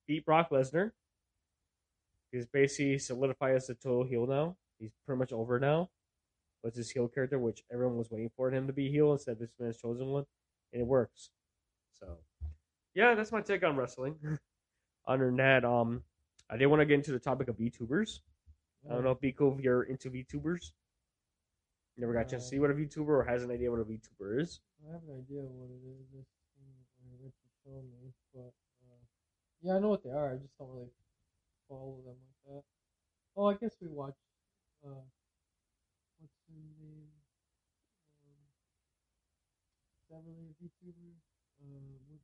beat 0.07 0.25
Brock 0.25 0.49
Lesnar. 0.51 0.91
He's 2.31 2.45
basically 2.45 2.99
solidified 2.99 3.55
as 3.55 3.69
a 3.69 3.75
total 3.75 4.03
heel 4.03 4.27
now. 4.27 4.57
He's 4.79 4.91
pretty 5.05 5.19
much 5.19 5.33
over 5.33 5.59
now. 5.59 5.89
With 6.63 6.75
his 6.75 6.89
heel 6.89 7.07
character, 7.07 7.39
which 7.39 7.63
everyone 7.71 7.97
was 7.97 8.09
waiting 8.09 8.31
for 8.35 8.51
him 8.51 8.67
to 8.67 8.73
be 8.73 8.89
heel 8.89 9.13
instead 9.13 9.33
of 9.33 9.39
this 9.39 9.53
man's 9.59 9.77
chosen 9.77 10.07
one, 10.07 10.25
and 10.73 10.81
it 10.81 10.87
works. 10.87 11.29
So, 11.99 12.17
yeah, 12.95 13.15
that's 13.15 13.31
my 13.31 13.41
take 13.41 13.63
on 13.63 13.77
wrestling. 13.77 14.15
Other 15.07 15.27
than 15.27 15.37
that, 15.37 15.63
um, 15.63 16.03
I 16.49 16.57
did 16.57 16.65
want 16.65 16.81
to 16.81 16.85
get 16.85 16.95
into 16.95 17.11
the 17.11 17.19
topic 17.19 17.47
of 17.47 17.57
VTubers. 17.57 18.19
I 18.89 18.93
don't 18.93 19.03
know 19.03 19.11
if 19.11 19.19
Biko, 19.19 19.57
if 19.57 19.63
you're 19.63 19.83
into 19.83 20.09
VTubers. 20.09 20.71
Never 21.97 22.13
got 22.13 22.27
a 22.27 22.29
chance 22.29 22.43
to 22.43 22.49
see 22.49 22.59
what 22.59 22.69
a 22.69 22.73
VTuber 22.73 23.07
or 23.07 23.23
has 23.23 23.43
an 23.43 23.51
idea 23.51 23.71
what 23.71 23.79
a 23.79 23.83
VTuber 23.83 24.41
is. 24.41 24.59
I 24.87 24.93
have 24.93 25.01
an 25.03 25.17
idea 25.17 25.41
what 25.41 25.69
it 25.69 26.19
is. 26.19 26.25
This 27.67 27.75
thing 27.75 27.83
uh, 27.83 27.99
Rich 28.03 28.15
is 28.15 28.31
showing 28.31 28.47
me, 28.47 28.47
but 28.47 28.53
uh, 28.87 29.03
yeah, 29.61 29.75
I 29.75 29.79
know 29.79 29.89
what 29.89 30.03
they 30.03 30.09
are. 30.09 30.33
I 30.33 30.37
just 30.37 30.57
don't 30.57 30.71
really 30.71 30.91
follow 31.67 31.99
them 32.05 32.15
like 32.15 32.55
that. 32.55 32.63
Oh, 33.35 33.47
I 33.47 33.53
guess 33.55 33.75
we 33.81 33.87
watch. 33.89 34.15
Uh, 34.85 35.03
what's 36.19 36.39
her 36.47 36.55
name? 36.79 37.11
Um, 38.23 38.47
is 39.99 40.07
that 40.09 40.23
really 40.23 40.47
a 40.47 40.55
VTuber? 40.63 41.11
Uh, 41.59 41.99
what, 42.07 42.21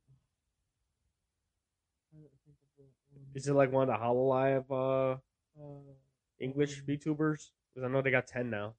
I 2.12 2.16
don't 2.16 2.30
think 2.44 2.56
of 2.56 2.70
that 2.78 2.92
one. 3.12 3.26
Is 3.34 3.46
it 3.48 3.54
like 3.54 3.72
one 3.72 3.88
of 3.88 4.00
the 4.00 4.04
Hololive 4.04 4.70
uh, 4.70 5.18
uh, 5.60 5.92
English 6.40 6.78
um, 6.78 6.86
VTubers? 6.88 7.50
Because 7.74 7.84
I 7.84 7.92
know 7.92 8.00
they 8.00 8.10
got 8.10 8.26
10 8.26 8.48
now. 8.48 8.74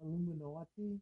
Illuminati? 0.00 1.00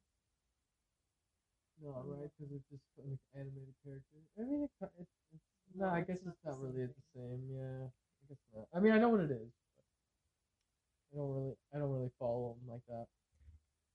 No, 1.82 2.04
right? 2.06 2.28
Because 2.36 2.52
it's 2.52 2.68
just 2.68 2.84
an 2.98 3.18
animated 3.34 3.74
characters. 3.84 4.26
I 4.38 4.42
mean, 4.42 4.64
it, 4.64 4.70
ki- 4.78 4.92
it's, 5.00 5.10
it's 5.32 5.44
no, 5.74 5.88
I 5.88 6.02
guess 6.02 6.18
it's 6.26 6.44
not 6.44 6.60
really 6.60 6.86
the 6.86 7.02
same. 7.14 7.40
Yeah, 7.48 7.88
I 7.88 8.22
guess 8.28 8.38
not. 8.54 8.66
I 8.74 8.80
mean, 8.80 8.92
I 8.92 8.98
know 8.98 9.08
what 9.08 9.20
it 9.20 9.30
is. 9.30 9.48
But 9.76 9.84
I 11.12 11.16
don't 11.16 11.30
really, 11.34 11.54
I 11.74 11.78
don't 11.78 11.90
really 11.90 12.10
follow 12.18 12.56
them 12.60 12.70
like 12.72 12.82
that. 12.88 13.06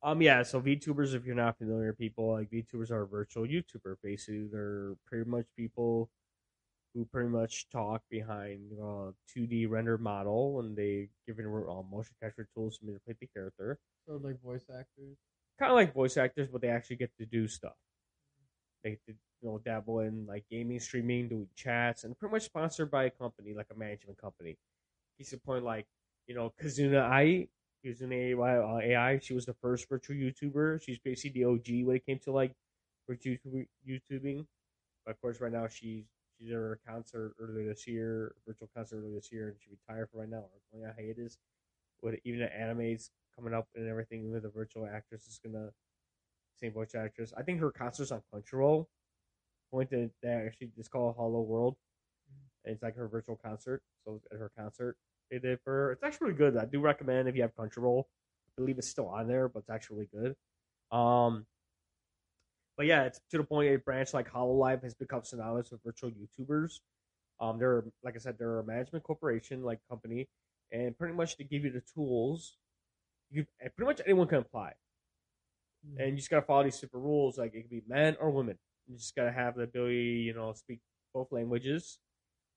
Um, 0.03 0.21
yeah. 0.21 0.43
So 0.43 0.61
VTubers, 0.61 1.13
if 1.15 1.25
you're 1.25 1.35
not 1.35 1.57
familiar, 1.57 1.93
people 1.93 2.31
like 2.33 2.49
VTubers 2.51 2.91
are 2.91 3.03
a 3.03 3.07
virtual 3.07 3.45
YouTuber. 3.45 3.97
Basically, 4.03 4.47
they're 4.51 4.95
pretty 5.05 5.29
much 5.29 5.45
people 5.57 6.09
who 6.93 7.05
pretty 7.05 7.29
much 7.29 7.69
talk 7.69 8.03
behind 8.09 8.71
a 8.81 9.13
2D 9.27 9.65
render 9.65 9.97
model, 9.97 10.61
and 10.61 10.75
they 10.77 11.09
give 11.27 11.39
it 11.39 11.45
uh, 11.45 11.83
motion 11.91 12.15
capture 12.21 12.47
tools 12.55 12.77
to 12.79 12.85
manipulate 12.85 13.19
the 13.19 13.27
character. 13.27 13.79
So 14.07 14.17
like 14.23 14.41
voice 14.41 14.65
actors. 14.69 15.17
Kind 15.59 15.71
of 15.71 15.75
like 15.75 15.93
voice 15.93 16.17
actors, 16.17 16.47
but 16.51 16.61
they 16.61 16.69
actually 16.69 16.97
get 16.97 17.15
to 17.17 17.25
do 17.25 17.47
stuff. 17.47 17.75
They 18.83 18.99
you 19.07 19.15
know 19.41 19.59
dabble 19.63 19.99
in 20.01 20.25
like 20.27 20.45
gaming, 20.49 20.79
streaming, 20.79 21.27
doing 21.29 21.47
chats, 21.55 22.03
and 22.03 22.17
pretty 22.17 22.33
much 22.33 22.43
sponsored 22.43 22.91
by 22.91 23.05
a 23.05 23.09
company 23.09 23.53
like 23.53 23.67
a 23.71 23.77
management 23.77 24.19
company. 24.19 24.57
Case 25.17 25.33
in 25.33 25.39
point, 25.39 25.63
like 25.63 25.87
you 26.27 26.35
know 26.35 26.53
Kizuna 26.61 27.01
AI, 27.09 27.47
Kizuna 27.85 28.35
AI, 28.35 28.57
uh, 28.57 28.79
AI, 28.79 29.19
she 29.19 29.33
was 29.33 29.45
the 29.45 29.55
first 29.55 29.89
virtual 29.89 30.15
YouTuber. 30.17 30.81
She's 30.83 30.99
basically 30.99 31.41
the 31.41 31.45
OG 31.49 31.85
when 31.85 31.95
it 31.97 32.05
came 32.05 32.19
to 32.19 32.31
like 32.31 32.53
virtual 33.09 33.37
YouTubing. 33.87 34.45
But 35.05 35.11
of 35.11 35.21
course, 35.21 35.41
right 35.41 35.51
now 35.51 35.67
she's 35.67 36.05
she 36.37 36.45
did 36.45 36.53
her 36.53 36.79
concert 36.87 37.35
earlier 37.39 37.69
this 37.69 37.87
year, 37.87 38.35
virtual 38.47 38.69
concert 38.75 38.97
earlier 38.99 39.15
this 39.15 39.31
year, 39.31 39.49
and 39.49 39.57
she 39.61 39.69
retired 39.71 40.09
for 40.11 40.19
right 40.19 40.29
now, 40.29 40.37
or 40.37 40.49
going 40.73 40.85
on 40.85 40.93
hiatus. 40.97 41.37
With 42.01 42.15
even 42.23 42.41
the 42.41 42.47
animes 42.47 43.09
coming 43.35 43.53
up 43.53 43.67
and 43.75 43.87
everything, 43.87 44.31
with 44.31 44.43
the 44.43 44.49
virtual 44.49 44.87
actress 44.87 45.27
is 45.27 45.39
gonna 45.43 45.69
same 46.59 46.71
voice 46.71 46.95
actress. 46.95 47.33
I 47.37 47.43
think 47.43 47.59
her 47.59 47.71
concerts 47.71 48.11
on 48.11 48.21
Crunchyroll. 48.33 48.85
Point 49.71 49.89
that 49.89 50.11
they 50.21 50.29
actually 50.29 50.71
it's 50.77 50.87
called 50.87 51.15
Hello 51.17 51.41
World. 51.41 51.75
And 52.63 52.73
it's 52.73 52.83
like 52.83 52.95
her 52.95 53.07
virtual 53.07 53.35
concert. 53.35 53.81
So 54.05 54.21
at 54.31 54.37
her 54.37 54.51
concert 54.57 54.97
they 55.31 55.39
did 55.39 55.59
for 55.63 55.73
her. 55.73 55.91
It's 55.91 56.03
actually 56.03 56.31
really 56.31 56.37
good. 56.37 56.57
I 56.57 56.65
do 56.65 56.79
recommend 56.79 57.27
if 57.27 57.35
you 57.35 57.41
have 57.41 57.55
Crunchyroll. 57.55 58.03
I 58.03 58.51
believe 58.61 58.77
it's 58.77 58.89
still 58.89 59.07
on 59.07 59.27
there, 59.27 59.49
but 59.49 59.59
it's 59.59 59.69
actually 59.69 60.07
really 60.13 60.27
good. 60.91 60.97
Um 60.97 61.45
but 62.77 62.85
yeah, 62.85 63.03
it's 63.03 63.19
to 63.31 63.37
the 63.37 63.43
point 63.43 63.73
a 63.73 63.77
branch 63.77 64.13
like 64.13 64.29
Hololive 64.29 64.83
has 64.83 64.93
become 64.93 65.23
synonymous 65.23 65.71
with 65.71 65.81
virtual 65.83 66.11
YouTubers. 66.11 66.79
Um, 67.39 67.57
they're 67.57 67.85
like 68.03 68.15
I 68.15 68.19
said, 68.19 68.35
they're 68.37 68.59
a 68.59 68.65
management 68.65 69.03
corporation 69.03 69.63
like 69.63 69.79
company, 69.89 70.27
and 70.71 70.97
pretty 70.97 71.13
much 71.13 71.37
they 71.37 71.43
give 71.43 71.63
you 71.63 71.71
the 71.71 71.83
tools. 71.93 72.57
You 73.31 73.45
pretty 73.59 73.85
much 73.85 74.01
anyone 74.05 74.27
can 74.27 74.39
apply, 74.39 74.73
and 75.97 76.11
you 76.11 76.17
just 76.17 76.29
gotta 76.29 76.45
follow 76.45 76.63
these 76.63 76.75
super 76.75 76.99
rules. 76.99 77.37
Like 77.37 77.53
it 77.53 77.61
could 77.61 77.69
be 77.69 77.83
men 77.87 78.15
or 78.19 78.31
women. 78.31 78.57
You 78.87 78.97
just 78.97 79.15
gotta 79.15 79.31
have 79.31 79.55
the 79.55 79.63
ability, 79.63 80.23
you 80.25 80.33
know, 80.33 80.53
speak 80.53 80.79
both 81.13 81.31
languages, 81.31 81.99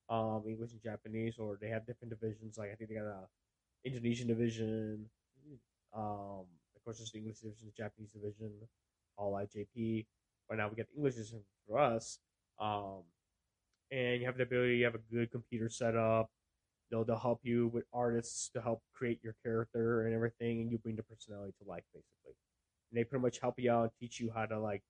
um, 0.09 0.43
English 0.47 0.71
and 0.71 0.83
Japanese, 0.83 1.37
or 1.39 1.57
they 1.59 1.69
have 1.69 1.85
different 1.85 2.11
divisions. 2.11 2.57
Like 2.57 2.71
I 2.71 2.75
think 2.75 2.89
they 2.89 2.95
got 2.95 3.05
a 3.05 3.27
Indonesian 3.85 4.27
division. 4.27 5.05
Um, 5.95 6.45
of 6.75 6.83
course, 6.83 6.97
there's 6.99 7.11
the 7.11 7.19
English 7.19 7.39
division, 7.39 7.67
the 7.67 7.83
Japanese 7.83 8.11
division, 8.11 8.51
all 9.17 9.33
IJP. 9.33 10.05
Right 10.49 10.57
now, 10.57 10.69
we 10.69 10.75
get 10.75 10.89
the 10.89 10.97
English 10.97 11.15
division 11.15 11.41
for 11.67 11.79
us. 11.79 12.19
Um, 12.59 13.03
and 13.91 14.19
you 14.19 14.25
have 14.25 14.37
the 14.37 14.43
ability, 14.43 14.77
you 14.77 14.85
have 14.85 14.95
a 14.95 15.13
good 15.13 15.31
computer 15.31 15.69
setup. 15.69 16.29
They'll, 16.91 17.03
they'll 17.03 17.17
help 17.19 17.41
you 17.43 17.67
with 17.67 17.85
artists 17.93 18.49
to 18.53 18.61
help 18.61 18.81
create 18.93 19.19
your 19.23 19.35
character 19.43 20.05
and 20.05 20.15
everything, 20.15 20.61
and 20.61 20.71
you 20.71 20.77
bring 20.77 20.95
the 20.95 21.03
personality 21.03 21.53
to 21.61 21.69
life, 21.69 21.83
basically. 21.93 22.35
And 22.91 22.99
they 22.99 23.03
pretty 23.03 23.21
much 23.21 23.39
help 23.39 23.55
you 23.57 23.71
out 23.71 23.83
and 23.83 23.91
teach 23.99 24.19
you 24.19 24.31
how 24.33 24.45
to 24.45 24.59
like 24.59 24.81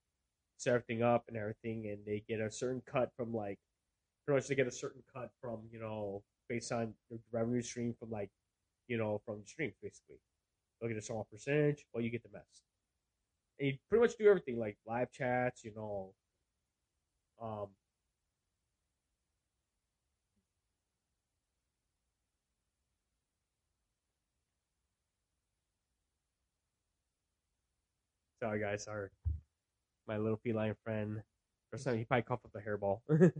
set 0.57 0.75
everything 0.75 1.03
up 1.03 1.25
and 1.27 1.37
everything, 1.37 1.87
and 1.87 1.99
they 2.05 2.23
get 2.27 2.39
a 2.39 2.51
certain 2.51 2.81
cut 2.85 3.11
from 3.17 3.33
like 3.33 3.59
pretty 4.25 4.37
much 4.37 4.47
they 4.47 4.55
get 4.55 4.67
a 4.67 4.71
certain 4.71 5.01
cut 5.13 5.31
from 5.41 5.59
you 5.71 5.79
know 5.79 6.23
based 6.47 6.71
on 6.71 6.93
the 7.09 7.19
revenue 7.31 7.61
stream 7.61 7.95
from 7.99 8.11
like 8.11 8.29
you 8.87 8.97
know 8.97 9.21
from 9.25 9.41
streams 9.45 9.75
basically. 9.81 10.17
They'll 10.79 10.89
get 10.89 10.97
a 10.97 11.01
small 11.01 11.27
percentage, 11.29 11.85
but 11.93 12.03
you 12.03 12.09
get 12.09 12.23
the 12.23 12.29
best. 12.29 12.63
And 13.59 13.69
you 13.69 13.77
pretty 13.89 14.01
much 14.01 14.17
do 14.17 14.27
everything 14.29 14.57
like 14.57 14.77
live 14.87 15.11
chats, 15.11 15.63
you 15.63 15.73
know. 15.75 16.13
Um, 17.41 17.67
sorry 28.39 28.59
guys, 28.59 28.83
sorry. 28.85 29.09
My 30.07 30.17
little 30.17 30.37
feline 30.37 30.75
friend. 30.83 31.21
Or 31.71 31.77
something. 31.77 31.99
he 31.99 32.05
probably 32.05 32.23
coughed 32.23 32.45
up 32.45 32.55
a 32.55 32.67
hairball. 32.67 33.01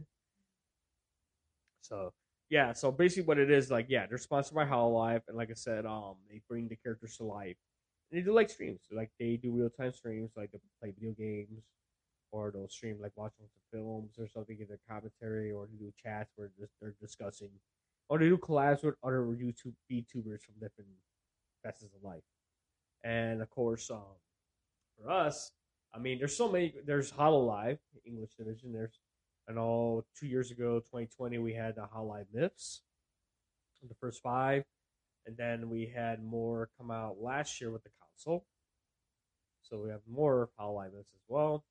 so 1.81 2.13
yeah, 2.49 2.73
so 2.73 2.91
basically 2.91 3.23
what 3.23 3.38
it 3.38 3.51
is, 3.51 3.69
like, 3.69 3.85
yeah, 3.89 4.07
they're 4.07 4.17
sponsored 4.17 4.55
by 4.55 4.65
Hololive, 4.65 5.21
and 5.27 5.38
like 5.38 5.51
I 5.51 5.55
said, 5.55 5.85
um, 5.85 6.15
they 6.29 6.41
bring 6.49 6.67
the 6.67 6.75
characters 6.75 7.17
to 7.17 7.23
life. 7.23 7.57
And 8.12 8.19
they 8.19 8.25
do 8.25 8.33
like 8.33 8.49
streams, 8.49 8.81
like 8.91 9.12
they 9.19 9.38
do 9.38 9.51
real 9.51 9.69
time 9.69 9.93
streams, 9.93 10.31
like 10.35 10.51
they 10.51 10.59
play 10.81 10.91
video 10.91 11.12
games, 11.12 11.63
or 12.31 12.51
they'll 12.51 12.67
stream 12.67 12.97
like 12.99 13.12
watching 13.15 13.45
some 13.45 13.79
films 13.79 14.13
or 14.17 14.27
something, 14.27 14.57
get 14.57 14.67
their 14.67 14.79
commentary, 14.89 15.51
or 15.51 15.67
they 15.67 15.77
do 15.77 15.93
chats 16.01 16.31
where 16.35 16.49
just 16.59 16.73
they're 16.81 16.95
discussing, 16.99 17.49
or 18.09 18.17
they 18.17 18.25
do 18.25 18.38
collabs 18.38 18.83
with 18.83 18.95
other 19.03 19.21
YouTube 19.21 19.73
VTubers 19.91 20.41
from 20.41 20.55
different 20.59 20.89
facets 21.63 21.93
of 21.95 22.03
life. 22.03 22.23
And 23.03 23.43
of 23.43 23.49
course, 23.51 23.91
um, 23.91 24.17
for 25.01 25.09
us, 25.12 25.51
I 25.93 25.99
mean, 25.99 26.19
there's 26.19 26.35
so 26.35 26.51
many. 26.51 26.73
There's 26.85 27.12
Hololive 27.12 27.79
English 28.05 28.31
division. 28.38 28.73
There's 28.73 28.99
I 29.49 29.53
know 29.53 30.05
two 30.19 30.27
years 30.27 30.51
ago, 30.51 30.79
2020, 30.79 31.39
we 31.39 31.53
had 31.53 31.75
the 31.75 31.81
Hololive 31.81 32.27
Myths, 32.31 32.81
the 33.88 33.95
first 33.95 34.21
five, 34.21 34.63
and 35.25 35.35
then 35.38 35.69
we 35.69 35.91
had 35.93 36.23
more 36.23 36.69
come 36.77 36.91
out 36.91 37.15
last 37.19 37.59
year 37.59 37.71
with 37.71 37.83
the 37.83 37.89
Council. 37.99 38.45
So 39.63 39.81
we 39.81 39.89
have 39.89 40.01
more 40.07 40.49
Hololive 40.59 40.93
Myths 40.93 41.12
as 41.15 41.21
well. 41.27 41.63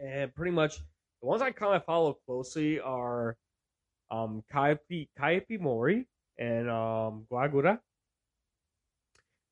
And 0.00 0.34
pretty 0.34 0.52
much 0.52 0.78
the 1.20 1.28
ones 1.28 1.42
I 1.42 1.52
kind 1.52 1.76
of 1.76 1.84
follow 1.84 2.18
closely 2.26 2.80
are 2.80 3.36
um, 4.10 4.42
Calli 4.52 5.60
Mori 5.60 6.06
and 6.38 6.68
um, 6.68 7.26
Guagura. 7.30 7.78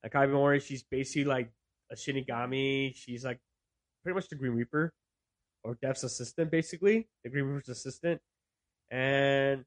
Calli 0.06 0.32
Mori, 0.32 0.60
she's 0.60 0.82
basically 0.84 1.24
like 1.24 1.50
a 1.90 1.94
Shinigami. 1.94 2.94
She's 2.94 3.24
like 3.24 3.40
pretty 4.02 4.14
much 4.14 4.28
the 4.28 4.36
Grim 4.36 4.54
Reaper 4.54 4.92
or 5.64 5.76
Death's 5.80 6.04
assistant, 6.04 6.50
basically 6.50 7.08
the 7.24 7.30
Grim 7.30 7.48
Reaper's 7.48 7.68
assistant, 7.68 8.20
and 8.90 9.64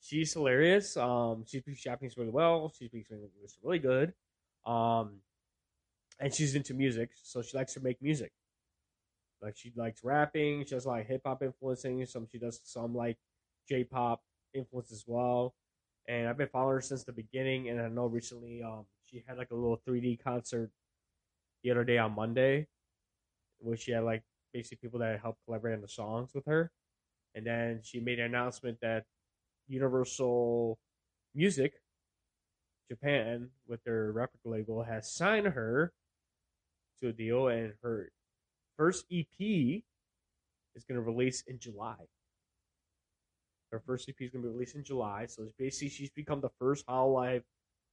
she's 0.00 0.32
hilarious. 0.32 0.96
Um, 0.96 1.44
she 1.46 1.60
speaks 1.60 1.82
Japanese 1.82 2.16
really 2.16 2.30
well. 2.30 2.72
She 2.78 2.86
speaks 2.86 3.10
English 3.10 3.30
really 3.62 3.78
good. 3.78 4.12
Um, 4.66 5.20
and 6.20 6.34
she's 6.34 6.54
into 6.54 6.74
music, 6.74 7.10
so 7.22 7.42
she 7.42 7.56
likes 7.56 7.74
to 7.74 7.80
make 7.80 8.02
music. 8.02 8.32
Like 9.40 9.56
she 9.56 9.72
likes 9.76 10.02
rapping. 10.02 10.64
She 10.64 10.74
does 10.74 10.86
like 10.86 11.06
hip 11.06 11.22
hop 11.24 11.42
influencing. 11.42 12.04
Some 12.06 12.26
she 12.30 12.38
does 12.38 12.60
some 12.64 12.94
like 12.94 13.16
J 13.68 13.84
pop 13.84 14.20
influence 14.54 14.90
as 14.92 15.04
well. 15.06 15.54
And 16.08 16.26
I've 16.26 16.38
been 16.38 16.48
following 16.48 16.76
her 16.76 16.80
since 16.80 17.04
the 17.04 17.12
beginning. 17.12 17.68
And 17.68 17.80
I 17.80 17.88
know 17.88 18.06
recently, 18.06 18.62
um, 18.62 18.86
she 19.04 19.22
had 19.26 19.38
like 19.38 19.50
a 19.50 19.54
little 19.54 19.80
3D 19.86 20.22
concert 20.22 20.70
the 21.62 21.70
other 21.70 21.84
day 21.84 21.98
on 21.98 22.14
Monday, 22.14 22.66
where 23.58 23.76
she 23.76 23.92
had 23.92 24.04
like 24.04 24.22
basically 24.52 24.78
people 24.80 25.00
that 25.00 25.20
helped 25.20 25.44
collaborate 25.44 25.74
on 25.74 25.80
the 25.80 25.88
songs 25.88 26.30
with 26.34 26.46
her. 26.46 26.70
And 27.34 27.46
then 27.46 27.80
she 27.82 28.00
made 28.00 28.18
an 28.18 28.26
announcement 28.26 28.78
that 28.80 29.04
Universal 29.68 30.78
Music 31.34 31.74
Japan, 32.88 33.50
with 33.66 33.84
their 33.84 34.10
record 34.12 34.40
label, 34.44 34.82
has 34.82 35.12
signed 35.12 35.46
her 35.46 35.92
to 37.00 37.08
a 37.08 37.12
deal, 37.12 37.48
and 37.48 37.74
her 37.82 38.10
first 38.76 39.04
EP 39.12 39.26
is 39.38 40.84
going 40.88 40.96
to 40.96 41.02
release 41.02 41.42
in 41.46 41.58
July. 41.58 41.96
Her 43.70 43.80
first 43.80 44.08
EP 44.08 44.14
is 44.18 44.30
going 44.30 44.42
to 44.42 44.48
be 44.48 44.54
released 44.54 44.74
in 44.74 44.84
July, 44.84 45.26
so 45.26 45.46
basically 45.58 45.90
she's 45.90 46.10
become 46.10 46.40
the 46.40 46.50
first 46.58 46.86
Hololive 46.86 47.42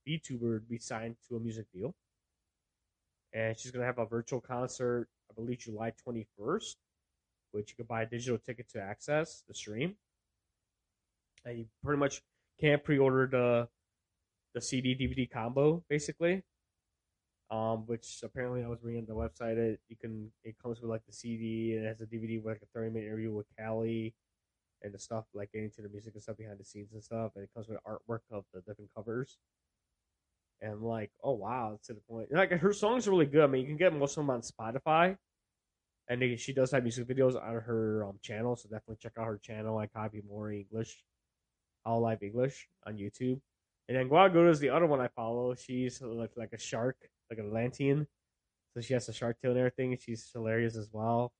VTuber 0.07 0.59
to 0.61 0.65
be 0.69 0.79
signed 0.79 1.17
to 1.27 1.35
a 1.35 1.39
music 1.39 1.65
deal. 1.73 1.93
And 3.35 3.59
she's 3.59 3.71
going 3.71 3.81
to 3.81 3.85
have 3.85 3.99
a 3.99 4.05
virtual 4.05 4.39
concert, 4.39 5.09
I 5.29 5.33
believe 5.35 5.59
July 5.59 5.91
21st, 6.07 6.75
which 7.51 7.69
you 7.69 7.75
can 7.75 7.85
buy 7.85 8.03
a 8.03 8.05
digital 8.05 8.37
ticket 8.37 8.69
to 8.69 8.81
access 8.81 9.43
the 9.45 9.53
stream. 9.53 9.95
And 11.43 11.59
you 11.59 11.65
pretty 11.83 11.99
much 11.99 12.21
can't 12.59 12.83
pre-order 12.83 13.27
the 13.27 13.67
the 14.53 14.61
CD 14.61 14.95
DVD 14.95 15.29
combo, 15.29 15.83
basically. 15.89 16.43
Um, 17.51 17.85
which 17.85 18.21
apparently 18.23 18.63
I 18.63 18.67
was 18.67 18.79
reading 18.81 19.05
the 19.05 19.13
website. 19.13 19.57
It 19.57 19.81
you 19.89 19.97
can 19.97 20.31
it 20.45 20.55
comes 20.63 20.79
with 20.79 20.89
like 20.89 21.05
the 21.05 21.13
CD 21.13 21.75
and 21.75 21.85
it 21.85 21.89
has 21.89 22.01
a 22.01 22.05
DVD 22.05 22.41
with 22.41 22.53
like 22.53 22.61
a 22.63 22.67
30 22.73 22.91
minute 22.91 23.05
interview 23.07 23.33
with 23.33 23.47
Callie 23.59 24.15
and 24.81 24.93
the 24.93 24.97
stuff 24.97 25.25
like 25.33 25.51
getting 25.51 25.69
to 25.71 25.81
the 25.81 25.89
music 25.89 26.13
and 26.13 26.23
stuff 26.23 26.37
behind 26.37 26.57
the 26.57 26.63
scenes 26.63 26.93
and 26.93 27.03
stuff. 27.03 27.33
And 27.35 27.43
it 27.43 27.49
comes 27.53 27.67
with 27.67 27.77
artwork 27.85 28.21
of 28.31 28.45
the 28.53 28.61
different 28.61 28.91
covers. 28.95 29.37
And 30.61 30.81
like, 30.81 31.11
oh 31.23 31.33
wow, 31.33 31.79
to 31.83 31.93
the 31.93 32.01
point. 32.09 32.31
Like 32.31 32.51
her 32.51 32.73
songs 32.73 33.07
are 33.07 33.11
really 33.11 33.25
good. 33.27 33.43
I 33.43 33.47
mean, 33.47 33.61
you 33.61 33.67
can 33.67 33.77
get 33.77 33.93
most 33.93 34.17
of 34.17 34.25
them 34.25 34.29
on 34.31 34.41
Spotify. 34.41 35.17
and 36.07 36.39
she 36.39 36.53
does 36.53 36.71
have 36.71 36.83
music 36.83 37.07
videos 37.07 37.35
on 37.35 37.53
her 37.61 38.05
um, 38.05 38.19
channel. 38.21 38.55
So 38.55 38.69
definitely 38.69 38.97
check 39.01 39.13
out 39.19 39.25
her 39.25 39.37
channel 39.41 39.79
at 39.81 39.93
Copy 39.93 40.21
More 40.27 40.51
English, 40.51 41.03
Hololive 41.85 42.23
English 42.23 42.67
on 42.85 42.97
YouTube. 42.97 43.39
And 43.87 43.97
then 43.97 44.09
Gawr 44.09 44.29
Gura 44.31 44.49
is 44.49 44.59
the 44.59 44.69
other 44.69 44.87
one 44.87 45.01
I 45.01 45.07
follow. 45.09 45.55
She's 45.55 46.01
like 46.01 46.31
like 46.35 46.53
a 46.53 46.59
shark, 46.59 46.97
like 47.29 47.39
an 47.39 47.47
Atlantean. 47.47 48.07
So 48.73 48.81
she 48.81 48.93
has 48.93 49.07
a 49.09 49.13
shark 49.13 49.37
tail 49.41 49.51
and 49.51 49.59
everything. 49.59 49.97
She's 49.99 50.29
hilarious 50.33 50.75
as 50.77 50.89
well. 50.91 51.31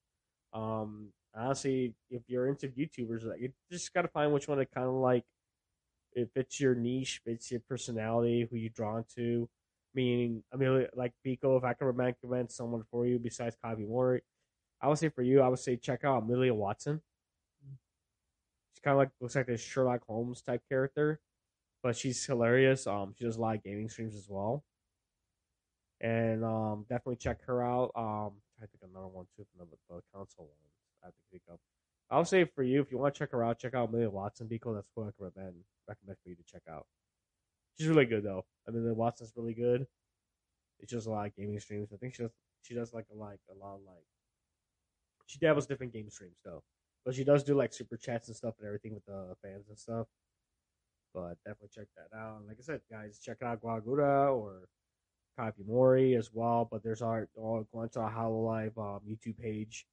Um, 0.54 1.10
honestly, 1.36 1.94
if 2.10 2.24
you're 2.28 2.48
into 2.48 2.68
YouTubers, 2.70 3.24
you 3.40 3.52
just 3.72 3.94
got 3.94 4.04
to 4.04 4.08
find 4.10 4.32
which 4.34 4.48
one 4.48 4.58
to 4.60 4.66
kind 4.66 4.88
of 4.88 4.94
like. 4.94 5.26
It 6.16 6.32
fits 6.34 6.60
your 6.60 6.76
niche, 6.76 7.22
fits 7.26 7.52
your 7.52 7.60
personality, 7.70 8.48
who 8.50 8.58
you're 8.58 8.70
drawn 8.70 9.04
to. 9.16 9.50
Meaning, 9.94 10.44
I 10.54 10.58
mean, 10.58 10.88
like 10.96 11.14
Biko, 11.26 11.58
if 11.58 11.64
I 11.64 11.74
could 11.74 11.86
recommend 11.96 12.52
someone 12.52 12.84
for 12.90 13.06
you 13.06 13.20
besides 13.20 13.56
Calli 13.64 13.88
Mori, 13.88 14.22
I 14.82 14.88
would 14.88 14.98
say 14.98 15.10
for 15.10 15.22
you, 15.22 15.42
I 15.42 15.48
would 15.48 15.60
say 15.60 15.78
check 15.78 16.04
out 16.04 16.24
Amelia 16.24 16.54
Watson. 16.54 17.02
She's 18.74 18.82
kind 18.84 18.94
of 18.94 19.00
like 19.00 19.10
looks 19.22 19.36
like 19.36 19.48
this 19.48 19.62
Sherlock 19.62 20.06
Holmes 20.06 20.42
type 20.42 20.62
character, 20.70 21.20
but 21.82 21.96
she's 21.96 22.26
hilarious. 22.26 22.88
Um, 22.88 23.14
she 23.18 23.26
does 23.26 23.38
a 23.38 23.42
lot 23.42 23.56
of 23.56 23.64
gaming 23.64 23.90
streams 23.90 24.16
as 24.16 24.28
well, 24.30 24.64
and 26.02 26.44
um, 26.44 26.86
definitely 26.90 27.18
check 27.18 27.44
her 27.46 27.64
out. 27.64 27.92
Um, 27.96 28.34
I 28.62 28.66
think 28.68 28.84
another 28.84 29.08
one 29.08 29.26
too 29.36 29.46
from 29.58 29.68
the, 29.70 30.02
Council 30.14 30.44
ones. 30.46 30.74
I 31.04 31.08
have 31.08 31.14
to 31.14 31.22
pick 31.32 31.42
up. 31.52 31.60
I'll 32.12 32.26
say 32.26 32.46
for 32.46 32.64
you, 32.64 32.82
if 32.82 32.92
you 32.92 32.98
want 32.98 33.16
to 33.16 33.20
check 33.20 33.32
her 33.32 33.44
out, 33.44 33.60
check 33.60 33.74
out 33.74 33.90
Amelia 33.90 34.10
Watson 34.10 34.48
because 34.48 34.76
that's 34.76 34.90
what 34.94 35.06
I 35.06 35.24
recommend 35.24 35.56
recommend 35.88 36.18
for 36.24 36.30
you 36.30 36.36
to 36.36 36.44
check 36.44 36.62
out. 36.70 36.86
She's 37.78 37.88
really 37.88 38.06
good 38.06 38.24
though. 38.24 38.46
I 38.68 38.72
mean, 38.72 38.86
the 38.86 38.94
Watson's 38.94 39.34
really 39.36 39.54
good. 39.54 39.86
It's 40.80 40.92
just 40.92 41.08
a 41.08 41.12
lot 41.12 41.28
of 41.28 41.36
gaming 41.36 41.60
streams. 41.60 41.90
I 41.94 41.98
think 41.98 42.16
she 42.16 42.24
does 42.24 42.32
she 42.62 42.74
does 42.74 42.94
like 42.94 43.06
a 43.14 43.18
like 43.18 43.40
a 43.50 43.54
lot 43.54 43.76
of 43.76 43.82
like 43.86 44.04
she 45.26 45.40
dabbles 45.40 45.68
different 45.68 45.94
game 45.94 46.10
streams 46.10 46.38
though, 46.44 46.64
but 47.06 47.16
she 47.16 47.24
does 47.24 47.44
do 47.44 47.56
like 47.56 47.74
super 47.74 47.98
chats 47.98 48.28
and 48.28 48.38
stuff 48.38 48.56
and 48.60 48.68
everything 48.68 48.94
with 48.94 49.06
the 49.06 49.36
fans 49.42 49.68
and 49.70 49.78
stuff. 49.78 50.08
But 51.14 51.38
definitely 51.46 51.70
check 51.74 51.88
that 51.96 52.16
out. 52.16 52.40
And 52.40 52.48
like 52.48 52.58
I 52.60 52.64
said, 52.64 52.82
guys, 52.92 53.20
check 53.20 53.38
out 53.42 53.62
Gawr 53.62 53.82
Gura 53.82 54.36
or 54.36 54.68
Calli 55.40 55.66
Mori 55.66 56.16
as 56.16 56.32
well. 56.34 56.68
But 56.70 56.84
there's 56.84 57.02
our 57.02 57.28
all 57.36 57.66
going 57.72 57.90
to 57.90 58.02
our 58.02 58.12
Hololive 58.12 58.78
um, 58.78 59.02
YouTube 59.08 59.40
page, 59.40 59.86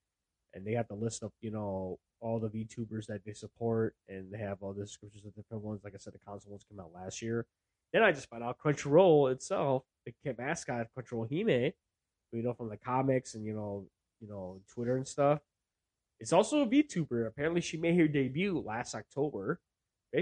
and 0.55 0.67
they 0.67 0.73
have 0.73 0.89
the 0.89 0.95
list 0.95 1.23
of 1.23 1.33
you 1.41 1.51
know 1.51 1.99
all 2.21 2.39
the 2.39 2.49
VTubers 2.49 3.07
that 3.07 3.25
they 3.25 3.33
support, 3.33 3.95
and 4.09 4.33
they 4.33 4.39
have 4.39 4.59
all 4.61 4.73
the 4.73 4.85
descriptions 4.85 5.25
of 5.27 5.35
different 5.35 5.63
ones. 5.63 5.81
Like 5.85 5.95
I 5.95 5.99
said, 5.99 6.13
the 6.15 6.19
Council 6.19 6.51
ones 6.51 6.65
came 6.69 6.81
out 6.81 6.93
last 6.95 7.23
year. 7.23 7.47
Then 7.93 8.03
I 8.03 8.13
just 8.13 8.31
found 8.31 8.43
out 8.43 8.59
Crunchyroll 8.65 9.33
itself, 9.33 9.85
the 10.07 10.35
mascot 10.39 10.87
Crunchyroll 10.97 11.29
Hime, 11.31 11.73
you 12.33 12.43
know 12.43 12.55
from 12.55 12.69
the 12.69 12.77
comics 12.77 13.35
and 13.35 13.45
you 13.45 13.53
know 13.53 13.87
you 14.21 14.29
know 14.29 14.61
Twitter 14.73 14.97
and 14.97 15.07
stuff. 15.07 15.41
It's 16.21 16.33
also 16.33 16.63
a 16.63 16.67
VTuber. 16.67 17.27
Apparently, 17.27 17.61
she 17.61 17.77
made 17.77 17.99
her 17.99 18.09
debut 18.09 18.59
last 18.59 18.95
October. 18.95 19.61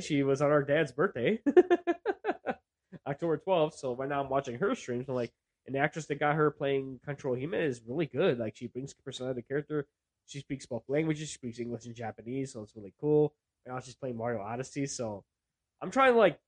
She 0.00 0.22
was 0.22 0.40
on 0.40 0.50
our 0.50 0.62
dad's 0.62 0.92
birthday, 0.92 1.40
October 3.06 3.42
12th. 3.44 3.74
So 3.74 3.94
right 3.94 4.08
now 4.08 4.22
I'm 4.22 4.30
watching 4.30 4.56
her 4.58 4.74
streams. 4.76 5.08
I'm 5.08 5.16
like, 5.16 5.32
an 5.66 5.76
actress 5.76 6.06
that 6.06 6.20
got 6.20 6.36
her 6.36 6.50
playing 6.50 7.00
Crunchyroll 7.06 7.40
Hime 7.40 7.54
is 7.54 7.82
really 7.86 8.06
good. 8.06 8.38
Like 8.38 8.56
she 8.56 8.68
brings 8.68 8.94
personality 8.94 9.40
to 9.40 9.44
the 9.44 9.48
character. 9.48 9.86
She 10.30 10.38
speaks 10.38 10.64
both 10.64 10.84
languages. 10.86 11.28
She 11.28 11.34
speaks 11.34 11.58
English 11.58 11.86
and 11.86 11.94
Japanese, 11.94 12.52
so 12.52 12.62
it's 12.62 12.76
really 12.76 12.94
cool. 13.00 13.34
And 13.66 13.74
now 13.74 13.80
she's 13.80 13.96
playing 13.96 14.16
Mario 14.16 14.40
Odyssey. 14.40 14.86
So 14.86 15.24
I'm 15.82 15.90
trying 15.90 16.12
to 16.12 16.18
like 16.18 16.38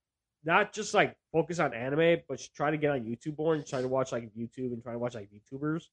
not 0.44 0.72
just 0.72 0.94
like 0.94 1.16
focus 1.32 1.58
on 1.58 1.74
anime, 1.74 2.18
but 2.28 2.40
try 2.54 2.70
to 2.70 2.76
get 2.76 2.92
on 2.92 3.00
YouTube 3.00 3.36
more 3.36 3.54
and 3.56 3.66
try 3.66 3.80
to 3.80 3.88
watch 3.88 4.12
like 4.12 4.32
YouTube 4.38 4.72
and 4.72 4.84
try 4.84 4.92
to 4.92 5.00
watch 5.00 5.16
like 5.16 5.30
YouTubers. 5.32 5.86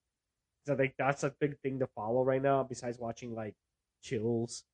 So 0.67 0.73
I 0.73 0.77
think 0.77 0.93
that's 0.99 1.23
a 1.23 1.33
big 1.39 1.57
thing 1.61 1.79
to 1.79 1.87
follow 1.87 2.23
right 2.23 2.41
now. 2.41 2.61
Besides 2.61 2.99
watching 2.99 3.33
like 3.33 3.55
Chills, 4.03 4.65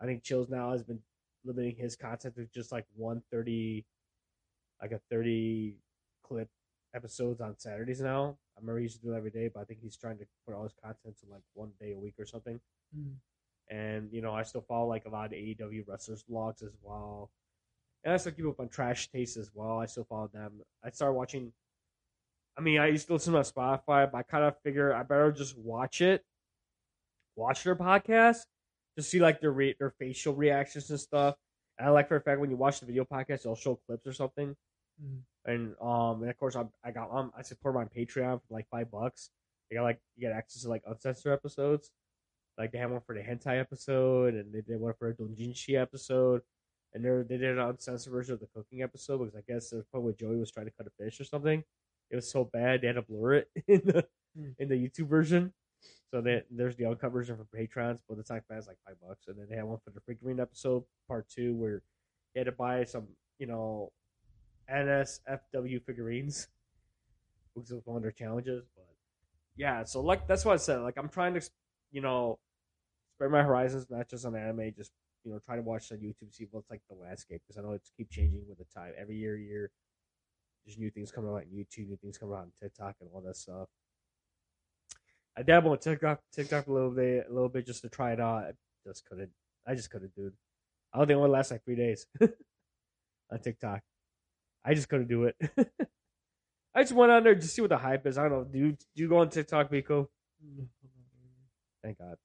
I 0.00 0.06
think 0.06 0.24
Chills 0.24 0.48
now 0.48 0.72
has 0.72 0.82
been 0.82 0.98
limiting 1.44 1.76
his 1.76 1.94
content 1.94 2.34
to 2.34 2.46
just 2.52 2.72
like 2.72 2.86
one 2.96 3.22
thirty, 3.30 3.86
like 4.82 4.90
a 4.90 5.00
thirty 5.08 5.76
clip 6.24 6.48
episodes 6.96 7.40
on 7.40 7.54
Saturdays 7.58 8.00
now. 8.00 8.38
I 8.56 8.60
remember 8.60 8.78
he 8.78 8.84
used 8.84 9.00
to 9.00 9.02
do 9.02 9.12
it 9.12 9.16
every 9.16 9.30
day, 9.30 9.50
but 9.52 9.60
I 9.60 9.64
think 9.64 9.80
he's 9.82 9.96
trying 9.96 10.18
to 10.18 10.24
put 10.46 10.54
all 10.54 10.62
his 10.62 10.72
content 10.82 11.16
to 11.20 11.26
like 11.30 11.42
one 11.54 11.72
day 11.78 11.92
a 11.92 11.98
week 11.98 12.14
or 12.18 12.24
something. 12.24 12.58
Mm. 12.96 13.14
And 13.68 14.12
you 14.12 14.22
know, 14.22 14.32
I 14.32 14.42
still 14.44 14.62
follow 14.62 14.88
like 14.88 15.04
a 15.04 15.10
lot 15.10 15.26
of 15.26 15.32
AEW 15.32 15.84
wrestlers 15.86 16.24
vlogs 16.30 16.62
as 16.62 16.72
well. 16.82 17.30
And 18.04 18.14
I 18.14 18.16
still 18.16 18.32
keep 18.32 18.46
up 18.46 18.60
on 18.60 18.68
Trash 18.68 19.10
Taste 19.10 19.36
as 19.36 19.50
well. 19.52 19.78
I 19.78 19.86
still 19.86 20.04
follow 20.04 20.30
them. 20.32 20.60
I 20.82 20.90
started 20.90 21.14
watching. 21.14 21.52
I 22.56 22.62
mean, 22.62 22.78
I 22.78 22.86
used 22.86 23.08
to 23.08 23.12
listen 23.12 23.34
to 23.34 23.40
Spotify, 23.40 24.10
but 24.10 24.14
I 24.14 24.22
kind 24.22 24.44
of 24.44 24.54
figure 24.62 24.94
I 24.94 25.02
better 25.02 25.30
just 25.32 25.58
watch 25.58 26.00
it, 26.00 26.24
watch 27.34 27.64
their 27.64 27.76
podcast, 27.76 28.46
to 28.96 29.02
see 29.02 29.18
like 29.18 29.40
their 29.40 29.50
re- 29.50 29.76
their 29.78 29.90
facial 29.90 30.34
reactions 30.34 30.88
and 30.88 30.98
stuff. 31.00 31.34
And 31.78 31.88
I 31.88 31.90
like 31.90 32.08
for 32.08 32.16
a 32.16 32.20
fact 32.20 32.40
when 32.40 32.50
you 32.50 32.56
watch 32.56 32.80
the 32.80 32.86
video 32.86 33.04
podcast, 33.04 33.42
they'll 33.42 33.54
show 33.54 33.78
clips 33.86 34.06
or 34.06 34.14
something. 34.14 34.56
Mm. 35.02 35.20
And 35.46 35.74
um, 35.80 36.22
and 36.22 36.30
of 36.30 36.36
course 36.38 36.56
I 36.56 36.64
I 36.84 36.90
got 36.90 37.10
um 37.12 37.32
I 37.36 37.42
support 37.42 37.74
my 37.74 37.84
Patreon 37.84 38.40
for 38.40 38.54
like 38.54 38.68
five 38.70 38.90
bucks. 38.90 39.30
They 39.70 39.76
got 39.76 39.84
like 39.84 40.00
you 40.16 40.28
get 40.28 40.36
access 40.36 40.62
to 40.62 40.68
like 40.68 40.82
uncensored 40.86 41.32
episodes. 41.32 41.90
Like 42.58 42.72
they 42.72 42.78
had 42.78 42.90
one 42.90 43.00
for 43.06 43.14
the 43.14 43.20
hentai 43.20 43.60
episode, 43.60 44.34
and 44.34 44.52
they 44.52 44.62
did 44.62 44.80
one 44.80 44.94
for 44.98 45.08
a 45.08 45.14
doujinshi 45.14 45.80
episode, 45.80 46.42
and 46.94 47.04
they 47.04 47.10
they 47.28 47.38
did 47.40 47.58
an 47.58 47.60
uncensored 47.60 48.12
version 48.12 48.34
of 48.34 48.40
the 48.40 48.48
cooking 48.54 48.82
episode 48.82 49.18
because 49.18 49.36
I 49.36 49.42
guess 49.46 49.70
the 49.70 49.84
point 49.92 50.04
where 50.04 50.14
Joey 50.14 50.38
was 50.38 50.50
trying 50.50 50.66
to 50.66 50.72
cut 50.72 50.86
a 50.86 51.04
fish 51.04 51.20
or 51.20 51.24
something. 51.24 51.62
It 52.10 52.16
was 52.16 52.30
so 52.30 52.44
bad 52.44 52.80
they 52.80 52.86
had 52.86 52.96
to 52.96 53.02
blur 53.02 53.34
it 53.34 53.50
in 53.68 53.82
the 53.84 54.06
Hmm. 54.36 54.50
in 54.58 54.68
the 54.68 54.74
YouTube 54.74 55.08
version. 55.08 55.52
So 56.10 56.20
that 56.22 56.46
there's 56.50 56.76
the 56.76 56.86
uncut 56.86 57.12
version 57.12 57.36
for 57.36 57.44
patrons, 57.44 58.02
but 58.08 58.18
it's 58.18 58.30
not 58.30 58.46
bad. 58.48 58.58
It's 58.58 58.66
like 58.68 58.78
five 58.86 58.96
bucks, 59.06 59.26
and 59.28 59.38
then 59.38 59.46
they 59.50 59.56
had 59.56 59.64
one 59.64 59.78
for 59.84 59.90
the 59.90 60.00
figurine 60.00 60.40
episode 60.40 60.84
part 61.08 61.28
two 61.28 61.54
where 61.54 61.82
you 62.34 62.38
had 62.40 62.46
to 62.46 62.52
buy 62.52 62.84
some 62.84 63.08
you 63.38 63.46
know 63.46 63.92
NSFW 64.72 65.82
figurines, 65.84 66.48
was 67.54 67.72
one 67.84 67.96
of 67.96 68.02
their 68.02 68.12
challenges. 68.12 68.64
But 68.74 68.86
yeah, 69.56 69.84
so 69.84 70.00
like 70.00 70.26
that's 70.26 70.44
what 70.44 70.54
I 70.54 70.56
said. 70.56 70.80
Like 70.80 70.98
I'm 70.98 71.08
trying 71.08 71.34
to, 71.34 71.50
you 71.92 72.00
know, 72.00 72.38
spread 73.14 73.30
my 73.30 73.42
horizons, 73.42 73.86
not 73.88 74.08
just 74.08 74.26
on 74.26 74.36
anime, 74.36 74.72
just 74.76 74.92
you 75.24 75.32
know, 75.32 75.40
try 75.44 75.56
to 75.56 75.62
watch 75.62 75.90
on 75.90 75.98
YouTube, 75.98 76.32
see 76.32 76.46
what's 76.50 76.70
like 76.70 76.82
the 76.88 76.94
landscape 76.94 77.42
because 77.46 77.58
I 77.58 77.66
know 77.66 77.72
it's 77.72 77.90
keep 77.96 78.10
changing 78.10 78.44
with 78.48 78.58
the 78.58 78.64
time. 78.72 78.92
Every 78.98 79.16
year, 79.16 79.36
year, 79.36 79.70
there's 80.64 80.78
new 80.78 80.90
things 80.90 81.10
coming 81.10 81.30
out 81.30 81.36
on 81.36 81.42
YouTube, 81.42 81.88
new 81.88 81.96
things 81.96 82.18
coming 82.18 82.34
out 82.34 82.42
on 82.42 82.52
TikTok, 82.62 82.96
and 83.00 83.10
all 83.12 83.20
that 83.22 83.36
stuff. 83.36 83.68
I 85.36 85.42
dabble 85.42 85.72
on 85.72 85.78
TikTok, 85.78 86.20
TikTok 86.32 86.66
a 86.66 86.72
little 86.72 86.90
bit, 86.90 87.26
a 87.28 87.32
little 87.32 87.48
bit 87.48 87.66
just 87.66 87.82
to 87.82 87.88
try 87.88 88.12
it 88.12 88.20
out. 88.20 88.44
I 88.44 88.52
just 88.86 89.04
couldn't. 89.04 89.30
I 89.66 89.74
just 89.74 89.90
couldn't, 89.90 90.14
dude. 90.14 90.32
I 90.92 90.98
don't 90.98 91.08
think 91.08 91.16
it 91.16 91.20
would 91.20 91.30
last 91.30 91.50
like 91.50 91.64
three 91.64 91.76
days 91.76 92.06
on 93.30 93.38
TikTok. 93.40 93.82
I 94.66 94.74
just 94.74 94.88
couldn't 94.88 95.08
do 95.08 95.24
it. 95.24 95.36
I 96.74 96.82
just 96.82 96.92
went 96.92 97.12
on 97.12 97.22
there 97.22 97.36
to 97.36 97.46
see 97.46 97.62
what 97.62 97.70
the 97.70 97.78
hype 97.78 98.06
is. 98.06 98.18
I 98.18 98.28
don't 98.28 98.32
know. 98.32 98.44
Do 98.44 98.58
you, 98.58 98.72
do 98.72 99.02
you 99.02 99.08
go 99.08 99.18
on 99.18 99.30
TikTok, 99.30 99.70
Biko? 99.70 100.08
Thank 101.82 101.98
God. 101.98 102.16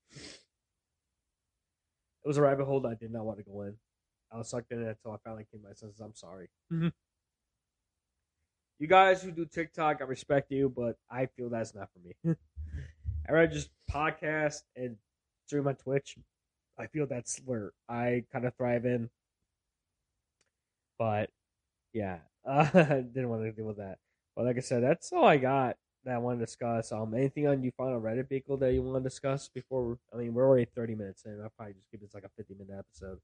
It 2.24 2.28
was 2.28 2.38
a 2.38 2.42
rabbit 2.42 2.66
hole 2.66 2.82
that 2.82 2.90
I 2.90 2.96
did 2.96 3.12
not 3.12 3.26
want 3.26 3.38
to 3.38 3.44
go 3.44 3.62
in. 3.62 3.76
I 4.32 4.38
was 4.38 4.50
sucked 4.50 4.72
in 4.72 4.82
it 4.82 4.88
until 4.88 5.12
I 5.12 5.18
finally 5.24 5.46
came 5.52 5.62
to 5.62 5.68
my 5.68 5.74
senses. 5.74 6.00
I'm 6.00 6.16
sorry. 6.16 6.50
Mhm. 6.72 6.92
You 8.80 8.88
guys 8.88 9.22
who 9.22 9.32
do 9.32 9.46
TikTok, 9.46 9.98
I 10.02 10.06
respect 10.06 10.52
you, 10.52 10.68
but 10.68 10.98
I 11.10 11.28
feel 11.28 11.50
that's 11.50 11.76
not 11.76 11.90
for 11.94 12.00
me. 12.00 12.36
I 13.30 13.32
rather 13.32 13.54
just 13.54 13.70
podcast 13.92 14.64
and 14.76 14.98
stream 15.46 15.68
on 15.68 15.76
Twitch. 15.76 16.18
I 16.80 16.88
feel 16.88 17.06
that's 17.06 17.40
where 17.46 17.74
I 17.88 18.24
kind 18.34 18.46
of 18.46 18.56
thrive 18.56 18.86
in. 18.86 19.10
But 20.98 21.30
yeah, 21.94 22.20
uh, 22.46 22.64
didn't 22.74 23.30
want 23.30 23.44
to 23.44 23.52
deal 23.52 23.66
with 23.66 23.78
that. 23.78 23.98
But 24.36 24.46
like 24.46 24.58
I 24.58 24.62
said, 24.62 24.84
that's 24.84 25.12
all 25.12 25.26
I 25.26 25.38
got 25.38 25.78
that 26.06 26.16
I 26.16 26.18
want 26.18 26.40
to 26.40 26.46
discuss. 26.46 26.92
Um, 26.92 27.14
anything 27.14 27.48
on 27.48 27.64
you 27.64 27.72
find 27.78 27.94
on 27.94 28.02
Reddit, 28.02 28.30
Beagle, 28.30 28.58
that 28.58 28.74
you 28.74 28.82
want 28.82 29.04
to 29.04 29.10
discuss 29.10 29.50
before? 29.50 29.98
I 30.14 30.18
mean, 30.18 30.34
we're 30.34 30.48
already 30.48 30.66
thirty 30.66 30.96
minutes 30.96 31.24
in. 31.26 31.40
I'll 31.42 31.52
probably 31.56 31.74
just 31.74 31.92
give 31.92 32.02
this 32.02 32.14
like 32.14 32.24
a 32.24 32.30
fifty 32.36 32.54
minute 32.54 32.76
episode. 32.78 33.20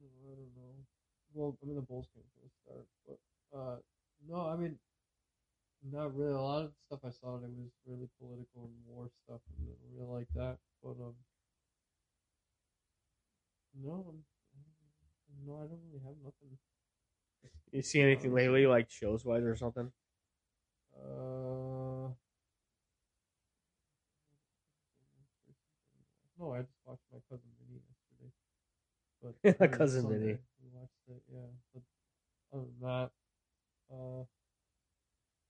I 0.00 0.28
don't 0.28 0.54
know. 0.56 0.74
Well, 1.34 1.56
I 1.62 1.66
mean 1.66 1.76
the 1.76 1.82
Bulls 1.82 2.06
for 2.12 2.20
the 2.20 2.50
start, 2.62 2.86
but 3.06 3.58
uh, 3.58 3.76
no, 4.28 4.46
I 4.48 4.56
mean, 4.56 4.78
not 5.90 6.16
really. 6.16 6.32
A 6.32 6.40
lot 6.40 6.62
of 6.62 6.70
the 6.70 6.74
stuff 6.86 7.00
I 7.04 7.10
saw 7.10 7.36
it 7.36 7.42
was 7.42 7.72
really 7.86 8.08
political 8.20 8.64
and 8.64 8.74
war 8.86 9.10
stuff, 9.26 9.40
and 9.58 9.68
I 9.68 9.74
really 9.92 10.20
like 10.20 10.28
that. 10.34 10.58
But 10.82 10.96
um, 11.02 11.14
no, 13.82 14.14
no, 15.46 15.56
I 15.56 15.66
don't 15.66 15.82
really 15.90 16.04
have 16.04 16.16
nothing. 16.24 16.56
You 17.72 17.82
see 17.82 18.00
anything 18.00 18.32
lately, 18.34 18.66
like 18.66 18.90
shows 18.90 19.24
wise 19.24 19.42
or 19.42 19.56
something? 19.56 19.90
Uh, 20.96 22.08
no, 26.38 26.54
I 26.54 26.60
just 26.62 26.78
watched 26.84 27.02
my 27.12 27.18
cousin 27.28 27.48
Vinny 27.60 27.80
yesterday. 27.82 28.32
But 29.22 29.60
mean, 29.68 29.78
Cousin 29.78 30.02
Sunday, 30.02 30.18
Vinny. 30.18 30.38
we 30.62 30.68
watched 30.72 30.92
it, 31.08 31.22
yeah. 31.32 31.50
But 31.72 31.82
other 32.54 32.64
than 32.64 32.80
that, 32.88 33.10
uh, 33.92 34.24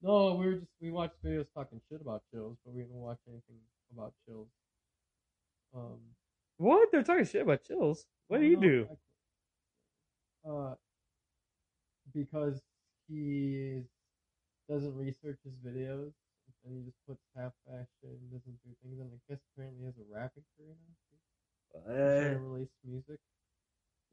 No, 0.02 0.34
we 0.34 0.46
were 0.46 0.54
just 0.56 0.70
we 0.80 0.90
watched 0.90 1.22
videos 1.24 1.46
talking 1.54 1.80
shit 1.88 2.00
about 2.00 2.22
chills, 2.30 2.58
but 2.64 2.74
we 2.74 2.82
didn't 2.82 2.96
watch 3.00 3.18
anything 3.28 3.56
about 3.92 4.12
chills. 4.26 4.48
Um, 5.74 5.98
What? 6.58 6.90
They're 6.92 7.02
talking 7.02 7.24
shit 7.24 7.42
about 7.42 7.64
chills. 7.64 8.06
What 8.28 8.40
do 8.40 8.46
you 8.46 8.56
no, 8.56 8.62
do? 8.62 8.88
I- 8.90 10.48
uh, 10.50 10.74
because 12.14 12.60
he 13.08 13.82
doesn't 14.68 14.96
research 14.96 15.38
his 15.44 15.54
videos 15.60 16.12
and 16.64 16.76
he 16.76 16.84
just 16.84 16.96
puts 17.06 17.20
half 17.36 17.52
action, 17.68 18.16
doesn't 18.32 18.58
do 18.64 18.70
things, 18.82 18.98
and 19.00 19.10
I 19.12 19.20
guess 19.28 19.42
apparently 19.52 19.80
he 19.80 19.86
has 19.86 19.98
a 19.98 20.06
rapping 20.08 20.44
career 20.56 20.74
now. 20.80 20.94
He's 21.74 21.82
trying 21.84 22.38
to 22.38 22.40
release 22.40 22.72
music. 22.84 23.20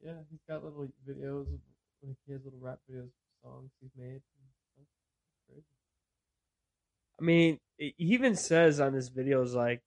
Yeah, 0.04 0.20
he's 0.30 0.42
got 0.50 0.64
little 0.64 0.88
videos. 1.08 1.48
Of, 1.48 1.60
like 2.04 2.18
he 2.26 2.34
has 2.34 2.44
little 2.44 2.60
rap 2.60 2.80
videos, 2.90 3.04
of 3.04 3.12
songs 3.44 3.72
he's 3.80 3.92
made. 3.96 4.22
And 4.78 4.88
crazy. 5.48 5.64
I 7.20 7.24
mean, 7.24 7.60
he 7.78 7.94
even 7.98 8.36
says 8.36 8.80
on 8.80 8.94
his 8.94 9.10
videos 9.10 9.54
like 9.54 9.82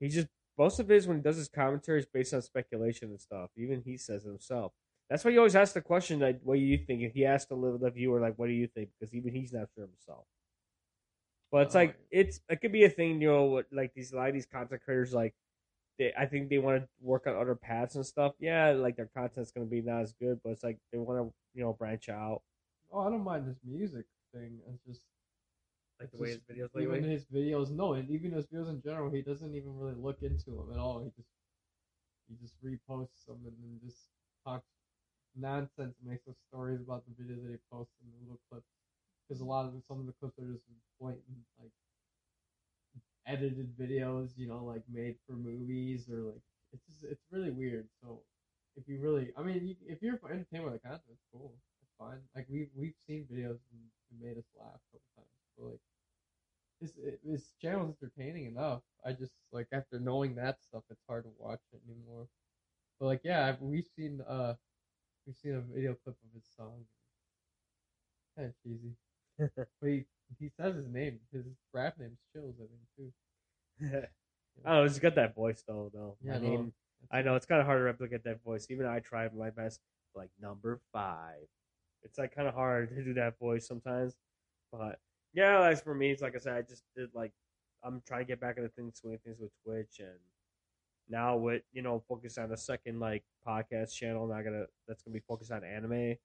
he 0.00 0.08
just 0.08 0.28
most 0.58 0.80
of 0.80 0.88
his 0.88 1.06
when 1.06 1.18
he 1.18 1.22
does 1.22 1.36
his 1.36 1.48
commentary 1.48 2.00
is 2.00 2.06
based 2.06 2.32
on 2.34 2.42
speculation 2.42 3.10
and 3.10 3.20
stuff. 3.20 3.50
Even 3.56 3.82
he 3.84 3.96
says 3.96 4.24
it 4.24 4.28
himself. 4.28 4.72
That's 5.08 5.24
why 5.24 5.30
he 5.32 5.38
always 5.38 5.56
asks 5.56 5.74
the 5.74 5.82
question 5.82 6.20
like, 6.20 6.40
"What 6.42 6.54
do 6.56 6.60
you 6.60 6.78
think?" 6.78 7.02
If 7.02 7.14
he 7.14 7.24
asked 7.26 7.48
the 7.48 7.78
the 7.80 7.90
viewer 7.90 8.20
like, 8.20 8.38
"What 8.38 8.46
do 8.48 8.52
you 8.52 8.66
think?" 8.68 8.90
Because 8.98 9.14
even 9.14 9.34
he's 9.34 9.52
not 9.52 9.68
sure 9.74 9.86
himself. 9.86 10.26
But 11.50 11.66
it's 11.66 11.74
Oh, 11.74 11.74
like 11.74 11.96
yeah. 11.96 12.06
it's 12.10 12.40
it 12.48 12.60
could 12.60 12.72
be 12.72 12.84
a 12.84 12.90
thing, 12.90 13.20
you 13.20 13.28
know, 13.28 13.44
what 13.44 13.66
like 13.72 13.94
these 13.94 14.12
a 14.12 14.16
lot 14.16 14.28
of 14.28 14.34
these 14.34 14.46
content 14.46 14.82
creators 14.82 15.14
like 15.14 15.34
they 15.98 16.12
I 16.18 16.26
think 16.26 16.50
they 16.50 16.58
want 16.58 16.82
to 16.82 16.88
work 17.00 17.26
on 17.26 17.36
other 17.36 17.54
paths 17.54 17.96
and 17.96 18.06
stuff. 18.06 18.34
Yeah, 18.40 18.72
like 18.72 18.96
their 18.96 19.06
content's 19.08 19.52
gonna 19.52 19.66
be 19.66 19.82
not 19.82 20.02
as 20.02 20.12
good, 20.14 20.40
but 20.44 20.50
it's 20.50 20.64
like 20.64 20.78
they 20.92 20.98
want 20.98 21.28
to 21.28 21.34
you 21.54 21.64
know 21.64 21.72
branch 21.74 22.08
out. 22.08 22.42
Oh, 22.90 23.00
I 23.06 23.10
don't 23.10 23.22
mind 23.24 23.46
this 23.46 23.60
music 23.64 24.06
thing. 24.32 24.60
It's 24.68 24.82
just 24.84 25.02
Like 26.00 26.10
the 26.12 26.18
way 26.18 26.30
his 26.30 26.40
just 26.48 26.48
videos 26.48 26.70
even 26.74 27.02
lately. 27.02 27.08
his 27.10 27.26
videos. 27.26 27.70
No, 27.70 27.94
and 27.94 28.10
even 28.10 28.32
his 28.32 28.46
videos 28.46 28.68
in 28.70 28.80
general, 28.82 29.10
he 29.10 29.22
doesn't 29.22 29.54
even 29.54 29.76
really 29.76 29.94
look 29.94 30.22
into 30.22 30.50
them 30.50 30.70
at 30.72 30.78
all. 30.78 31.00
He 31.02 31.10
just 31.16 31.28
he 32.28 32.36
just 32.36 32.54
reposts 32.62 33.26
them 33.26 33.40
and 33.46 33.56
then 33.62 33.80
just 33.84 34.08
talks 34.44 34.68
nonsense, 35.36 35.94
makes 36.04 36.26
up 36.28 36.34
stories 36.48 36.80
about 36.80 37.04
the 37.06 37.14
videos 37.22 37.42
that 37.44 37.52
he 37.52 37.58
posts 37.70 37.94
in 38.02 38.08
the 38.10 38.24
little 38.24 38.40
clips. 38.50 38.66
Because 39.28 39.40
a 39.40 39.44
lot 39.44 39.66
of 39.66 39.72
some 39.88 40.00
of 40.00 40.06
the 40.06 40.14
clips 40.20 40.38
are 40.38 40.46
just 40.52 40.64
blatant 41.00 41.22
like 41.58 41.72
edited 43.26 43.76
videos, 43.76 44.30
you 44.36 44.48
know, 44.48 44.64
like 44.64 44.82
made 44.92 45.16
for 45.26 45.34
movies 45.34 46.08
or 46.08 46.22
like 46.22 46.42
it's 46.72 46.86
just 46.86 47.04
it's 47.04 47.24
really 47.30 47.50
weird. 47.50 47.88
So 48.02 48.20
if 48.76 48.86
you 48.88 49.00
really, 49.00 49.32
I 49.36 49.42
mean, 49.42 49.66
you, 49.66 49.74
if 49.86 50.02
you're 50.02 50.18
entertained 50.30 50.64
by 50.64 50.72
the 50.72 50.78
content, 50.78 51.02
it's 51.10 51.24
cool. 51.32 51.52
It's 51.82 51.92
fine. 51.98 52.20
Like 52.34 52.46
we've 52.48 52.70
we've 52.76 52.94
seen 53.06 53.26
videos 53.32 53.58
and 53.72 54.20
made 54.20 54.38
us 54.38 54.44
laugh 54.58 54.78
a 54.78 54.92
couple 54.92 55.10
times. 55.16 55.26
But 55.58 55.64
like 55.66 55.80
his 56.80 56.92
his 57.24 57.44
channel's 57.60 57.96
entertaining 58.02 58.46
enough. 58.46 58.82
I 59.04 59.12
just 59.12 59.32
like 59.52 59.66
after 59.72 59.98
knowing 59.98 60.34
that 60.36 60.62
stuff, 60.62 60.82
it's 60.90 61.02
hard 61.08 61.24
to 61.24 61.30
watch 61.38 61.60
it 61.72 61.80
anymore. 61.88 62.26
But 63.00 63.06
like 63.06 63.20
yeah, 63.24 63.54
we've 63.60 63.88
seen 63.96 64.20
uh 64.28 64.54
we've 65.26 65.36
seen 65.36 65.54
a 65.54 65.60
video 65.60 65.94
clip 66.02 66.16
of 66.16 66.34
his 66.34 66.44
song. 66.56 66.84
Kind 68.36 68.48
of 68.48 68.54
cheesy, 68.62 68.96
but 69.38 69.88
he 69.88 70.04
he 70.38 70.50
says 70.56 70.76
his 70.76 70.88
name. 70.88 71.20
His 71.32 71.44
rap 71.72 71.94
name's 71.98 72.18
Chills, 72.32 72.54
I 72.60 72.66
think 72.66 73.92
too. 73.92 74.06
I 74.64 74.68
don't 74.68 74.78
know. 74.78 74.82
He's 74.84 74.98
got 74.98 75.14
that 75.16 75.34
voice 75.34 75.62
though. 75.66 75.90
Though 75.92 76.16
Yeah, 76.22 76.36
I 76.36 76.38
mean, 76.38 76.72
I 77.10 77.22
know 77.22 77.34
it's 77.34 77.46
kind 77.46 77.60
of 77.60 77.66
hard 77.66 77.80
to 77.80 77.84
replicate 77.84 78.24
that 78.24 78.42
voice. 78.44 78.66
Even 78.70 78.86
I 78.86 79.00
tried 79.00 79.34
my 79.34 79.50
best. 79.50 79.80
Like 80.14 80.30
number 80.40 80.80
five, 80.94 81.44
it's 82.02 82.16
like 82.18 82.34
kind 82.34 82.48
of 82.48 82.54
hard 82.54 82.88
to 82.88 83.04
do 83.04 83.12
that 83.14 83.38
voice 83.38 83.66
sometimes. 83.66 84.14
But 84.72 84.98
yeah, 85.34 85.68
as 85.68 85.82
for 85.82 85.94
me, 85.94 86.10
it's 86.10 86.22
like 86.22 86.34
I 86.34 86.38
said, 86.38 86.56
I 86.56 86.62
just 86.62 86.84
did 86.96 87.10
like 87.14 87.32
I'm 87.84 88.02
trying 88.06 88.20
to 88.20 88.26
get 88.26 88.40
back 88.40 88.56
into 88.56 88.70
things, 88.70 88.98
swing 88.98 89.18
things 89.24 89.38
with 89.38 89.50
Twitch, 89.62 90.00
and 90.00 90.18
now 91.08 91.36
with 91.36 91.62
you 91.72 91.82
know 91.82 92.02
focus 92.08 92.38
on 92.38 92.52
a 92.52 92.56
second 92.56 93.00
like 93.00 93.24
podcast 93.46 93.94
channel. 93.94 94.26
Not 94.26 94.44
gonna 94.44 94.66
that's 94.86 95.02
gonna 95.02 95.14
be 95.14 95.22
focused 95.26 95.52
on 95.52 95.64
anime. 95.64 96.16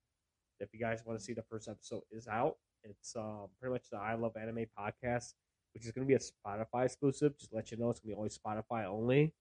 If 0.59 0.69
you 0.73 0.79
guys 0.79 1.01
want 1.05 1.19
to 1.19 1.25
see 1.25 1.33
the 1.33 1.43
first 1.43 1.67
episode 1.67 2.03
is 2.11 2.27
out, 2.27 2.57
it's 2.83 3.15
um 3.15 3.47
pretty 3.59 3.73
much 3.73 3.89
the 3.91 3.97
I 3.97 4.15
Love 4.15 4.35
Anime 4.37 4.65
podcast, 4.77 5.33
which 5.73 5.85
is 5.85 5.91
gonna 5.91 6.07
be 6.07 6.15
a 6.15 6.19
Spotify 6.19 6.85
exclusive. 6.85 7.37
Just 7.37 7.53
let 7.53 7.71
you 7.71 7.77
know, 7.77 7.89
it's 7.89 7.99
gonna 7.99 8.15
be 8.15 8.17
only 8.17 8.29
Spotify 8.29 8.85
only 8.85 9.33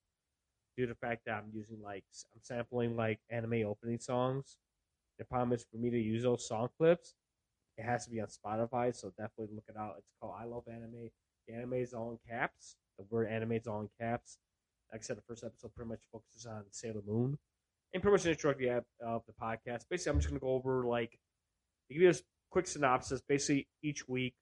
due 0.77 0.87
to 0.87 0.93
the 0.93 0.99
fact 0.99 1.23
that 1.27 1.35
I'm 1.35 1.51
using 1.53 1.83
like 1.83 2.05
i'm 2.35 2.41
sampling 2.43 2.97
like 2.97 3.19
anime 3.31 3.65
opening 3.67 3.99
songs. 3.99 4.57
The 5.19 5.25
problem 5.25 5.53
is 5.53 5.67
for 5.71 5.77
me 5.77 5.91
to 5.91 5.99
use 5.99 6.23
those 6.23 6.47
song 6.47 6.69
clips, 6.79 7.15
it 7.77 7.85
has 7.85 8.05
to 8.05 8.11
be 8.11 8.21
on 8.21 8.29
Spotify. 8.29 8.95
So 8.95 9.11
definitely 9.11 9.55
look 9.55 9.65
it 9.69 9.77
out. 9.77 9.97
It's 9.99 10.11
called 10.21 10.35
I 10.39 10.45
Love 10.45 10.65
Anime. 10.69 11.11
The 11.47 11.55
anime 11.55 11.75
is 11.75 11.93
all 11.93 12.13
in 12.13 12.19
caps. 12.29 12.77
The 12.99 13.05
word 13.11 13.29
anime 13.29 13.53
is 13.53 13.67
all 13.67 13.81
in 13.81 13.89
caps. 14.01 14.39
Like 14.93 15.03
I 15.03 15.05
said, 15.05 15.17
the 15.17 15.23
first 15.23 15.45
episode 15.45 15.75
pretty 15.75 15.89
much 15.89 16.01
focuses 16.11 16.47
on 16.47 16.65
Sailor 16.71 17.03
Moon, 17.07 17.39
and 17.93 18.03
pretty 18.03 18.13
much 18.13 18.25
an 18.25 18.33
intro 18.33 18.53
to 18.53 18.59
the 18.59 19.07
of 19.07 19.23
the 19.27 19.33
podcast. 19.33 19.85
Basically, 19.89 20.11
I'm 20.11 20.19
just 20.19 20.29
gonna 20.29 20.41
go 20.41 20.51
over 20.51 20.85
like 20.87 21.19
give 21.91 22.03
you 22.03 22.11
a 22.11 22.15
quick 22.51 22.67
synopsis. 22.67 23.21
Basically, 23.21 23.69
each 23.83 24.09
week 24.09 24.35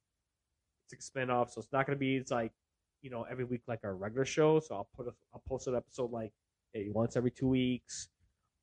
it's 0.87 1.03
a 1.03 1.07
spin 1.07 1.31
off, 1.31 1.53
so 1.53 1.61
it's 1.61 1.73
not 1.73 1.87
gonna 1.87 1.99
be 1.99 2.17
it's 2.17 2.31
like 2.31 2.53
you 3.03 3.11
know 3.11 3.25
every 3.31 3.45
week 3.45 3.63
like 3.67 3.81
our 3.85 3.95
regular 3.95 4.25
show. 4.25 4.61
So 4.61 4.75
I'll 4.75 4.89
put 4.97 5.07
a 5.07 5.13
I'll 5.35 5.43
post 5.49 5.67
an 5.67 5.75
episode 5.77 6.11
like 6.11 6.33
hey, 6.73 6.89
once 6.93 7.17
every 7.17 7.31
two 7.31 7.49
weeks. 7.49 8.09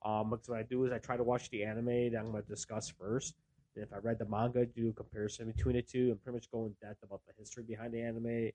Um, 0.04 0.30
because 0.30 0.50
what 0.50 0.60
I 0.60 0.64
do 0.64 0.86
is 0.86 0.92
I 0.92 1.00
try 1.00 1.18
to 1.18 1.24
watch 1.24 1.50
the 1.50 1.64
anime 1.64 2.12
that 2.12 2.20
I'm 2.20 2.32
going 2.32 2.44
to 2.44 2.48
discuss 2.48 2.90
first. 2.90 3.34
And 3.76 3.84
if 3.84 3.92
I 3.92 3.98
read 3.98 4.20
the 4.20 4.26
manga, 4.26 4.66
do 4.66 4.90
a 4.90 4.94
comparison 4.94 5.52
between 5.52 5.76
the 5.76 5.82
two, 5.82 6.12
and 6.12 6.22
pretty 6.22 6.36
much 6.36 6.52
go 6.52 6.66
in 6.66 6.76
depth 6.82 7.04
about 7.04 7.22
the 7.26 7.34
history 7.38 7.64
behind 7.68 7.94
the 7.94 8.02
anime, 8.02 8.52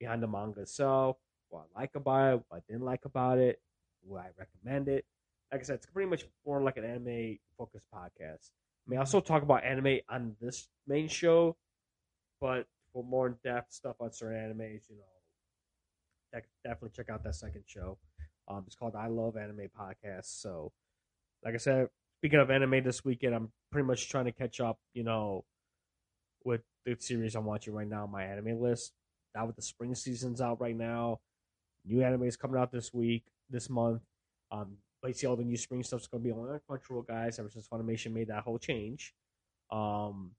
behind 0.00 0.22
the 0.22 0.26
manga 0.26 0.62
itself, 0.62 1.18
what 1.50 1.66
I 1.74 1.80
like 1.80 1.94
about 1.94 2.34
it, 2.34 2.42
what 2.48 2.58
I 2.58 2.60
didn't 2.68 2.84
like 2.84 3.04
about 3.04 3.38
it, 3.38 3.60
would 4.04 4.20
I 4.20 4.28
recommend 4.38 4.88
it. 4.88 5.04
Like 5.52 5.60
I 5.60 5.64
said, 5.64 5.76
it's 5.76 5.86
pretty 5.86 6.08
much 6.08 6.24
more 6.44 6.62
like 6.62 6.76
an 6.76 6.84
anime 6.84 7.38
focused 7.56 7.86
podcast. 7.94 8.50
I 8.50 8.90
mean, 8.90 8.98
I 8.98 9.00
also 9.00 9.20
talk 9.20 9.42
about 9.42 9.64
anime 9.64 9.98
on 10.08 10.36
this 10.40 10.68
main 10.86 11.08
show, 11.08 11.56
but 12.40 12.66
for 12.92 13.04
more 13.04 13.28
in 13.28 13.36
depth 13.44 13.72
stuff 13.72 13.96
on 14.00 14.12
certain 14.12 14.36
animes, 14.36 14.88
you 14.88 14.96
know, 14.96 15.02
definitely 16.64 16.90
check 16.94 17.10
out 17.10 17.24
that 17.24 17.34
second 17.34 17.62
show. 17.66 17.98
Um, 18.48 18.64
it's 18.66 18.76
called 18.76 18.94
I 18.94 19.08
Love 19.08 19.36
Anime 19.36 19.68
Podcast. 19.78 20.40
So, 20.40 20.72
like 21.44 21.54
I 21.54 21.58
said, 21.58 21.88
speaking 22.18 22.38
of 22.38 22.50
anime 22.50 22.82
this 22.84 23.04
weekend, 23.04 23.34
I'm 23.34 23.50
pretty 23.72 23.86
much 23.86 24.08
trying 24.08 24.26
to 24.26 24.32
catch 24.32 24.60
up, 24.60 24.78
you 24.94 25.02
know, 25.02 25.44
with 26.44 26.62
the 26.84 26.96
series 26.98 27.34
I'm 27.34 27.44
watching 27.44 27.74
right 27.74 27.88
now 27.88 28.04
on 28.04 28.12
my 28.12 28.24
anime 28.24 28.60
list. 28.60 28.92
Now 29.34 29.46
with 29.46 29.56
the 29.56 29.62
spring 29.62 29.94
season's 29.94 30.40
out 30.40 30.60
right 30.60 30.76
now, 30.76 31.20
new 31.86 32.02
anime 32.02 32.24
is 32.24 32.36
coming 32.36 32.60
out 32.60 32.72
this 32.72 32.92
week, 32.92 33.24
this 33.50 33.70
month. 33.70 34.02
Um, 34.50 34.76
you 35.04 35.12
see, 35.12 35.26
all 35.26 35.36
the 35.36 35.44
new 35.44 35.56
spring 35.56 35.82
stuff's 35.84 36.08
gonna 36.08 36.24
be 36.24 36.32
on 36.32 36.60
Crunchyroll, 36.68 37.06
guys. 37.06 37.38
Ever 37.38 37.50
since 37.50 37.68
Funimation 37.68 38.12
made 38.12 38.28
that 38.28 38.42
whole 38.42 38.58
change, 38.58 39.14
um, 39.70 40.32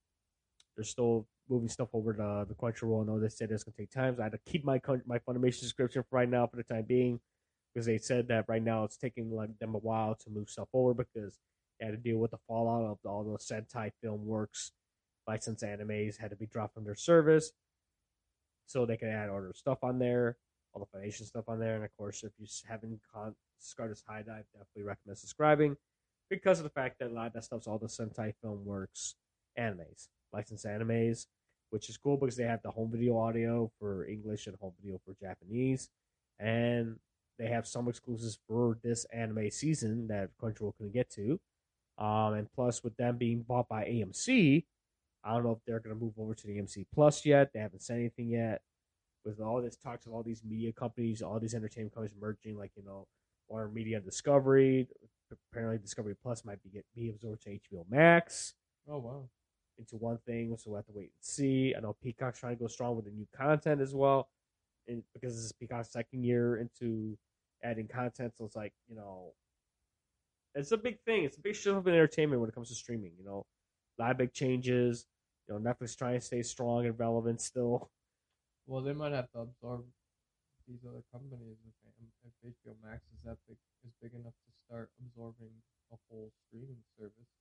they're 0.75 0.83
still 0.83 1.27
moving 1.49 1.69
stuff 1.69 1.89
over 1.93 2.13
to 2.13 2.45
the 2.47 2.55
Crunchyroll. 2.55 3.03
I 3.03 3.07
know 3.07 3.19
they 3.19 3.29
said 3.29 3.51
it's 3.51 3.63
gonna 3.63 3.75
take 3.77 3.91
time. 3.91 4.15
So 4.15 4.21
I 4.21 4.25
had 4.25 4.33
to 4.33 4.39
keep 4.45 4.65
my 4.65 4.81
my 5.05 5.19
Funimation 5.19 5.55
subscription 5.59 6.03
for 6.03 6.17
right 6.17 6.29
now 6.29 6.47
for 6.47 6.57
the 6.57 6.63
time 6.63 6.85
being 6.87 7.19
because 7.73 7.85
they 7.85 7.97
said 7.97 8.27
that 8.27 8.45
right 8.47 8.61
now 8.61 8.83
it's 8.83 8.97
taking 8.97 9.31
like 9.31 9.57
them 9.59 9.75
a 9.75 9.79
while 9.79 10.15
to 10.15 10.29
move 10.29 10.49
stuff 10.49 10.67
over 10.73 10.93
because 10.93 11.39
they 11.79 11.85
had 11.85 11.91
to 11.91 11.97
deal 11.97 12.17
with 12.17 12.31
the 12.31 12.39
fallout 12.47 12.83
of 12.83 12.97
all 13.05 13.23
the 13.23 13.37
Sentai 13.37 13.91
Filmworks 14.03 14.71
licensed 15.27 15.63
animes 15.63 16.17
had 16.17 16.31
to 16.31 16.35
be 16.35 16.47
dropped 16.47 16.73
from 16.73 16.85
their 16.85 16.95
service 16.95 17.51
so 18.65 18.85
they 18.85 18.97
can 18.97 19.09
add 19.09 19.29
all 19.29 19.41
their 19.41 19.53
stuff 19.53 19.79
on 19.83 19.99
there, 19.99 20.37
all 20.73 20.87
the 20.91 20.97
Funimation 20.97 21.25
stuff 21.25 21.45
on 21.47 21.59
there. 21.59 21.75
And 21.75 21.83
of 21.83 21.95
course, 21.97 22.23
if 22.23 22.31
you 22.37 22.47
haven't 22.67 22.99
caught 23.13 23.33
discarded 23.59 23.95
this 23.95 24.03
HIDIVE, 24.07 24.45
definitely 24.53 24.83
recommend 24.83 25.17
subscribing 25.17 25.77
because 26.29 26.59
of 26.59 26.63
the 26.63 26.69
fact 26.69 26.99
that 26.99 27.09
a 27.09 27.13
lot 27.13 27.27
of 27.27 27.33
that 27.33 27.43
stuff's 27.43 27.67
all 27.67 27.77
the 27.77 27.87
Sentai 27.87 28.33
Filmworks 28.43 29.15
animes, 29.57 30.07
licensed 30.33 30.65
animes, 30.65 31.25
which 31.69 31.89
is 31.89 31.97
cool 31.97 32.17
because 32.17 32.35
they 32.35 32.43
have 32.43 32.61
the 32.63 32.71
home 32.71 32.91
video 32.91 33.17
audio 33.17 33.71
for 33.79 34.05
English 34.05 34.47
and 34.47 34.55
home 34.59 34.73
video 34.81 34.99
for 35.05 35.15
Japanese. 35.19 35.89
And 36.39 36.97
they 37.39 37.47
have 37.47 37.67
some 37.67 37.87
exclusives 37.87 38.39
for 38.47 38.77
this 38.83 39.05
anime 39.05 39.49
season 39.51 40.07
that 40.07 40.29
Crunchyroll 40.41 40.75
couldn't 40.77 40.93
get 40.93 41.09
to. 41.11 41.39
Um, 41.97 42.33
and 42.33 42.47
plus, 42.53 42.83
with 42.83 42.95
them 42.97 43.17
being 43.17 43.41
bought 43.41 43.67
by 43.67 43.85
AMC, 43.85 44.65
I 45.23 45.33
don't 45.33 45.43
know 45.43 45.51
if 45.51 45.59
they're 45.65 45.79
going 45.79 45.95
to 45.97 46.03
move 46.03 46.13
over 46.17 46.33
to 46.33 46.47
the 46.47 46.57
AMC 46.57 46.85
Plus 46.93 47.25
yet. 47.25 47.51
They 47.53 47.59
haven't 47.59 47.81
said 47.81 47.97
anything 47.97 48.29
yet. 48.29 48.61
With 49.27 49.41
all 49.41 49.61
this 49.61 49.77
talks 49.77 50.05
of 50.05 50.13
all 50.13 50.23
these 50.23 50.43
media 50.43 50.71
companies, 50.71 51.21
all 51.21 51.39
these 51.39 51.53
entertainment 51.55 51.93
companies 51.93 52.15
merging, 52.19 52.57
like 52.57 52.71
you 52.75 52.83
know, 52.83 53.07
Warner 53.49 53.69
Media 53.69 53.97
and 53.97 54.05
Discovery. 54.05 54.87
Apparently, 55.51 55.77
Discovery 55.77 56.15
Plus 56.15 56.45
might 56.45 56.63
be 56.63 56.69
get 56.69 56.85
be 56.95 57.09
absorbed 57.09 57.43
to 57.43 57.49
HBO 57.51 57.85
Max 57.89 58.53
Oh 58.89 58.99
wow. 58.99 59.29
into 59.77 59.97
one 59.97 60.17
thing, 60.25 60.55
so 60.57 60.71
we'll 60.71 60.77
have 60.77 60.85
to 60.87 60.91
wait 60.93 61.11
and 61.13 61.21
see. 61.21 61.75
I 61.75 61.81
know 61.81 61.95
Peacock's 62.01 62.39
trying 62.39 62.55
to 62.55 62.59
go 62.61 62.67
strong 62.67 62.95
with 62.95 63.05
the 63.05 63.11
new 63.11 63.27
content 63.35 63.81
as 63.81 63.93
well, 63.93 64.29
and 64.87 65.03
because 65.13 65.35
this 65.35 65.45
is 65.45 65.51
Peacock's 65.53 65.91
second 65.91 66.23
year 66.23 66.57
into 66.57 67.17
adding 67.63 67.87
content, 67.87 68.33
so 68.37 68.45
it's 68.45 68.55
like 68.55 68.73
you 68.89 68.95
know, 68.95 69.33
it's 70.55 70.71
a 70.71 70.77
big 70.77 70.99
thing. 71.05 71.23
It's 71.23 71.37
a 71.37 71.41
big 71.41 71.55
shift 71.55 71.87
in 71.87 71.93
entertainment 71.93 72.41
when 72.41 72.49
it 72.49 72.55
comes 72.55 72.69
to 72.69 72.75
streaming. 72.75 73.13
You 73.17 73.25
know, 73.25 73.45
a 73.99 74.01
lot 74.03 74.11
of 74.11 74.17
big 74.17 74.33
changes. 74.33 75.05
you 75.47 75.53
know 75.57 75.59
Netflix 75.61 75.97
trying 75.97 76.19
to 76.19 76.25
stay 76.25 76.41
strong 76.41 76.85
and 76.85 76.97
relevant 76.99 77.41
still. 77.41 77.89
Well, 78.67 78.81
they 78.83 78.93
might 78.93 79.13
have 79.13 79.31
to 79.31 79.39
absorb 79.39 79.85
these 80.67 80.83
other 80.87 81.03
companies 81.11 81.55
if, 81.63 81.73
if 82.43 82.53
HBO 82.67 82.75
Max 82.83 83.01
is 83.15 83.23
that 83.23 83.37
big 83.47 83.57
is 83.85 83.93
big 84.01 84.13
enough 84.13 84.35
to 84.35 84.51
start 84.67 84.91
absorbing 84.99 85.55
a 85.91 85.95
whole 86.09 86.31
streaming 86.47 86.83
service. 86.99 87.31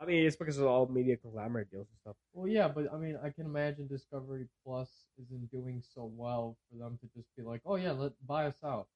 I 0.00 0.04
mean, 0.04 0.26
it's 0.26 0.36
because 0.36 0.58
of 0.58 0.66
all 0.66 0.86
media 0.86 1.16
conglomerate 1.16 1.70
deals 1.70 1.86
and 1.88 1.98
stuff. 2.00 2.16
Well, 2.34 2.48
yeah, 2.48 2.68
but 2.68 2.92
I 2.92 2.98
mean, 2.98 3.16
I 3.22 3.30
can 3.30 3.46
imagine 3.46 3.86
Discovery 3.86 4.46
Plus 4.64 4.90
isn't 5.22 5.50
doing 5.50 5.82
so 5.94 6.10
well 6.14 6.58
for 6.68 6.76
them 6.76 6.98
to 7.00 7.06
just 7.16 7.28
be 7.36 7.42
like, 7.42 7.62
"Oh 7.64 7.76
yeah, 7.76 7.92
let 7.92 8.12
buy 8.26 8.46
us 8.46 8.60
out," 8.62 8.88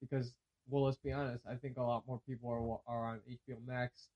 because 0.00 0.34
well, 0.68 0.84
let's 0.84 0.98
be 0.98 1.12
honest, 1.12 1.44
I 1.50 1.56
think 1.56 1.78
a 1.78 1.82
lot 1.82 2.06
more 2.06 2.20
people 2.28 2.50
are 2.50 2.94
are 2.94 3.06
on 3.06 3.20
HBO 3.28 3.56
Max 3.66 4.08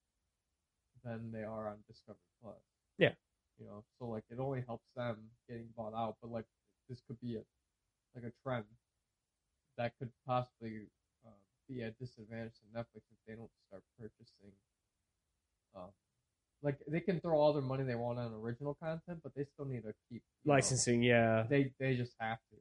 than 1.02 1.32
they 1.32 1.42
are 1.42 1.68
on 1.68 1.78
Discovery 1.88 2.20
Plus. 2.42 2.60
Yeah. 2.98 3.14
You 3.62 3.68
know, 3.68 3.84
so 3.98 4.06
like 4.06 4.24
it 4.30 4.40
only 4.40 4.64
helps 4.66 4.86
them 4.96 5.18
getting 5.48 5.68
bought 5.76 5.94
out, 5.94 6.16
but 6.20 6.30
like 6.32 6.46
this 6.88 7.00
could 7.06 7.20
be 7.20 7.36
a 7.36 7.42
like 8.14 8.24
a 8.24 8.32
trend 8.42 8.64
that 9.78 9.92
could 9.98 10.10
possibly 10.26 10.88
uh, 11.24 11.30
be 11.68 11.82
a 11.82 11.90
disadvantage 11.92 12.54
to 12.54 12.78
Netflix 12.78 13.04
if 13.10 13.18
they 13.26 13.34
don't 13.34 13.50
start 13.68 13.82
purchasing. 13.98 14.52
Um, 15.76 15.90
like 16.62 16.78
they 16.88 17.00
can 17.00 17.20
throw 17.20 17.38
all 17.38 17.52
their 17.52 17.62
money 17.62 17.84
they 17.84 17.94
want 17.94 18.18
on 18.18 18.32
original 18.34 18.74
content, 18.82 19.20
but 19.22 19.32
they 19.36 19.44
still 19.44 19.64
need 19.64 19.82
to 19.84 19.94
keep 20.10 20.22
you 20.44 20.48
know, 20.50 20.54
Licensing, 20.54 21.02
yeah, 21.02 21.44
they 21.48 21.72
they 21.78 21.94
just 21.94 22.14
have 22.18 22.38
to. 22.50 22.56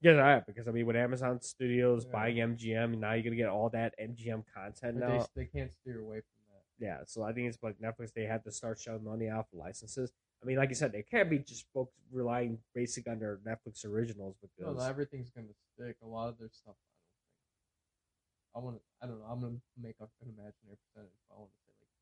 yeah, 0.00 0.12
right. 0.12 0.44
Because 0.46 0.66
I 0.66 0.72
mean, 0.72 0.86
with 0.86 0.96
Amazon 0.96 1.40
Studios 1.40 2.04
Yeah. 2.06 2.12
buying 2.12 2.36
MGM, 2.36 2.98
now 2.98 3.12
you're 3.12 3.22
gonna 3.22 3.36
get 3.36 3.48
all 3.48 3.68
that 3.70 3.94
MGM 4.00 4.44
content 4.52 4.98
But 4.98 5.06
now. 5.06 5.26
they 5.34 5.44
they 5.44 5.46
can't 5.46 5.72
steer 5.72 6.00
away 6.00 6.16
from 6.20 6.42
that. 6.54 6.84
Yeah, 6.84 6.98
so 7.06 7.22
I 7.22 7.32
think 7.32 7.48
it's 7.48 7.62
like 7.62 7.78
Netflix. 7.78 8.12
They 8.12 8.24
have 8.24 8.42
to 8.44 8.50
start 8.52 8.80
shelling 8.80 9.04
money 9.04 9.28
out 9.28 9.48
for 9.50 9.56
licenses. 9.56 10.12
I 10.42 10.46
mean, 10.46 10.56
like 10.56 10.70
you 10.70 10.74
said, 10.74 10.92
they 10.92 11.02
can't 11.02 11.28
be 11.28 11.38
just 11.38 11.66
folks 11.74 11.92
relying 12.10 12.58
basic 12.74 13.06
on 13.08 13.18
their 13.18 13.38
Netflix 13.46 13.84
originals 13.84 14.36
No, 14.42 14.48
because 14.56 14.76
not 14.78 14.88
everything's 14.88 15.30
gonna 15.30 15.48
stick. 15.74 15.96
A 16.02 16.06
lot 16.06 16.28
of 16.28 16.38
their 16.38 16.48
stuff, 16.48 16.74
I 16.80 16.88
don't 16.88 16.96
think. 16.96 18.56
I 18.56 18.58
want 18.60 18.76
to. 18.76 18.82
I 19.02 19.06
don't 19.06 19.20
know. 19.20 19.26
I'm 19.30 19.40
gonna 19.40 19.60
make 19.80 19.96
up 20.00 20.10
an 20.22 20.28
imaginary 20.28 20.78
percentage. 20.88 21.12
But 21.28 21.36
I 21.36 21.38
want 21.40 21.50
to 21.52 21.60
say 21.66 21.72
like 21.80 21.92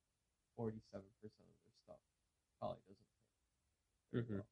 forty-seven 0.56 1.06
percent 1.20 1.46
of 1.50 1.56
their 1.66 1.74
stuff 1.84 2.00
probably 2.60 2.78
doesn't. 2.86 3.06
Fit 4.12 4.30
Mhm. 4.30 4.36
well. 4.38 4.46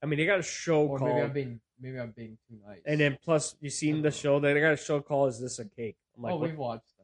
I 0.00 0.06
mean, 0.06 0.18
they 0.18 0.26
got 0.26 0.38
a 0.38 0.42
show 0.42 0.86
Or 0.86 0.98
called, 0.98 1.10
maybe 1.10 1.22
I'm 1.26 1.32
being 1.32 1.60
maybe 1.80 1.98
I'm 2.00 2.12
being 2.12 2.38
too 2.48 2.56
nice. 2.66 2.82
and 2.86 3.00
then 3.00 3.18
plus 3.22 3.54
you 3.60 3.68
seen 3.68 4.00
the 4.00 4.10
show. 4.10 4.40
They 4.40 4.58
got 4.60 4.72
a 4.72 4.76
show 4.76 5.00
called 5.02 5.28
"Is 5.30 5.40
This 5.40 5.58
a 5.58 5.66
Cake?" 5.66 5.96
I'm 6.16 6.22
like, 6.22 6.32
oh, 6.32 6.36
what, 6.38 6.48
we've 6.48 6.58
watched. 6.58 6.94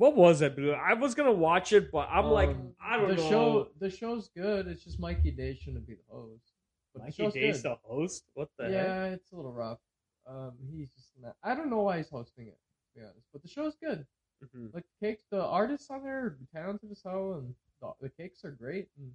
What 0.00 0.16
was 0.16 0.40
it? 0.40 0.58
I 0.58 0.94
was 0.94 1.14
gonna 1.14 1.30
watch 1.48 1.72
it, 1.72 1.92
but 1.92 2.08
I'm 2.10 2.26
like, 2.26 2.48
Um, 2.50 2.74
I 2.82 2.96
don't 2.96 3.08
the 3.08 3.16
know. 3.16 3.28
show. 3.30 3.68
The 3.78 3.90
show's 3.90 4.28
good. 4.30 4.66
It's 4.66 4.82
just 4.82 4.98
Mikey 4.98 5.30
Day 5.32 5.54
shouldn't 5.54 5.86
be 5.86 5.94
the 5.94 6.08
host. 6.10 6.52
But 6.94 7.02
Mikey 7.04 7.26
the 7.26 7.30
Day's 7.32 7.62
good. 7.62 7.72
the 7.72 7.74
host. 7.82 8.24
What 8.34 8.48
the 8.58 8.64
heck? 8.64 8.72
yeah, 8.72 9.04
it's 9.14 9.30
a 9.32 9.36
little 9.36 9.52
rough. 9.52 9.78
Um, 10.26 10.52
he's 10.72 10.90
just 10.94 11.10
not. 11.20 11.36
I 11.42 11.54
don't 11.54 11.68
know 11.70 11.82
why 11.82 11.98
he's 11.98 12.08
hosting 12.08 12.46
it. 12.48 12.58
To 12.94 12.98
be 13.00 13.04
honest, 13.04 13.26
but 13.32 13.42
the 13.42 13.48
show's 13.48 13.76
good. 13.76 14.06
Mhm. 14.42 14.72
Like 14.74 14.84
the 14.88 15.06
cakes, 15.06 15.24
the 15.30 15.44
artists 15.44 15.90
on 15.90 16.02
there 16.02 16.24
are 16.26 16.38
talented 16.54 16.90
as 16.90 17.02
hell, 17.02 17.34
and 17.34 17.54
the, 17.82 17.92
the 18.00 18.08
cakes 18.08 18.42
are 18.44 18.52
great. 18.52 18.88
And 18.98 19.14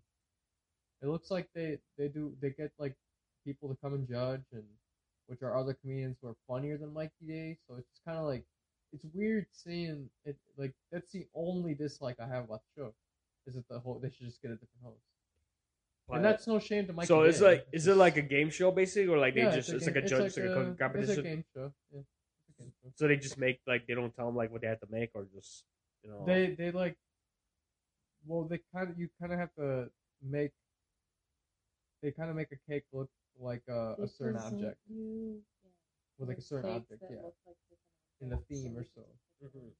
it 1.02 1.08
looks 1.08 1.32
like 1.32 1.50
they 1.56 1.80
they 1.98 2.08
do 2.10 2.36
they 2.42 2.52
get 2.52 2.72
like 2.78 2.96
people 3.44 3.68
to 3.70 3.76
come 3.82 3.96
and 3.96 4.08
judge, 4.08 4.46
and 4.54 4.64
which 5.28 5.42
are 5.42 5.58
other 5.58 5.74
comedians 5.74 6.18
who 6.22 6.28
are 6.30 6.36
funnier 6.48 6.78
than 6.78 6.94
Mikey 6.94 7.26
Day. 7.28 7.58
So 7.68 7.76
it's 7.76 7.90
just 7.90 8.06
kind 8.06 8.20
of 8.20 8.26
like 8.26 8.46
it's 8.96 9.06
weird 9.14 9.46
seeing 9.52 10.10
it. 10.26 10.38
Like 10.58 10.74
that's 10.92 11.12
the 11.12 11.28
only 11.36 11.74
dislike 11.76 12.18
I 12.20 12.28
have 12.28 12.46
about 12.46 12.62
the 12.76 12.82
show. 12.82 12.94
Is 13.48 13.54
that 13.56 13.68
the 13.70 13.80
whole 13.80 14.00
they 14.00 14.10
should 14.10 14.26
just 14.26 14.42
get 14.42 14.50
a 14.52 14.56
different 14.56 14.84
host, 14.84 15.04
But- 16.08 16.16
and 16.18 16.26
that's 16.26 16.48
no 16.48 16.58
shame 16.60 16.88
to 16.88 16.94
Mikey. 16.94 17.08
so 17.08 17.22
it's 17.24 17.42
like, 17.42 17.68
is 17.72 17.86
it 17.88 17.96
like 17.98 18.18
a 18.18 18.22
game 18.24 18.50
show 18.50 18.72
basically, 18.72 19.08
or 19.14 19.20
like 19.20 19.36
they 19.36 19.42
Yeah, 19.42 19.56
just 19.56 19.70
it's, 19.70 19.84
a 19.86 19.90
like 19.90 19.98
a 19.98 20.02
game- 20.02 20.10
judge, 20.10 20.26
it's 20.28 20.38
like 20.38 20.46
a 20.48 20.54
cooking 20.56 20.70
It's 20.72 20.80
competition? 20.80 21.20
a 21.20 21.24
game 21.30 21.46
show. 21.54 21.74
Yeah, 21.94 22.00
it's 22.00 22.50
a 22.50 22.62
game 22.64 22.72
show. 22.82 22.90
So 22.96 23.08
they 23.08 23.18
just 23.18 23.38
make 23.38 23.60
like 23.68 23.86
they 23.88 23.94
don't 23.94 24.16
tell 24.16 24.26
them 24.28 24.36
like 24.36 24.52
what 24.52 24.62
they 24.62 24.68
have 24.68 24.80
to 24.80 24.88
make, 24.90 25.12
or 25.14 25.26
just 25.36 25.64
you 26.04 26.10
know. 26.10 26.26
They 26.26 26.56
they 26.56 26.72
like, 26.72 26.98
well, 28.26 28.46
they 28.46 28.60
kind 28.74 28.90
of 28.90 28.98
you 28.98 29.10
kind 29.20 29.32
of 29.34 29.40
have 29.40 29.54
to 29.56 29.92
make. 30.24 30.52
They 32.02 32.12
kind 32.12 32.30
of 32.30 32.36
make 32.36 32.52
a 32.52 32.72
cake 32.72 32.86
look 32.94 33.10
like 33.40 33.64
a, 33.68 33.96
a 34.02 34.08
certain 34.08 34.38
object 34.38 34.78
you- 34.90 35.42
yeah. 35.64 35.70
with 36.18 36.30
like 36.30 36.38
a 36.38 36.42
certain 36.42 36.70
object, 36.72 37.02
yeah. 37.04 37.18
like 37.22 37.34
different 37.46 37.58
In 38.22 38.30
the 38.30 38.38
theme 38.50 38.78
or 38.78 38.84
so. 38.84 39.02
just 39.42 39.54
pick 39.54 39.62
Mhm. 39.62 39.72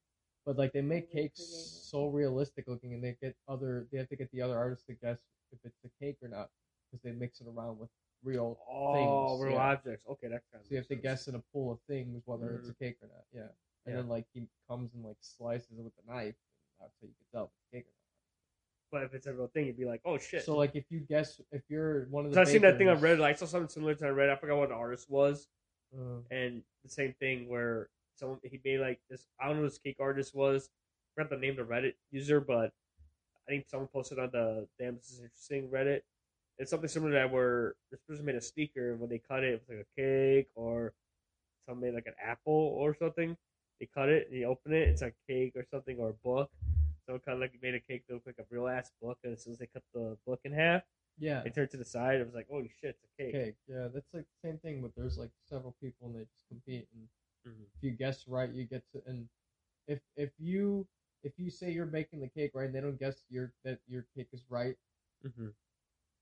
But 0.46 0.58
like 0.58 0.74
they 0.74 0.82
make 0.82 1.10
cakes 1.12 1.42
so 1.42 2.08
realistic 2.08 2.68
looking, 2.68 2.94
and 2.94 3.04
they 3.04 3.14
get 3.22 3.36
other 3.48 3.88
they 3.92 3.98
have 3.98 4.10
to 4.10 4.16
get 4.16 4.30
the 4.32 4.42
other 4.42 4.58
artists 4.58 4.86
to 4.86 4.94
guess 4.94 5.18
if 5.52 5.60
it's 5.64 5.84
a 5.86 5.90
cake 6.04 6.18
or 6.22 6.28
not 6.28 6.52
because 6.92 7.02
they 7.04 7.12
mix 7.12 7.42
it 7.42 7.48
around 7.48 7.80
with 7.80 7.90
real. 8.24 8.60
oh, 8.70 8.94
things, 8.94 9.44
real 9.46 9.54
yeah. 9.56 9.72
objects. 9.72 10.06
Okay, 10.08 10.28
that's 10.28 10.46
kind. 10.52 10.64
So 10.64 10.72
you 10.72 10.78
have 10.78 10.88
to 10.88 10.96
guess 10.96 11.28
in 11.28 11.36
a 11.36 11.40
pool 11.54 11.72
of 11.72 11.80
things 11.88 12.22
whether 12.26 12.56
it's 12.58 12.70
a 12.70 12.74
cake 12.76 12.98
or 13.02 13.08
not. 13.08 13.26
Yeah, 13.34 13.42
and 13.42 13.50
Mm-hmm. 13.50 13.90
Yeah. 13.90 13.96
then 13.98 14.08
like 14.10 14.26
he 14.34 14.48
comes 14.68 14.94
and 14.94 15.04
like 15.04 15.18
slices 15.22 15.72
it 15.78 15.84
with 15.84 15.94
a 16.08 16.12
knife. 16.12 16.36
And 16.36 16.82
that's 16.82 16.94
how 17.02 17.08
you 17.08 17.14
can 17.14 17.28
tell 17.32 17.46
if 17.46 17.50
it's 17.52 17.72
a 17.72 17.76
cake 17.78 17.86
or 17.86 17.94
not. 17.94 18.92
But 18.92 19.04
if 19.04 19.14
it's 19.16 19.26
a 19.28 19.34
real 19.34 19.48
thing, 19.48 19.66
you'd 19.66 19.78
be 19.78 19.86
like, 19.86 20.02
oh 20.06 20.18
shit. 20.20 20.44
So 20.44 20.56
like 20.58 20.76
if 20.76 20.86
you 20.92 21.00
guess 21.00 21.42
if 21.52 21.64
you're 21.70 22.06
one 22.08 22.26
of 22.26 22.32
the 22.32 22.36
So 22.36 22.42
I 22.42 22.44
seen 22.44 22.62
that 22.62 22.78
thing 22.78 22.88
on 22.90 22.98
bakers- 23.02 23.20
Reddit. 23.20 23.24
I 23.24 23.34
saw 23.34 23.46
something 23.48 23.70
similar 23.70 23.96
to 23.96 24.08
on 24.10 24.14
Reddit. 24.16 24.30
I 24.32 24.36
forgot 24.36 24.58
what 24.58 24.70
the 24.70 24.76
artist 24.76 25.10
was, 25.10 25.48
Uh, 25.98 26.20
and 26.30 26.64
the 26.84 26.90
same 26.90 27.14
thing 27.14 27.48
where 27.48 27.90
someone 28.16 28.40
he 28.44 28.60
made 28.64 28.80
like 28.80 29.00
this. 29.10 29.26
I 29.40 29.48
don't 29.48 29.58
know 29.58 29.64
who 29.64 29.70
this 29.70 29.78
cake 29.78 29.98
artist 30.00 30.36
was. 30.36 30.70
I 30.70 31.24
forgot 31.24 31.30
the 31.30 31.38
name 31.38 31.60
of 31.60 31.68
the 31.68 31.74
Reddit 31.74 31.94
user, 32.12 32.40
but 32.40 32.72
I 33.48 33.52
think 33.52 33.66
someone 33.70 33.90
posted 33.92 34.20
on 34.20 34.30
the 34.32 34.68
damn 34.80 34.96
this 34.96 35.12
is 35.12 35.22
interesting 35.22 35.70
Reddit. 35.70 36.02
It's 36.58 36.72
something 36.72 36.90
similar 36.90 37.12
to 37.12 37.18
that 37.18 37.32
where 37.32 37.76
this 37.92 38.00
person 38.08 38.26
made 38.26 38.36
a 38.36 38.42
sneaker 38.42 38.92
and 38.92 39.00
when 39.00 39.10
they 39.10 39.20
cut 39.20 39.44
it, 39.44 39.54
it 39.54 39.62
was 39.62 39.78
like 39.78 39.86
a 39.86 40.02
cake 40.02 40.48
or 40.56 40.94
someone 41.66 41.84
made 41.84 41.94
like 41.94 42.08
an 42.08 42.16
apple 42.24 42.76
or 42.78 42.96
something. 42.96 43.36
They 43.80 43.90
cut 43.94 44.10
it 44.10 44.28
and 44.30 44.40
you 44.40 44.46
open 44.46 44.74
it, 44.74 44.88
it's 44.88 45.02
a 45.02 45.12
cake 45.28 45.54
or 45.56 45.66
something 45.70 45.98
or 46.00 46.10
a 46.10 46.14
book. 46.14 46.50
So 47.06 47.20
kind 47.20 47.36
of 47.36 47.40
like 47.42 47.54
made 47.62 47.76
a 47.76 47.80
cake 47.80 48.04
that 48.08 48.16
looked 48.16 48.26
like 48.26 48.40
a 48.40 48.46
real 48.50 48.68
ass 48.68 48.92
book, 49.00 49.20
and 49.24 49.34
as 49.34 49.44
soon 49.44 49.54
as 49.54 49.60
they 49.60 49.68
cut 49.68 49.84
the 49.94 50.18
book 50.26 50.40
in 50.44 50.52
half, 50.52 50.82
yeah, 51.20 51.42
they 51.44 51.52
turned 51.52 51.70
to 51.72 51.78
the 51.78 51.86
side. 51.86 52.20
It 52.20 52.26
was 52.26 52.34
like, 52.34 52.48
holy 52.50 52.72
shit, 52.82 52.98
it's 52.98 53.04
a 53.04 53.22
cake. 53.22 53.34
cake. 53.34 53.56
Yeah, 53.68 53.88
that's 53.94 54.08
like 54.12 54.24
the 54.24 54.50
same 54.50 54.58
thing. 54.58 54.82
But 54.82 54.92
there's 54.98 55.18
like 55.18 55.30
several 55.48 55.76
people 55.80 56.08
and 56.08 56.16
they 56.16 56.22
just 56.22 56.48
compete, 56.50 56.88
and 56.96 57.08
Mhm. 57.46 57.66
if 57.76 57.84
you 57.84 57.92
guess 57.92 58.28
right, 58.28 58.52
you 58.52 58.66
get 58.66 58.84
to. 58.94 59.02
And 59.06 59.30
if 59.88 60.02
if 60.18 60.32
you 60.40 60.88
if 61.24 61.34
you 61.40 61.50
say 61.52 61.72
you're 61.72 61.86
making 61.88 62.22
the 62.22 62.30
cake 62.30 62.52
right, 62.56 62.68
and 62.68 62.76
they 62.76 62.82
don't 62.82 63.00
guess 63.00 63.26
your 63.30 63.54
that 63.64 63.80
your 63.88 64.06
cake 64.16 64.30
is 64.34 64.44
right, 64.50 64.78
Mhm. 65.26 65.54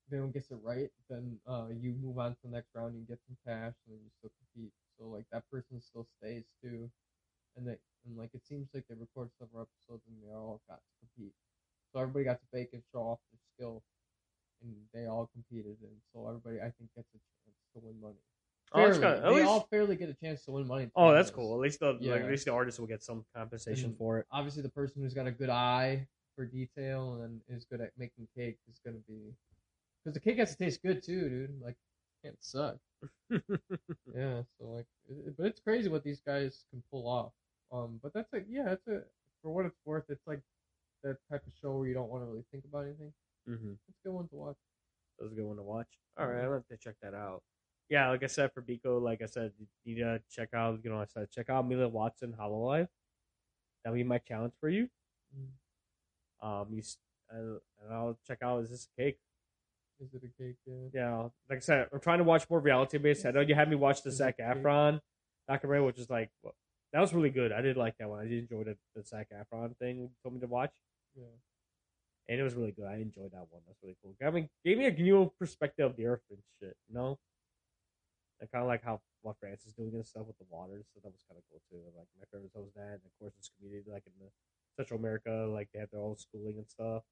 they 0.09 0.17
don't 0.17 0.31
guess 0.33 0.51
it 0.51 0.57
right, 0.63 0.91
then 1.09 1.39
uh 1.47 1.69
you 1.71 1.93
move 1.93 2.19
on 2.19 2.35
to 2.35 2.41
the 2.43 2.49
next 2.49 2.73
round. 2.75 2.93
And 2.93 3.01
you 3.01 3.07
get 3.07 3.21
some 3.27 3.37
cash, 3.45 3.75
and 3.85 3.95
then 3.95 4.03
you 4.03 4.11
still 4.19 4.31
compete. 4.39 4.73
So 4.97 5.07
like 5.09 5.27
that 5.31 5.49
person 5.51 5.81
still 5.81 6.07
stays 6.19 6.45
too, 6.63 6.91
and 7.57 7.67
they 7.67 7.77
and 8.05 8.17
like 8.17 8.33
it 8.35 8.45
seems 8.45 8.69
like 8.73 8.87
they 8.87 8.95
record 8.95 9.31
several 9.39 9.63
episodes 9.67 10.03
and 10.07 10.17
they 10.23 10.33
all 10.35 10.61
got 10.69 10.81
to 10.81 10.93
compete. 11.01 11.33
So 11.93 11.99
everybody 12.01 12.25
got 12.25 12.41
to 12.41 12.47
bake 12.53 12.73
and 12.73 12.83
show 12.91 13.01
off 13.03 13.19
their 13.31 13.39
skill, 13.55 13.83
and 14.61 14.75
they 14.93 15.07
all 15.07 15.27
competed, 15.33 15.77
and 15.81 15.97
so 16.13 16.27
everybody 16.27 16.59
I 16.61 16.71
think 16.71 16.93
gets 16.95 17.09
a 17.15 17.19
chance 17.45 17.59
to 17.75 17.81
win 17.81 17.99
money. 18.01 18.23
Oh, 18.75 18.85
that's 18.87 18.97
at 19.03 19.23
they 19.23 19.29
least- 19.29 19.45
all 19.47 19.67
fairly 19.69 19.95
get 19.95 20.09
a 20.09 20.13
chance 20.13 20.43
to 20.45 20.51
win 20.51 20.67
money. 20.67 20.89
Oh, 20.95 21.11
that's 21.13 21.29
cool. 21.29 21.53
At 21.55 21.59
least 21.61 21.79
the 21.79 21.93
like, 21.93 22.01
Yeah. 22.01 22.15
at 22.15 22.29
least 22.29 22.45
the 22.45 22.53
artist 22.53 22.79
will 22.79 22.87
get 22.87 23.03
some 23.03 23.25
compensation 23.35 23.89
And- 23.91 23.97
for 23.97 24.19
it. 24.19 24.25
Obviously, 24.31 24.61
the 24.63 24.69
person 24.69 25.01
who's 25.01 25.13
got 25.13 25.27
a 25.27 25.31
good 25.31 25.49
eye 25.49 26.07
for 26.35 26.45
detail 26.45 27.21
and 27.21 27.41
is 27.47 27.65
good 27.65 27.81
at 27.81 27.91
making 27.97 28.27
cake 28.35 28.57
is 28.67 28.79
going 28.83 28.95
to 28.97 29.03
be 29.07 29.35
because 30.03 30.15
the 30.15 30.19
cake 30.19 30.37
has 30.39 30.51
to 30.55 30.57
taste 30.57 30.81
good 30.81 31.03
too, 31.03 31.29
dude. 31.29 31.61
Like, 31.61 31.75
it 32.23 32.27
can't 32.27 32.37
suck. 32.43 32.77
Yeah, 34.15 34.41
so 34.59 34.65
like, 34.67 34.85
it, 35.09 35.35
but 35.37 35.47
it's 35.47 35.59
crazy 35.59 35.89
what 35.89 36.03
these 36.03 36.21
guys 36.21 36.65
can 36.71 36.83
pull 36.91 37.07
off. 37.07 37.31
Um, 37.71 37.99
but 38.03 38.13
that's 38.13 38.31
like, 38.33 38.45
yeah, 38.49 38.71
it's 38.71 38.87
a 38.87 39.01
for 39.41 39.51
what 39.53 39.65
it's 39.65 39.79
worth. 39.85 40.05
It's 40.09 40.25
like 40.27 40.41
that 41.03 41.17
type 41.31 41.45
of 41.45 41.53
show 41.61 41.77
where 41.77 41.87
you 41.87 41.93
don't 41.93 42.09
want 42.09 42.23
to 42.23 42.27
really 42.27 42.45
think 42.51 42.63
about 42.65 42.85
anything. 42.85 43.11
mm-hmm. 43.49 43.71
It's 43.89 43.97
a 44.05 44.07
good 44.07 44.13
one 44.13 44.27
to 44.29 44.35
watch. 44.35 44.55
That 45.19 45.25
was 45.25 45.33
a 45.33 45.35
good 45.35 45.45
one 45.45 45.57
to 45.57 45.63
watch. 45.63 45.87
All 46.17 46.27
right, 46.27 46.43
I'll 46.43 46.53
have 46.53 46.67
to 46.67 46.77
check 46.77 46.95
that 47.01 47.13
out. 47.13 47.41
Yeah, 47.89 48.09
like 48.09 48.23
I 48.23 48.27
said 48.27 48.51
for 48.53 48.61
Biko, 48.61 49.01
like 49.01 49.21
I 49.21 49.27
said, 49.27 49.51
you 49.59 49.95
need 49.95 50.01
to 50.01 50.21
check 50.31 50.49
out. 50.53 50.79
You 50.83 50.89
know, 50.89 50.99
I 50.99 51.05
said 51.05 51.29
check 51.31 51.49
out 51.49 51.67
Mila 51.67 51.87
Watson 51.87 52.33
Hololive. 52.39 52.87
That'll 53.83 53.95
be 53.95 54.03
my 54.03 54.17
challenge 54.19 54.53
for 54.59 54.69
you. 54.69 54.89
Mm. 55.37 55.47
Um, 56.61 56.67
you 56.71 56.81
uh, 57.31 57.59
and 57.83 57.93
I'll 57.93 58.17
check 58.27 58.39
out. 58.43 58.63
Is 58.63 58.69
this 58.69 58.87
a 58.97 59.01
cake? 59.01 59.19
Is 59.99 60.13
it 60.13 60.23
a 60.23 60.43
cake? 60.43 60.55
Yeah. 60.65 60.73
Yeah, 60.93 61.17
like 61.49 61.57
I 61.57 61.59
said, 61.59 61.87
I'm 61.93 61.99
trying 61.99 62.17
to 62.19 62.23
watch 62.23 62.49
more 62.49 62.59
reality 62.59 62.97
based. 62.97 63.25
I 63.25 63.31
know 63.31 63.41
you 63.41 63.55
had 63.55 63.69
me 63.69 63.75
watch 63.75 64.01
the 64.03 64.09
Is 64.09 64.17
Zac? 64.17 64.37
Efron 64.39 65.01
documentary, 65.47 65.85
which 65.85 65.99
is 65.99 66.09
like 66.09 66.29
well, 66.41 66.55
that 66.93 66.99
was 67.01 67.13
really 67.13 67.29
good. 67.29 67.51
I 67.51 67.61
did 67.61 67.77
like 67.77 67.97
that 67.99 68.09
one. 68.09 68.19
I 68.19 68.27
did 68.27 68.39
enjoy 68.49 68.63
the, 68.63 68.77
the 68.95 69.03
Zac 69.03 69.27
Efron 69.31 69.75
thing 69.77 69.99
you 69.99 70.09
told 70.23 70.35
me 70.35 70.41
to 70.41 70.47
watch. 70.47 70.73
Yeah. 71.15 71.25
and 72.29 72.39
it 72.39 72.43
was 72.43 72.55
really 72.55 72.71
good. 72.71 72.85
I 72.85 72.95
enjoyed 72.95 73.31
that 73.31 73.47
one. 73.49 73.61
That's 73.67 73.79
really 73.83 73.97
cool. 74.01 74.15
I 74.25 74.31
mean, 74.31 74.49
gave 74.65 74.77
me 74.77 74.85
a 74.85 74.91
new 74.91 75.31
perspective 75.39 75.85
of 75.85 75.95
the 75.97 76.07
Earth 76.07 76.23
and 76.29 76.39
shit. 76.59 76.75
You 76.89 76.95
know, 76.95 77.19
and 78.41 78.51
kind 78.51 78.61
of 78.63 78.67
like 78.67 78.83
how 78.83 79.01
what 79.21 79.37
France 79.39 79.65
is 79.65 79.73
doing 79.73 79.93
and 79.93 80.05
stuff 80.05 80.27
with 80.27 80.37
the 80.37 80.45
water, 80.49 80.83
So 80.93 80.99
that 81.03 81.11
was 81.11 81.23
kind 81.29 81.37
of 81.37 81.43
cool 81.49 81.61
too. 81.69 81.79
Like 81.97 82.07
my 82.19 82.25
favorite 82.31 82.51
was 82.55 82.73
that, 82.75 82.99
and 82.99 83.05
of 83.07 83.13
course 83.19 83.33
this 83.37 83.49
community 83.57 83.89
like 83.91 84.03
in 84.05 84.13
the 84.19 84.29
Central 84.75 84.99
America, 84.99 85.47
like 85.51 85.69
they 85.73 85.79
have 85.79 85.91
their 85.91 86.01
own 86.01 86.17
schooling 86.17 86.57
and 86.57 86.67
stuff. 86.69 87.03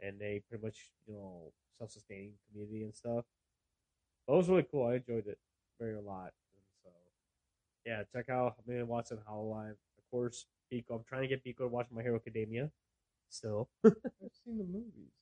and 0.00 0.18
they 0.20 0.42
pretty 0.48 0.64
much 0.64 0.90
you 1.06 1.14
know 1.14 1.52
self-sustaining 1.78 2.32
community 2.50 2.82
and 2.82 2.94
stuff. 2.94 3.24
But 4.26 4.34
it 4.34 4.36
was 4.36 4.48
really 4.48 4.66
cool. 4.70 4.86
I 4.88 4.96
enjoyed 4.96 5.26
it 5.26 5.38
very 5.78 5.94
a 5.96 6.00
lot. 6.00 6.32
And 6.54 6.64
so 6.82 6.90
yeah, 7.84 8.02
check 8.12 8.28
out 8.28 8.56
Million 8.66 8.88
Watson 8.88 9.18
Hololive. 9.28 9.70
Of 9.98 10.04
course, 10.10 10.46
Pico. 10.70 10.94
I'm 10.96 11.04
trying 11.08 11.22
to 11.22 11.28
get 11.28 11.44
Pico 11.44 11.64
to 11.64 11.68
watch 11.68 11.86
My 11.92 12.02
Hero 12.02 12.16
Academia. 12.16 12.70
Still, 13.28 13.68
I've 13.84 13.92
seen 14.44 14.58
the 14.58 14.64
movies. 14.64 15.12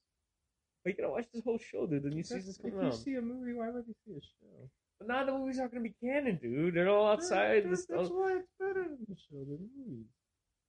but 0.85 0.91
you 0.91 0.97
gotta 0.97 1.11
watch 1.13 1.27
this 1.33 1.43
whole 1.45 1.59
show, 1.59 1.87
dude. 1.87 2.03
The 2.03 2.11
new 2.11 2.21
If 2.21 2.27
season's 2.27 2.57
if 2.59 2.63
coming 2.63 2.81
you 2.87 2.87
out. 2.89 2.95
see 2.95 3.15
a 3.15 3.23
movie, 3.23 3.53
why 3.55 3.71
would 3.71 3.85
you 3.87 3.95
see 4.07 4.13
a 4.13 4.21
show? 4.21 4.69
But 5.07 5.15
now 5.15 5.25
the 5.25 5.33
movies 5.33 5.59
aren't 5.59 5.73
gonna 5.73 5.83
be 5.83 5.95
canon, 6.03 6.39
dude. 6.41 6.75
They're 6.75 6.89
all 6.89 7.07
outside. 7.07 7.65
That- 7.65 7.87
that's 7.89 8.11
why 8.11 8.37
it's 8.39 8.49
better 8.59 8.85
than 8.85 9.05
the 9.09 9.17
show 9.17 9.45
than 9.45 9.69
movies. 9.77 10.07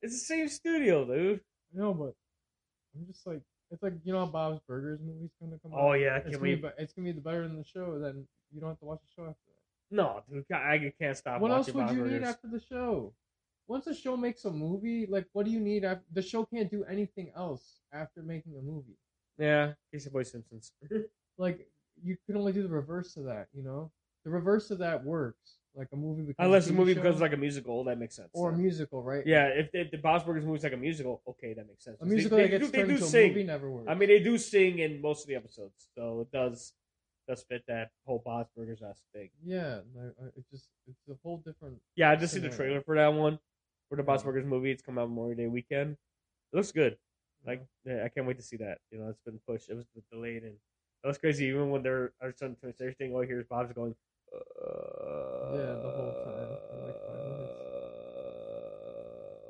it's 0.01 0.13
the 0.13 0.19
same 0.19 0.47
studio, 0.47 1.05
dude. 1.05 1.41
No, 1.73 1.93
but 1.93 2.15
I'm 2.95 3.05
just 3.07 3.25
like 3.25 3.41
it's 3.71 3.81
like 3.81 3.93
you 4.03 4.13
know 4.13 4.25
Bob's 4.25 4.59
Burgers 4.67 4.99
movie's 5.01 5.31
gonna 5.41 5.57
come 5.59 5.73
oh, 5.73 5.77
out. 5.77 5.83
Oh 5.83 5.93
yeah, 5.93 6.17
it's 6.17 6.31
can 6.31 6.41
we? 6.41 6.55
be, 6.55 6.67
it's 6.77 6.93
gonna 6.93 7.07
be 7.07 7.11
the 7.13 7.21
better 7.21 7.47
than 7.47 7.57
the 7.57 7.63
show. 7.63 7.97
Then 7.99 8.27
you 8.51 8.59
don't 8.59 8.69
have 8.69 8.79
to 8.79 8.85
watch 8.85 8.99
the 9.01 9.21
show 9.21 9.27
after 9.27 9.39
that. 9.47 9.95
No, 9.95 10.21
dude, 10.29 10.45
I 10.51 10.93
can't 10.99 11.17
stop 11.17 11.39
what 11.39 11.51
else 11.51 11.67
would 11.67 11.85
Bob's 11.85 11.95
you 11.95 12.05
need 12.05 12.23
after 12.23 12.47
the 12.47 12.59
show? 12.59 13.13
Once 13.67 13.87
a 13.87 13.95
show 13.95 14.15
makes 14.15 14.45
a 14.45 14.51
movie, 14.51 15.05
like 15.07 15.27
what 15.33 15.45
do 15.45 15.51
you 15.51 15.59
need 15.59 15.85
after 15.85 16.05
the 16.11 16.21
show? 16.21 16.45
Can't 16.45 16.69
do 16.69 16.83
anything 16.85 17.31
else 17.35 17.79
after 17.93 18.21
making 18.21 18.53
a 18.57 18.61
movie. 18.61 18.97
Yeah, 19.37 19.73
Casey 19.91 20.09
Boy 20.09 20.23
Simpsons. 20.23 20.71
Like 21.37 21.67
you 22.01 22.15
can 22.25 22.37
only 22.37 22.53
do 22.53 22.63
the 22.63 22.69
reverse 22.69 23.17
of 23.17 23.25
that. 23.25 23.47
You 23.53 23.61
know, 23.61 23.91
the 24.25 24.29
reverse 24.31 24.71
of 24.71 24.79
that 24.79 25.03
works. 25.05 25.57
Like 25.77 25.87
a 25.91 25.95
movie 25.97 26.21
becomes 26.21 26.45
Unless 26.45 26.65
a 26.65 26.69
the 26.69 26.73
TV 26.73 26.77
movie 26.77 26.93
show, 26.93 27.01
becomes 27.01 27.21
like 27.21 27.33
a 27.33 27.37
musical, 27.37 27.83
that 27.83 27.97
makes 27.99 28.15
sense. 28.15 28.29
or 28.33 28.49
a 28.51 28.57
musical, 28.57 29.03
right? 29.03 29.25
yeah, 29.27 29.47
if, 29.47 29.69
if 29.73 29.91
the 29.91 29.97
Bob's 29.97 30.23
Burgers 30.23 30.45
movie's 30.45 30.63
like 30.63 30.71
a 30.73 30.77
musical, 30.77 31.21
okay, 31.27 31.53
that 31.53 31.67
makes 31.67 31.83
sense. 31.83 31.97
a 32.01 32.05
They- 32.05 32.11
musical 32.11 32.37
they, 32.37 32.43
that 32.47 32.49
gets 32.59 32.71
they 32.71 32.77
turned 32.77 32.89
do 32.89 32.93
into 32.95 33.05
a 33.05 33.09
sing. 33.09 33.27
movie 33.29 33.43
never 33.43 33.69
works. 33.69 33.87
I 33.89 33.93
mean, 33.93 34.07
they 34.07 34.19
do 34.19 34.37
sing 34.37 34.79
in 34.79 35.01
most 35.01 35.23
of 35.23 35.27
the 35.27 35.35
episodes, 35.35 35.89
so 35.95 36.21
it 36.21 36.31
does 36.31 36.73
does 37.27 37.43
fit 37.49 37.63
that 37.67 37.89
whole 38.05 38.21
Bob's 38.23 38.49
Burgers 38.55 38.81
ass 38.83 39.01
thing. 39.11 39.29
yeah, 39.43 39.79
like, 39.95 40.13
uh, 40.21 40.27
it 40.37 40.45
just 40.49 40.69
it's 40.87 40.97
a 41.09 41.15
whole 41.23 41.37
different. 41.45 41.77
Yeah, 41.97 42.11
I 42.11 42.15
just 42.15 42.33
see 42.33 42.39
the 42.39 42.51
Scenario. 42.51 42.69
trailer 42.75 42.81
for 42.83 42.95
that 42.95 43.13
one 43.13 43.37
for 43.89 43.95
the 43.97 44.03
Bob's 44.03 44.21
Yeah. 44.21 44.27
Burgers 44.27 44.45
movie. 44.45 44.71
It's 44.71 44.81
coming 44.83 45.01
out 45.01 45.09
Memorial 45.09 45.35
Day 45.35 45.47
weekend. 45.47 45.97
It 46.53 46.55
looks 46.55 46.71
good. 46.71 46.97
Like, 47.45 47.65
yeah, 47.85 48.03
I 48.05 48.09
can't 48.09 48.25
wait 48.27 48.37
to 48.37 48.43
see 48.43 48.57
that. 48.57 48.77
You 48.91 48.99
know, 48.99 49.09
it's 49.09 49.19
been 49.25 49.39
pushed. 49.45 49.69
It 49.69 49.75
was 49.75 49.85
delayed, 50.11 50.43
and 50.43 50.53
that 51.03 51.07
was 51.09 51.17
crazy. 51.17 51.45
Even 51.47 51.69
when 51.69 51.83
they're 51.83 52.13
are 52.21 52.31
starting 52.31 52.55
to 52.63 52.73
everything, 52.79 53.13
all 53.13 53.23
you 53.23 53.27
hear 53.27 53.41
is 53.41 53.47
Bob's 53.47 53.73
going. 53.73 53.93
Uh, 54.35 55.55
Yeah, 55.55 55.73
the 55.81 55.91
whole 55.95 56.13
time, 56.23 56.57
for 56.69 56.77
like 56.85 56.99
five 57.07 57.23
minutes. 57.25 57.53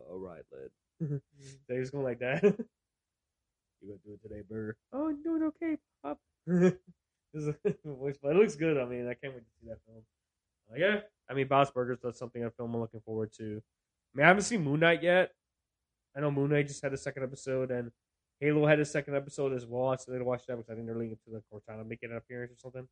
Uh, 0.08 0.12
all 0.12 0.20
right, 0.20 0.44
lad. 0.52 0.72
Mm. 1.04 1.22
They 1.68 1.78
just 1.78 1.92
going 1.92 2.04
like 2.04 2.20
that. 2.20 2.44
you 2.44 2.52
gonna 3.88 4.00
do 4.06 4.14
it 4.14 4.22
today, 4.22 4.42
Burr? 4.50 4.76
Oh, 4.94 5.08
I'm 5.10 5.22
doing 5.24 5.44
okay, 5.44 5.78
Pop. 6.04 6.20
Is- 7.34 7.50
but 7.64 8.32
it 8.32 8.36
looks 8.36 8.56
good. 8.56 8.78
I 8.78 8.86
mean, 8.86 9.08
I 9.08 9.14
can't 9.14 9.34
wait 9.34 9.44
to 9.44 9.52
see 9.60 9.68
that 9.68 9.80
film. 9.86 10.04
Uh, 10.72 10.76
yeah, 10.78 11.02
I 11.30 11.34
mean, 11.34 11.48
Bob's 11.48 11.72
Burgers. 11.72 12.00
That's 12.02 12.18
something 12.20 12.44
a 12.44 12.50
film 12.52 12.74
I'm 12.74 12.82
looking 12.82 13.02
forward 13.02 13.32
to. 13.38 13.62
I 13.62 14.18
mean, 14.18 14.24
I 14.26 14.28
haven't 14.28 14.44
seen 14.44 14.64
Moon 14.64 14.80
Knight 14.80 15.04
yet. 15.04 15.32
I 16.16 16.22
know 16.22 16.32
Moon 16.32 16.50
Knight 16.52 16.68
just 16.68 16.82
had 16.82 16.94
a 16.94 16.98
second 16.98 17.24
episode, 17.24 17.72
and 17.72 17.92
Halo 18.40 18.66
had 18.66 18.80
a 18.80 18.86
second 18.86 19.16
episode 19.16 19.52
as 19.54 19.66
well. 19.66 19.90
I 19.90 19.98
still 19.98 20.14
need 20.14 20.20
to 20.20 20.26
watch 20.26 20.46
that 20.48 20.56
because 20.56 20.70
I 20.70 20.76
think 20.76 20.88
they're 20.88 20.96
leading 20.98 21.18
to 21.26 21.32
the 21.32 21.44
Cortana 21.54 21.86
making 21.86 22.12
an 22.12 22.18
appearance 22.18 22.54
or 22.54 22.58
something. 22.58 22.88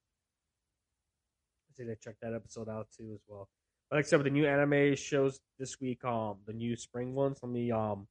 I 1.74 1.84
say 1.84 1.88
to 1.88 1.95
check 1.95 2.15
that 2.21 2.34
episode 2.34 2.69
out 2.69 2.88
too 2.95 3.11
as 3.13 3.21
well. 3.28 3.49
But 3.89 4.05
said, 4.07 4.17
with 4.17 4.26
the 4.26 4.32
new 4.32 4.47
anime 4.47 4.95
shows 4.95 5.39
this 5.59 5.80
week, 5.80 6.03
um, 6.03 6.38
the 6.45 6.53
new 6.53 6.76
spring 6.76 7.13
ones. 7.13 7.39
Let 7.41 7.51
me 7.51 7.71
um, 7.71 8.07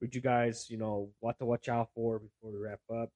read 0.00 0.14
you 0.14 0.20
guys, 0.20 0.66
you 0.68 0.76
know, 0.76 1.10
what 1.20 1.38
to 1.38 1.44
watch 1.44 1.68
out 1.68 1.90
for 1.94 2.18
before 2.18 2.50
we 2.50 2.58
wrap 2.58 2.80
up. 2.90 3.10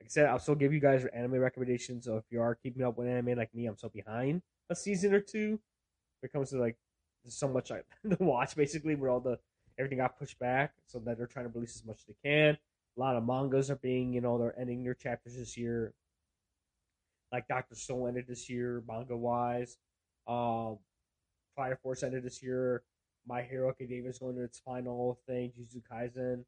Like 0.00 0.06
I 0.06 0.08
said, 0.08 0.26
I'll 0.26 0.38
still 0.38 0.54
give 0.54 0.72
you 0.72 0.80
guys 0.80 1.04
anime 1.14 1.34
recommendations. 1.34 2.06
So 2.06 2.16
if 2.16 2.24
you 2.30 2.40
are 2.40 2.54
keeping 2.54 2.82
up 2.82 2.96
with 2.96 3.06
anime 3.06 3.36
like 3.36 3.54
me, 3.54 3.66
I'm 3.66 3.76
so 3.76 3.88
behind 3.88 4.42
a 4.70 4.74
season 4.74 5.14
or 5.14 5.20
two. 5.20 5.60
When 6.20 6.28
it 6.28 6.32
comes 6.32 6.50
to 6.50 6.58
like, 6.58 6.76
there's 7.22 7.36
so 7.36 7.48
much 7.48 7.70
I 7.70 7.82
to 8.08 8.16
watch 8.20 8.56
basically, 8.56 8.94
where 8.94 9.10
all 9.10 9.20
the 9.20 9.38
everything 9.78 9.98
got 9.98 10.18
pushed 10.18 10.38
back, 10.38 10.72
so 10.86 10.98
that 11.00 11.18
they're 11.18 11.26
trying 11.26 11.46
to 11.46 11.52
release 11.52 11.76
as 11.76 11.84
much 11.84 11.98
as 11.98 12.04
they 12.06 12.30
can. 12.30 12.58
A 12.96 13.00
lot 13.00 13.16
of 13.16 13.26
mangas 13.26 13.70
are 13.70 13.76
being, 13.76 14.12
you 14.12 14.20
know, 14.20 14.38
they're 14.38 14.58
ending 14.58 14.84
their 14.84 14.94
chapters 14.94 15.36
this 15.36 15.56
year. 15.56 15.94
Like 17.32 17.48
Doctor 17.48 17.74
Stone 17.74 18.08
ended 18.08 18.26
this 18.28 18.50
year, 18.50 18.82
manga 18.86 19.16
wise. 19.16 19.78
Um, 20.28 20.78
Fire 21.56 21.78
Force 21.82 22.02
ended 22.02 22.24
this 22.24 22.42
year. 22.42 22.82
My 23.26 23.42
Hero 23.42 23.70
Academia 23.70 24.10
is 24.10 24.18
going 24.18 24.36
to 24.36 24.44
its 24.44 24.60
final 24.60 25.18
thing. 25.26 25.52
Jujutsu 25.58 25.82
Kaisen 25.90 26.44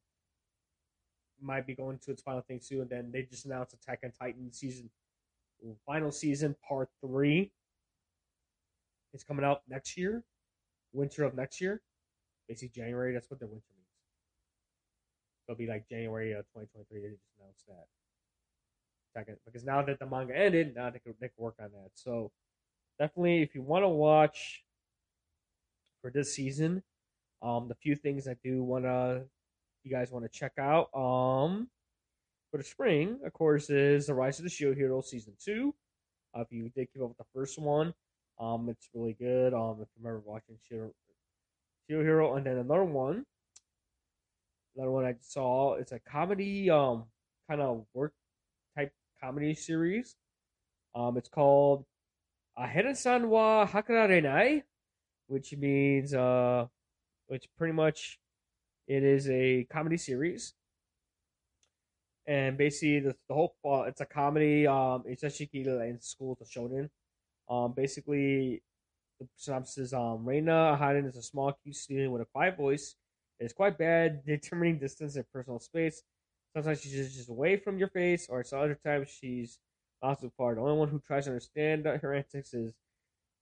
might 1.41 1.67
be 1.67 1.75
going 1.75 1.99
to 1.99 2.11
its 2.11 2.23
final 2.23 2.43
thing 2.43 2.61
soon. 2.61 2.83
And 2.83 2.91
then 2.91 3.11
they 3.13 3.23
just 3.23 3.47
announced 3.47 3.75
Attack 3.75 4.01
on 4.05 4.13
Titan 4.13 4.53
season, 4.53 4.91
final 5.87 6.11
season, 6.11 6.57
part 6.67 6.91
three. 7.01 7.53
It's 9.13 9.25
coming 9.25 9.45
out 9.45 9.63
next 9.69 9.97
year, 9.97 10.25
winter 10.93 11.23
of 11.25 11.35
next 11.35 11.61
year, 11.61 11.83
basically 12.49 12.71
January. 12.75 13.15
That's 13.15 13.31
what 13.31 13.39
their 13.39 13.49
winter 13.49 13.65
means. 13.77 13.89
It'll 15.47 15.59
be 15.59 15.69
like 15.69 15.89
January 15.89 16.33
of 16.33 16.47
2023. 16.47 17.01
They 17.01 17.09
just 17.15 17.23
announced 17.39 17.67
that. 17.69 17.87
Because 19.15 19.65
now 19.65 19.83
that 19.83 19.99
the 19.99 20.07
manga 20.07 20.37
ended, 20.37 20.75
now 20.75 20.91
they 20.91 20.99
can, 20.99 21.15
they 21.21 21.29
can 21.29 21.37
work 21.39 21.55
on 21.61 21.71
that. 21.73 21.91
So 21.95 22.33
definitely, 22.99 23.43
if 23.43 23.55
you 23.55 23.63
want 23.63 23.85
to 23.85 23.89
watch 23.89 24.65
for 26.03 26.11
this 26.11 26.35
season, 26.35 26.83
um, 27.43 27.69
the 27.69 27.75
few 27.75 27.95
things 27.95 28.27
I 28.27 28.37
do 28.43 28.63
want 28.63 28.85
to, 28.85 29.23
you 29.85 29.91
guys 29.91 30.11
want 30.11 30.25
to 30.25 30.39
check 30.39 30.53
out, 30.59 30.89
um, 30.95 31.69
for 32.51 32.59
the 32.59 32.65
spring, 32.65 33.19
of 33.25 33.33
course, 33.33 33.69
is 33.69 34.07
the 34.07 34.15
Rise 34.15 34.39
of 34.39 34.45
the 34.45 34.51
Shield 34.51 34.77
Hero 34.77 35.01
season 35.01 35.35
two. 35.43 35.75
Uh, 36.35 36.41
if 36.41 36.49
you 36.51 36.71
did 36.75 36.89
keep 36.93 37.03
up 37.03 37.09
with 37.09 37.19
the 37.19 37.25
first 37.35 37.59
one, 37.59 37.93
um, 38.41 38.69
it's 38.69 38.89
really 38.95 39.15
good. 39.15 39.55
Um, 39.55 39.79
if 39.81 39.89
you 39.97 40.05
remember 40.05 40.23
watching 40.25 40.57
Shield, 40.69 40.93
Shield 41.89 42.05
Hero, 42.05 42.35
and 42.35 42.47
then 42.47 42.59
another 42.59 42.85
one, 42.85 43.27
another 44.77 44.91
one 44.91 45.05
I 45.05 45.15
saw, 45.21 45.75
it's 45.75 45.93
a 45.93 45.99
comedy, 45.99 46.71
um, 46.71 47.05
kind 47.49 47.61
of 47.61 47.85
work 47.93 48.13
comedy 49.23 49.55
series. 49.55 50.17
Um, 50.95 51.17
it's 51.17 51.29
called 51.29 51.85
Aharen-san 52.59 53.29
wa 53.29 53.67
Hakararenai, 53.67 54.63
which 55.27 55.55
means, 55.57 56.15
uh, 56.15 56.67
which 57.27 57.49
pretty 57.57 57.73
much 57.73 58.19
it 58.87 59.03
is 59.03 59.29
a 59.29 59.67
comedy 59.71 59.97
series. 59.97 60.55
And 62.27 62.57
basically, 62.57 63.01
the, 63.01 63.17
the 63.29 63.35
whole 63.35 63.55
uh, 63.65 63.83
it's 63.83 64.01
a 64.01 64.07
comedy. 64.07 64.67
Um, 64.67 65.03
it's 65.07 65.25
actually 65.25 65.51
in 65.53 65.99
school 66.01 66.37
to 66.37 66.45
shonen. 66.45 66.89
Um, 67.51 67.75
basically, 67.77 68.63
the 69.21 69.29
synopsis 69.37 69.87
is 69.87 69.93
um, 69.93 70.25
Reina 70.25 70.79
Aharen 70.79 71.07
is 71.07 71.17
a 71.17 71.23
small, 71.23 71.53
cute 71.63 71.77
student 71.77 72.13
with 72.13 72.23
a 72.23 72.27
quiet 72.27 72.57
voice. 72.57 72.97
It's 73.39 73.53
quite 73.53 73.77
bad 73.77 74.23
determining 74.27 74.79
distance 74.79 75.17
and 75.17 75.25
personal 75.33 75.61
space. 75.61 76.03
Sometimes 76.55 76.81
she's 76.81 77.15
just, 77.15 77.29
away 77.29 77.57
from 77.57 77.79
your 77.79 77.89
face, 77.89 78.29
or 78.29 78.45
some 78.45 78.61
other 78.61 78.79
times 78.87 79.09
she's 79.11 79.59
too 80.21 80.31
far. 80.37 80.55
The 80.55 80.61
only 80.61 80.79
one 80.79 80.89
who 80.89 81.01
tries 81.01 81.25
to 81.25 81.31
understand 81.31 81.87
her 81.87 82.15
antics 82.15 82.53
is 82.53 82.75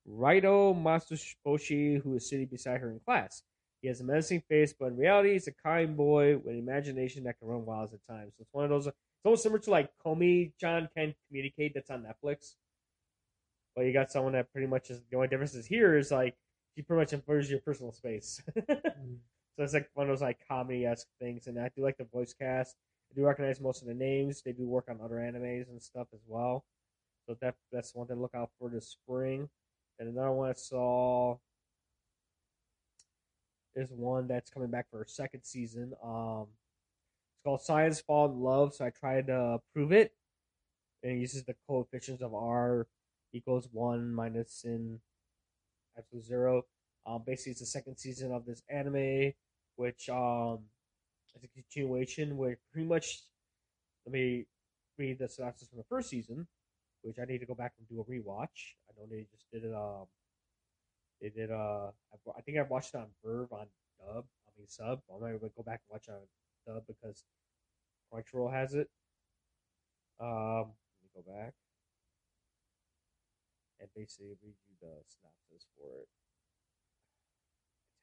Raido 0.09 0.73
Matsuboshi, 0.75 2.01
who 2.01 2.15
is 2.15 2.29
sitting 2.29 2.47
beside 2.47 2.79
her 2.79 2.91
in 2.91 2.99
class. 2.99 3.43
He 3.81 3.89
has 3.89 3.99
a 3.99 4.03
menacing 4.03 4.41
face, 4.47 4.73
but 4.77 4.87
in 4.87 4.97
reality, 4.97 5.33
he's 5.33 5.47
a 5.47 5.51
kind 5.51 5.97
boy 5.97 6.37
with 6.37 6.53
an 6.53 6.59
imagination 6.59 7.25
that 7.25 7.37
can 7.37 7.49
run 7.49 7.65
wild 7.65 7.93
at 7.93 8.05
times. 8.07 8.33
So 8.37 8.43
it's 8.43 8.53
one 8.53 8.63
of 8.63 8.69
those. 8.69 8.87
It's 8.87 8.95
almost 9.25 9.43
similar 9.43 9.59
to 9.59 9.71
like 9.71 9.89
Komi 10.05 10.53
John 10.59 10.87
Can 10.95 11.13
Communicate 11.27 11.73
that's 11.73 11.89
on 11.89 12.03
Netflix. 12.03 12.55
But 13.75 13.85
you 13.85 13.93
got 13.93 14.11
someone 14.11 14.33
that 14.33 14.51
pretty 14.53 14.67
much 14.67 14.89
is 14.89 15.01
the 15.09 15.17
only 15.17 15.27
difference 15.27 15.53
is 15.53 15.65
here 15.65 15.97
is 15.97 16.11
like 16.11 16.35
she 16.75 16.81
pretty 16.81 17.01
much 17.01 17.13
invades 17.13 17.49
your 17.49 17.59
personal 17.59 17.91
space. 17.91 18.41
Mm. 18.69 19.17
So 19.55 19.63
it's 19.63 19.73
like 19.73 19.89
one 19.93 20.09
of 20.09 20.11
those 20.11 20.21
like 20.21 20.39
comedy 20.47 20.85
esque 20.85 21.07
things, 21.19 21.45
and 21.45 21.59
I 21.59 21.69
do 21.75 21.83
like 21.83 21.97
the 21.97 22.05
voice 22.05 22.33
cast. 22.33 22.75
I 23.13 23.19
do 23.19 23.25
recognize 23.25 23.61
most 23.61 23.81
of 23.81 23.87
the 23.87 23.93
names. 23.93 24.41
They 24.41 24.53
do 24.53 24.67
work 24.67 24.85
on 24.89 24.99
other 25.03 25.15
animes 25.15 25.69
and 25.69 25.81
stuff 25.81 26.07
as 26.13 26.21
well. 26.27 26.65
So 27.27 27.37
that 27.41 27.55
that's 27.71 27.93
one 27.93 28.07
thing 28.07 28.17
to 28.17 28.21
look 28.21 28.35
out 28.35 28.49
for 28.59 28.69
this 28.69 28.87
spring. 28.87 29.49
And 29.99 30.09
another 30.09 30.31
one 30.31 30.49
I 30.49 30.53
saw 30.53 31.37
is 33.75 33.89
one 33.91 34.27
that's 34.27 34.49
coming 34.49 34.71
back 34.71 34.87
for 34.89 35.01
a 35.01 35.07
second 35.07 35.43
season. 35.43 35.93
Um, 36.03 36.47
it's 37.35 37.43
called 37.45 37.61
Science 37.61 38.01
Fell 38.01 38.25
in 38.25 38.39
Love. 38.39 38.73
So 38.73 38.85
I 38.85 38.89
tried 38.89 39.27
to 39.27 39.59
prove 39.73 39.91
it, 39.91 40.13
and 41.03 41.13
it 41.13 41.19
uses 41.19 41.43
the 41.43 41.55
coefficients 41.67 42.23
of 42.23 42.33
R 42.33 42.87
equals 43.31 43.69
one 43.71 44.13
minus 44.13 44.63
in 44.65 44.99
absolute 45.97 46.25
zero. 46.25 46.63
Um, 47.05 47.23
basically, 47.25 47.51
it's 47.51 47.61
the 47.61 47.67
second 47.67 47.97
season 47.97 48.31
of 48.31 48.45
this 48.45 48.63
anime, 48.69 49.33
which 49.75 50.09
um, 50.09 50.59
is 51.35 51.43
a 51.43 51.47
continuation 51.47 52.37
where 52.37 52.57
pretty 52.71 52.87
much. 52.87 53.21
Let 54.05 54.13
me 54.13 54.45
read 54.97 55.19
the 55.19 55.29
synopsis 55.29 55.69
from 55.69 55.77
the 55.77 55.85
first 55.85 56.09
season, 56.09 56.45
which 57.03 57.19
I 57.19 57.25
need 57.25 57.39
to 57.39 57.45
go 57.45 57.55
back 57.55 57.73
and 57.79 57.87
do 57.87 58.01
a 58.01 58.03
rewatch. 58.03 58.75
I 58.89 58.91
know 58.97 59.07
they 59.09 59.25
just 59.31 59.49
did 59.51 59.63
it. 59.63 59.73
Um, 59.73 60.07
they 61.21 61.29
did. 61.29 61.51
Uh, 61.51 61.91
I, 62.11 62.31
I 62.37 62.41
think 62.41 62.57
I 62.57 62.63
watched 62.63 62.93
it 62.93 62.97
on 62.97 63.07
Verve 63.23 63.51
on 63.51 63.67
dub. 63.99 64.25
I 64.47 64.51
mean 64.57 64.67
sub. 64.67 64.99
I'm 65.13 65.21
gonna 65.21 65.37
go 65.37 65.63
back 65.63 65.81
and 65.87 65.93
watch 65.93 66.07
it 66.07 66.11
on 66.11 66.75
dub 66.75 66.83
because 66.87 67.23
Crunchyroll 68.11 68.51
has 68.51 68.73
it. 68.73 68.89
Um, 70.19 70.69
let 70.69 71.01
me 71.01 71.09
go 71.15 71.23
back 71.31 71.53
and 73.79 73.89
basically 73.95 74.35
read 74.43 74.55
you 74.67 74.75
the 74.81 75.03
synopsis 75.07 75.67
for 75.75 75.87
it. 75.99 76.07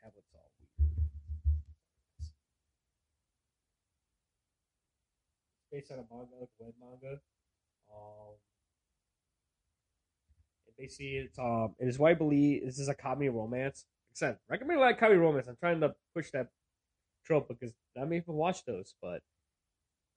tablet's 0.02 0.32
all 0.34 0.50
weird. 0.56 0.96
It's 2.18 2.32
based 5.70 5.90
on 5.92 5.98
a 5.98 6.04
manga, 6.10 6.34
like 6.38 6.48
web 6.58 6.74
manga. 6.80 7.20
Um, 7.92 8.34
and 10.66 10.76
basically, 10.78 11.16
it's 11.16 11.38
um, 11.38 11.74
it 11.78 11.88
is 11.88 11.98
what 11.98 12.10
I 12.10 12.14
believe. 12.14 12.64
This 12.64 12.78
is 12.78 12.88
a 12.88 12.94
comedy 12.94 13.28
romance. 13.28 13.86
Like 14.20 14.32
I 14.32 14.36
recommend 14.48 14.80
a 14.80 14.88
of 14.88 14.98
comedy 14.98 15.18
romance. 15.18 15.46
I'm 15.48 15.56
trying 15.56 15.80
to 15.80 15.94
push 16.14 16.30
that 16.32 16.48
trope 17.24 17.48
because 17.48 17.72
not 17.96 18.08
many 18.08 18.20
people 18.20 18.34
watch 18.34 18.64
those, 18.64 18.94
but 19.00 19.22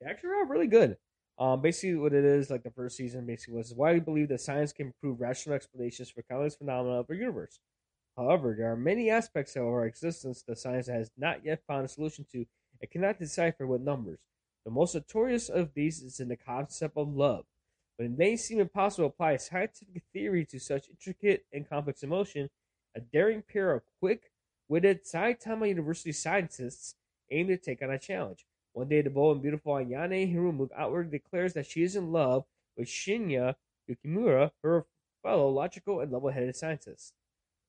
they 0.01 0.09
actually 0.09 0.31
are 0.31 0.47
really 0.47 0.67
good. 0.67 0.97
Um, 1.39 1.61
basically, 1.61 1.95
what 1.95 2.13
it 2.13 2.25
is, 2.25 2.49
like 2.49 2.63
the 2.63 2.71
first 2.71 2.95
season, 2.97 3.25
basically 3.25 3.55
was 3.55 3.73
why 3.73 3.93
we 3.93 3.99
believe 3.99 4.29
that 4.29 4.41
science 4.41 4.71
can 4.71 4.93
prove 5.01 5.19
rational 5.19 5.55
explanations 5.55 6.09
for 6.09 6.21
countless 6.23 6.55
phenomena 6.55 6.99
of 6.99 7.07
our 7.09 7.15
universe. 7.15 7.59
However, 8.15 8.53
there 8.55 8.71
are 8.71 8.77
many 8.77 9.09
aspects 9.09 9.55
of 9.55 9.63
our 9.63 9.85
existence 9.85 10.43
that 10.47 10.59
science 10.59 10.87
has 10.87 11.09
not 11.17 11.43
yet 11.43 11.63
found 11.67 11.85
a 11.85 11.87
solution 11.87 12.25
to 12.31 12.45
and 12.81 12.91
cannot 12.91 13.17
decipher 13.17 13.65
with 13.65 13.81
numbers. 13.81 14.19
The 14.65 14.71
most 14.71 14.95
notorious 14.95 15.49
of 15.49 15.73
these 15.73 16.01
is 16.01 16.19
in 16.19 16.29
the 16.29 16.37
concept 16.37 16.97
of 16.97 17.13
love. 17.15 17.45
But 17.97 18.05
it 18.05 18.17
may 18.17 18.35
seem 18.37 18.59
impossible 18.59 19.09
to 19.09 19.13
apply 19.13 19.33
a 19.33 19.39
scientific 19.39 20.03
theory 20.13 20.45
to 20.45 20.59
such 20.59 20.89
intricate 20.89 21.45
and 21.51 21.67
complex 21.67 22.01
emotion, 22.03 22.49
a 22.95 23.01
daring 23.01 23.41
pair 23.41 23.73
of 23.73 23.83
quick 23.99 24.31
witted 24.67 25.03
Saitama 25.05 25.67
University 25.67 26.11
scientists 26.11 26.95
aim 27.29 27.47
to 27.47 27.57
take 27.57 27.81
on 27.81 27.91
a 27.91 27.99
challenge. 27.99 28.45
One 28.73 28.87
day, 28.87 29.01
the 29.01 29.09
bold 29.09 29.35
and 29.35 29.41
beautiful 29.41 29.73
Ayane 29.73 30.33
Himuro 30.33 30.69
outwardly 30.75 31.19
declares 31.19 31.53
that 31.53 31.67
she 31.67 31.83
is 31.83 31.95
in 31.95 32.11
love 32.11 32.45
with 32.75 32.87
Shinya 32.87 33.55
Yukimura, 33.89 34.51
her 34.63 34.85
fellow 35.21 35.49
logical 35.49 35.99
and 35.99 36.11
level 36.11 36.29
headed 36.29 36.55
scientist. 36.55 37.13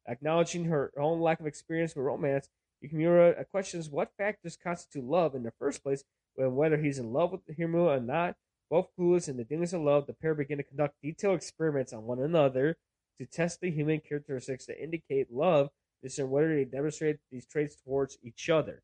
Acknowledging 0.08 0.64
her 0.66 0.92
own 0.96 1.20
lack 1.20 1.40
of 1.40 1.46
experience 1.46 1.94
with 1.94 2.06
romance, 2.06 2.48
Yukimura 2.82 3.44
questions 3.50 3.90
what 3.90 4.12
factors 4.16 4.56
constitute 4.56 5.04
love 5.04 5.34
in 5.34 5.42
the 5.42 5.52
first 5.58 5.82
place, 5.82 6.04
whether 6.36 6.76
he's 6.76 6.98
in 6.98 7.12
love 7.12 7.32
with 7.32 7.46
Himuro 7.56 7.96
or 7.96 8.00
not. 8.00 8.36
Both 8.70 8.88
clueless 8.98 9.28
and 9.28 9.38
the 9.38 9.44
dealings 9.44 9.74
of 9.74 9.82
love, 9.82 10.06
the 10.06 10.14
pair 10.14 10.34
begin 10.34 10.58
to 10.58 10.64
conduct 10.64 10.94
detailed 11.02 11.36
experiments 11.36 11.92
on 11.92 12.04
one 12.04 12.20
another 12.20 12.76
to 13.18 13.26
test 13.26 13.60
the 13.60 13.70
human 13.70 14.00
characteristics 14.00 14.66
that 14.66 14.82
indicate 14.82 15.32
love, 15.32 15.68
and 16.02 16.30
whether 16.30 16.54
they 16.54 16.64
demonstrate 16.64 17.16
these 17.30 17.46
traits 17.46 17.76
towards 17.76 18.18
each 18.22 18.50
other. 18.50 18.82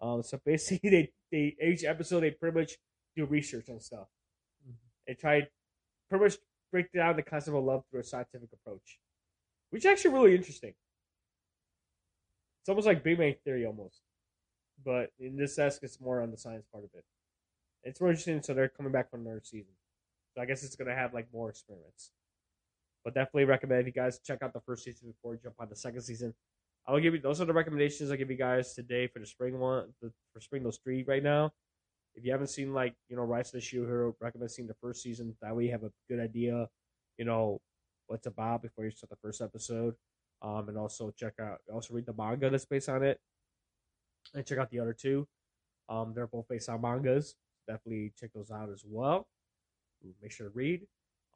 Um, 0.00 0.22
so 0.22 0.40
basically, 0.44 0.90
they, 0.90 1.12
they 1.30 1.56
each 1.66 1.84
episode 1.84 2.20
they 2.20 2.30
pretty 2.30 2.58
much 2.58 2.72
do 3.16 3.24
research 3.24 3.68
on 3.70 3.80
stuff. 3.80 4.08
Mhm. 4.66 4.74
They 5.06 5.14
try 5.14 5.46
pretty 6.10 6.24
much 6.24 6.36
break 6.70 6.92
down 6.92 7.16
the 7.16 7.22
concept 7.22 7.56
of 7.56 7.64
love 7.64 7.84
through 7.90 8.00
a 8.00 8.04
scientific 8.04 8.50
approach, 8.52 8.98
which 9.70 9.84
is 9.84 9.90
actually 9.90 10.12
really 10.14 10.34
interesting. 10.36 10.74
It's 12.60 12.68
almost 12.68 12.86
like 12.86 13.04
Big 13.04 13.18
Bang 13.18 13.36
Theory, 13.44 13.64
almost, 13.64 14.00
but 14.84 15.10
in 15.18 15.36
this 15.36 15.56
desk, 15.56 15.80
it's 15.82 16.00
more 16.00 16.20
on 16.20 16.30
the 16.30 16.36
science 16.36 16.66
part 16.72 16.84
of 16.84 16.90
it. 16.94 17.04
It's 17.84 18.00
more 18.00 18.10
interesting, 18.10 18.42
so 18.42 18.54
they're 18.54 18.68
coming 18.68 18.92
back 18.92 19.10
for 19.10 19.16
another 19.16 19.40
season. 19.42 19.72
So 20.34 20.42
I 20.42 20.46
guess 20.46 20.62
it's 20.64 20.76
gonna 20.76 20.94
have 20.94 21.14
like 21.14 21.28
more 21.32 21.48
experiments. 21.50 22.10
But 23.04 23.14
definitely 23.14 23.44
recommend 23.44 23.80
if 23.82 23.86
you 23.86 23.92
guys 23.92 24.18
check 24.24 24.42
out 24.42 24.52
the 24.52 24.60
first 24.60 24.84
season 24.84 25.08
before 25.08 25.34
you 25.34 25.40
jump 25.42 25.56
on 25.60 25.68
the 25.68 25.76
second 25.76 26.02
season. 26.02 26.34
I'll 26.86 27.00
give 27.00 27.14
you 27.14 27.20
those 27.20 27.40
are 27.40 27.44
the 27.44 27.52
recommendations 27.52 28.10
I'll 28.10 28.16
give 28.16 28.30
you 28.30 28.36
guys 28.36 28.74
today 28.74 29.06
for 29.08 29.18
the 29.18 29.26
spring 29.26 29.58
one, 29.58 29.92
the, 30.00 30.12
for 30.32 30.40
spring 30.40 30.62
those 30.62 30.78
three 30.82 31.04
right 31.06 31.22
now. 31.22 31.52
If 32.14 32.24
you 32.24 32.32
haven't 32.32 32.48
seen 32.48 32.72
like 32.72 32.94
you 33.08 33.16
know 33.16 33.22
Rise 33.22 33.48
of 33.48 33.52
the 33.52 33.60
Shield 33.60 33.86
Hero, 33.86 34.14
recommend 34.20 34.50
seeing 34.50 34.68
the 34.68 34.76
first 34.80 35.02
season. 35.02 35.36
That 35.42 35.54
way 35.54 35.64
you 35.64 35.72
have 35.72 35.84
a 35.84 35.90
good 36.08 36.20
idea, 36.20 36.68
you 37.18 37.24
know, 37.24 37.60
what's 38.06 38.26
about 38.26 38.62
before 38.62 38.84
you 38.84 38.90
start 38.90 39.10
the 39.10 39.16
first 39.16 39.40
episode. 39.40 39.94
Um, 40.42 40.68
and 40.68 40.76
also 40.76 41.10
check 41.16 41.34
out 41.40 41.60
also 41.72 41.94
read 41.94 42.06
the 42.06 42.12
manga 42.12 42.50
that's 42.50 42.66
based 42.66 42.88
on 42.88 43.02
it, 43.02 43.18
and 44.34 44.44
check 44.46 44.58
out 44.58 44.70
the 44.70 44.80
other 44.80 44.92
two. 44.92 45.26
Um, 45.88 46.12
they're 46.14 46.26
both 46.26 46.48
based 46.48 46.68
on 46.68 46.80
mangas. 46.80 47.34
Definitely 47.68 48.12
check 48.18 48.30
those 48.34 48.50
out 48.50 48.70
as 48.72 48.82
well. 48.86 49.26
Make 50.22 50.32
sure 50.32 50.48
to 50.48 50.54
read. 50.54 50.86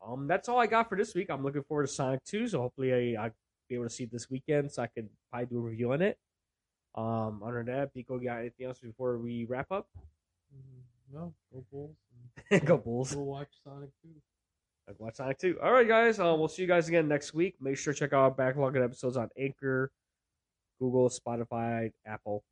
Um, 0.07 0.27
that's 0.27 0.49
all 0.49 0.59
I 0.59 0.67
got 0.67 0.89
for 0.89 0.97
this 0.97 1.15
week. 1.15 1.29
I'm 1.31 1.43
looking 1.43 1.63
forward 1.63 1.87
to 1.87 1.93
Sonic 1.93 2.25
2, 2.25 2.49
so 2.49 2.61
hopefully 2.61 3.17
I, 3.17 3.27
I 3.27 3.31
be 3.69 3.75
able 3.75 3.85
to 3.85 3.91
see 3.91 4.05
it 4.05 4.13
this 4.13 4.31
weekend 4.31 4.71
so 4.73 4.83
I 4.83 4.87
can 4.87 5.09
probably 5.31 5.47
do 5.47 5.59
a 5.59 5.61
review 5.61 5.93
on 5.93 6.03
it. 6.03 6.19
Um, 6.95 7.43
other 7.45 7.63
than 7.65 7.75
that, 7.75 7.95
Pico, 7.95 8.19
got 8.19 8.39
anything 8.41 8.67
else 8.67 8.79
before 8.79 9.19
we 9.19 9.45
wrap 9.45 9.71
up? 9.71 9.89
Mhm. 10.55 10.81
No, 11.13 11.35
go 11.53 11.65
Bulls. 11.71 11.97
Go 12.65 12.79
Bulls. 12.79 13.15
Go 13.15 13.23
watch 13.23 13.49
Sonic 13.65 13.91
2. 14.03 14.09
Like 14.87 15.01
watch 15.01 15.17
Sonic 15.17 15.39
2. 15.39 15.59
All 15.63 15.73
right, 15.73 15.87
guys. 15.87 16.19
Uh, 16.19 16.35
we'll 16.39 16.49
see 16.49 16.63
you 16.63 16.69
guys 16.69 16.89
again 16.89 17.09
next 17.09 17.35
week. 17.35 17.57
Make 17.61 17.77
sure 17.77 17.93
to 17.93 17.99
check 17.99 18.13
out 18.13 18.21
our 18.21 18.31
backlog 18.31 18.77
of 18.77 18.83
episodes 18.85 19.17
on 19.17 19.29
Anchor, 19.39 19.91
Google, 20.79 21.09
Spotify, 21.11 21.93
Apple. 22.07 22.45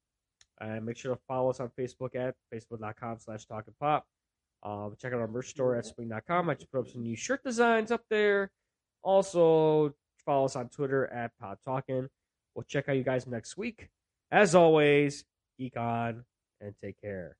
And 0.60 0.84
make 0.84 0.96
sure 0.96 1.14
to 1.14 1.20
follow 1.28 1.50
us 1.50 1.60
on 1.60 1.70
Facebook 1.78 2.14
at 2.14 2.34
facebook.com 2.52 3.18
slash 3.20 3.46
talk 3.46 3.64
and 3.66 3.78
pop. 3.78 4.06
Um, 4.62 4.96
check 5.00 5.12
out 5.12 5.20
our 5.20 5.28
merch 5.28 5.50
store 5.50 5.76
at 5.76 5.86
spring.com. 5.86 6.50
I 6.50 6.54
just 6.54 6.70
put 6.72 6.80
up 6.80 6.88
some 6.88 7.02
new 7.02 7.16
shirt 7.16 7.44
designs 7.44 7.92
up 7.92 8.02
there. 8.10 8.50
Also, 9.02 9.94
follow 10.24 10.46
us 10.46 10.56
on 10.56 10.68
Twitter 10.68 11.06
at 11.06 11.30
Pod 11.40 11.58
Talking. 11.64 12.08
We'll 12.54 12.64
check 12.64 12.88
out 12.88 12.96
you 12.96 13.04
guys 13.04 13.26
next 13.26 13.56
week. 13.56 13.88
As 14.32 14.54
always, 14.54 15.24
geek 15.58 15.76
on 15.76 16.24
and 16.60 16.74
take 16.82 17.00
care. 17.00 17.36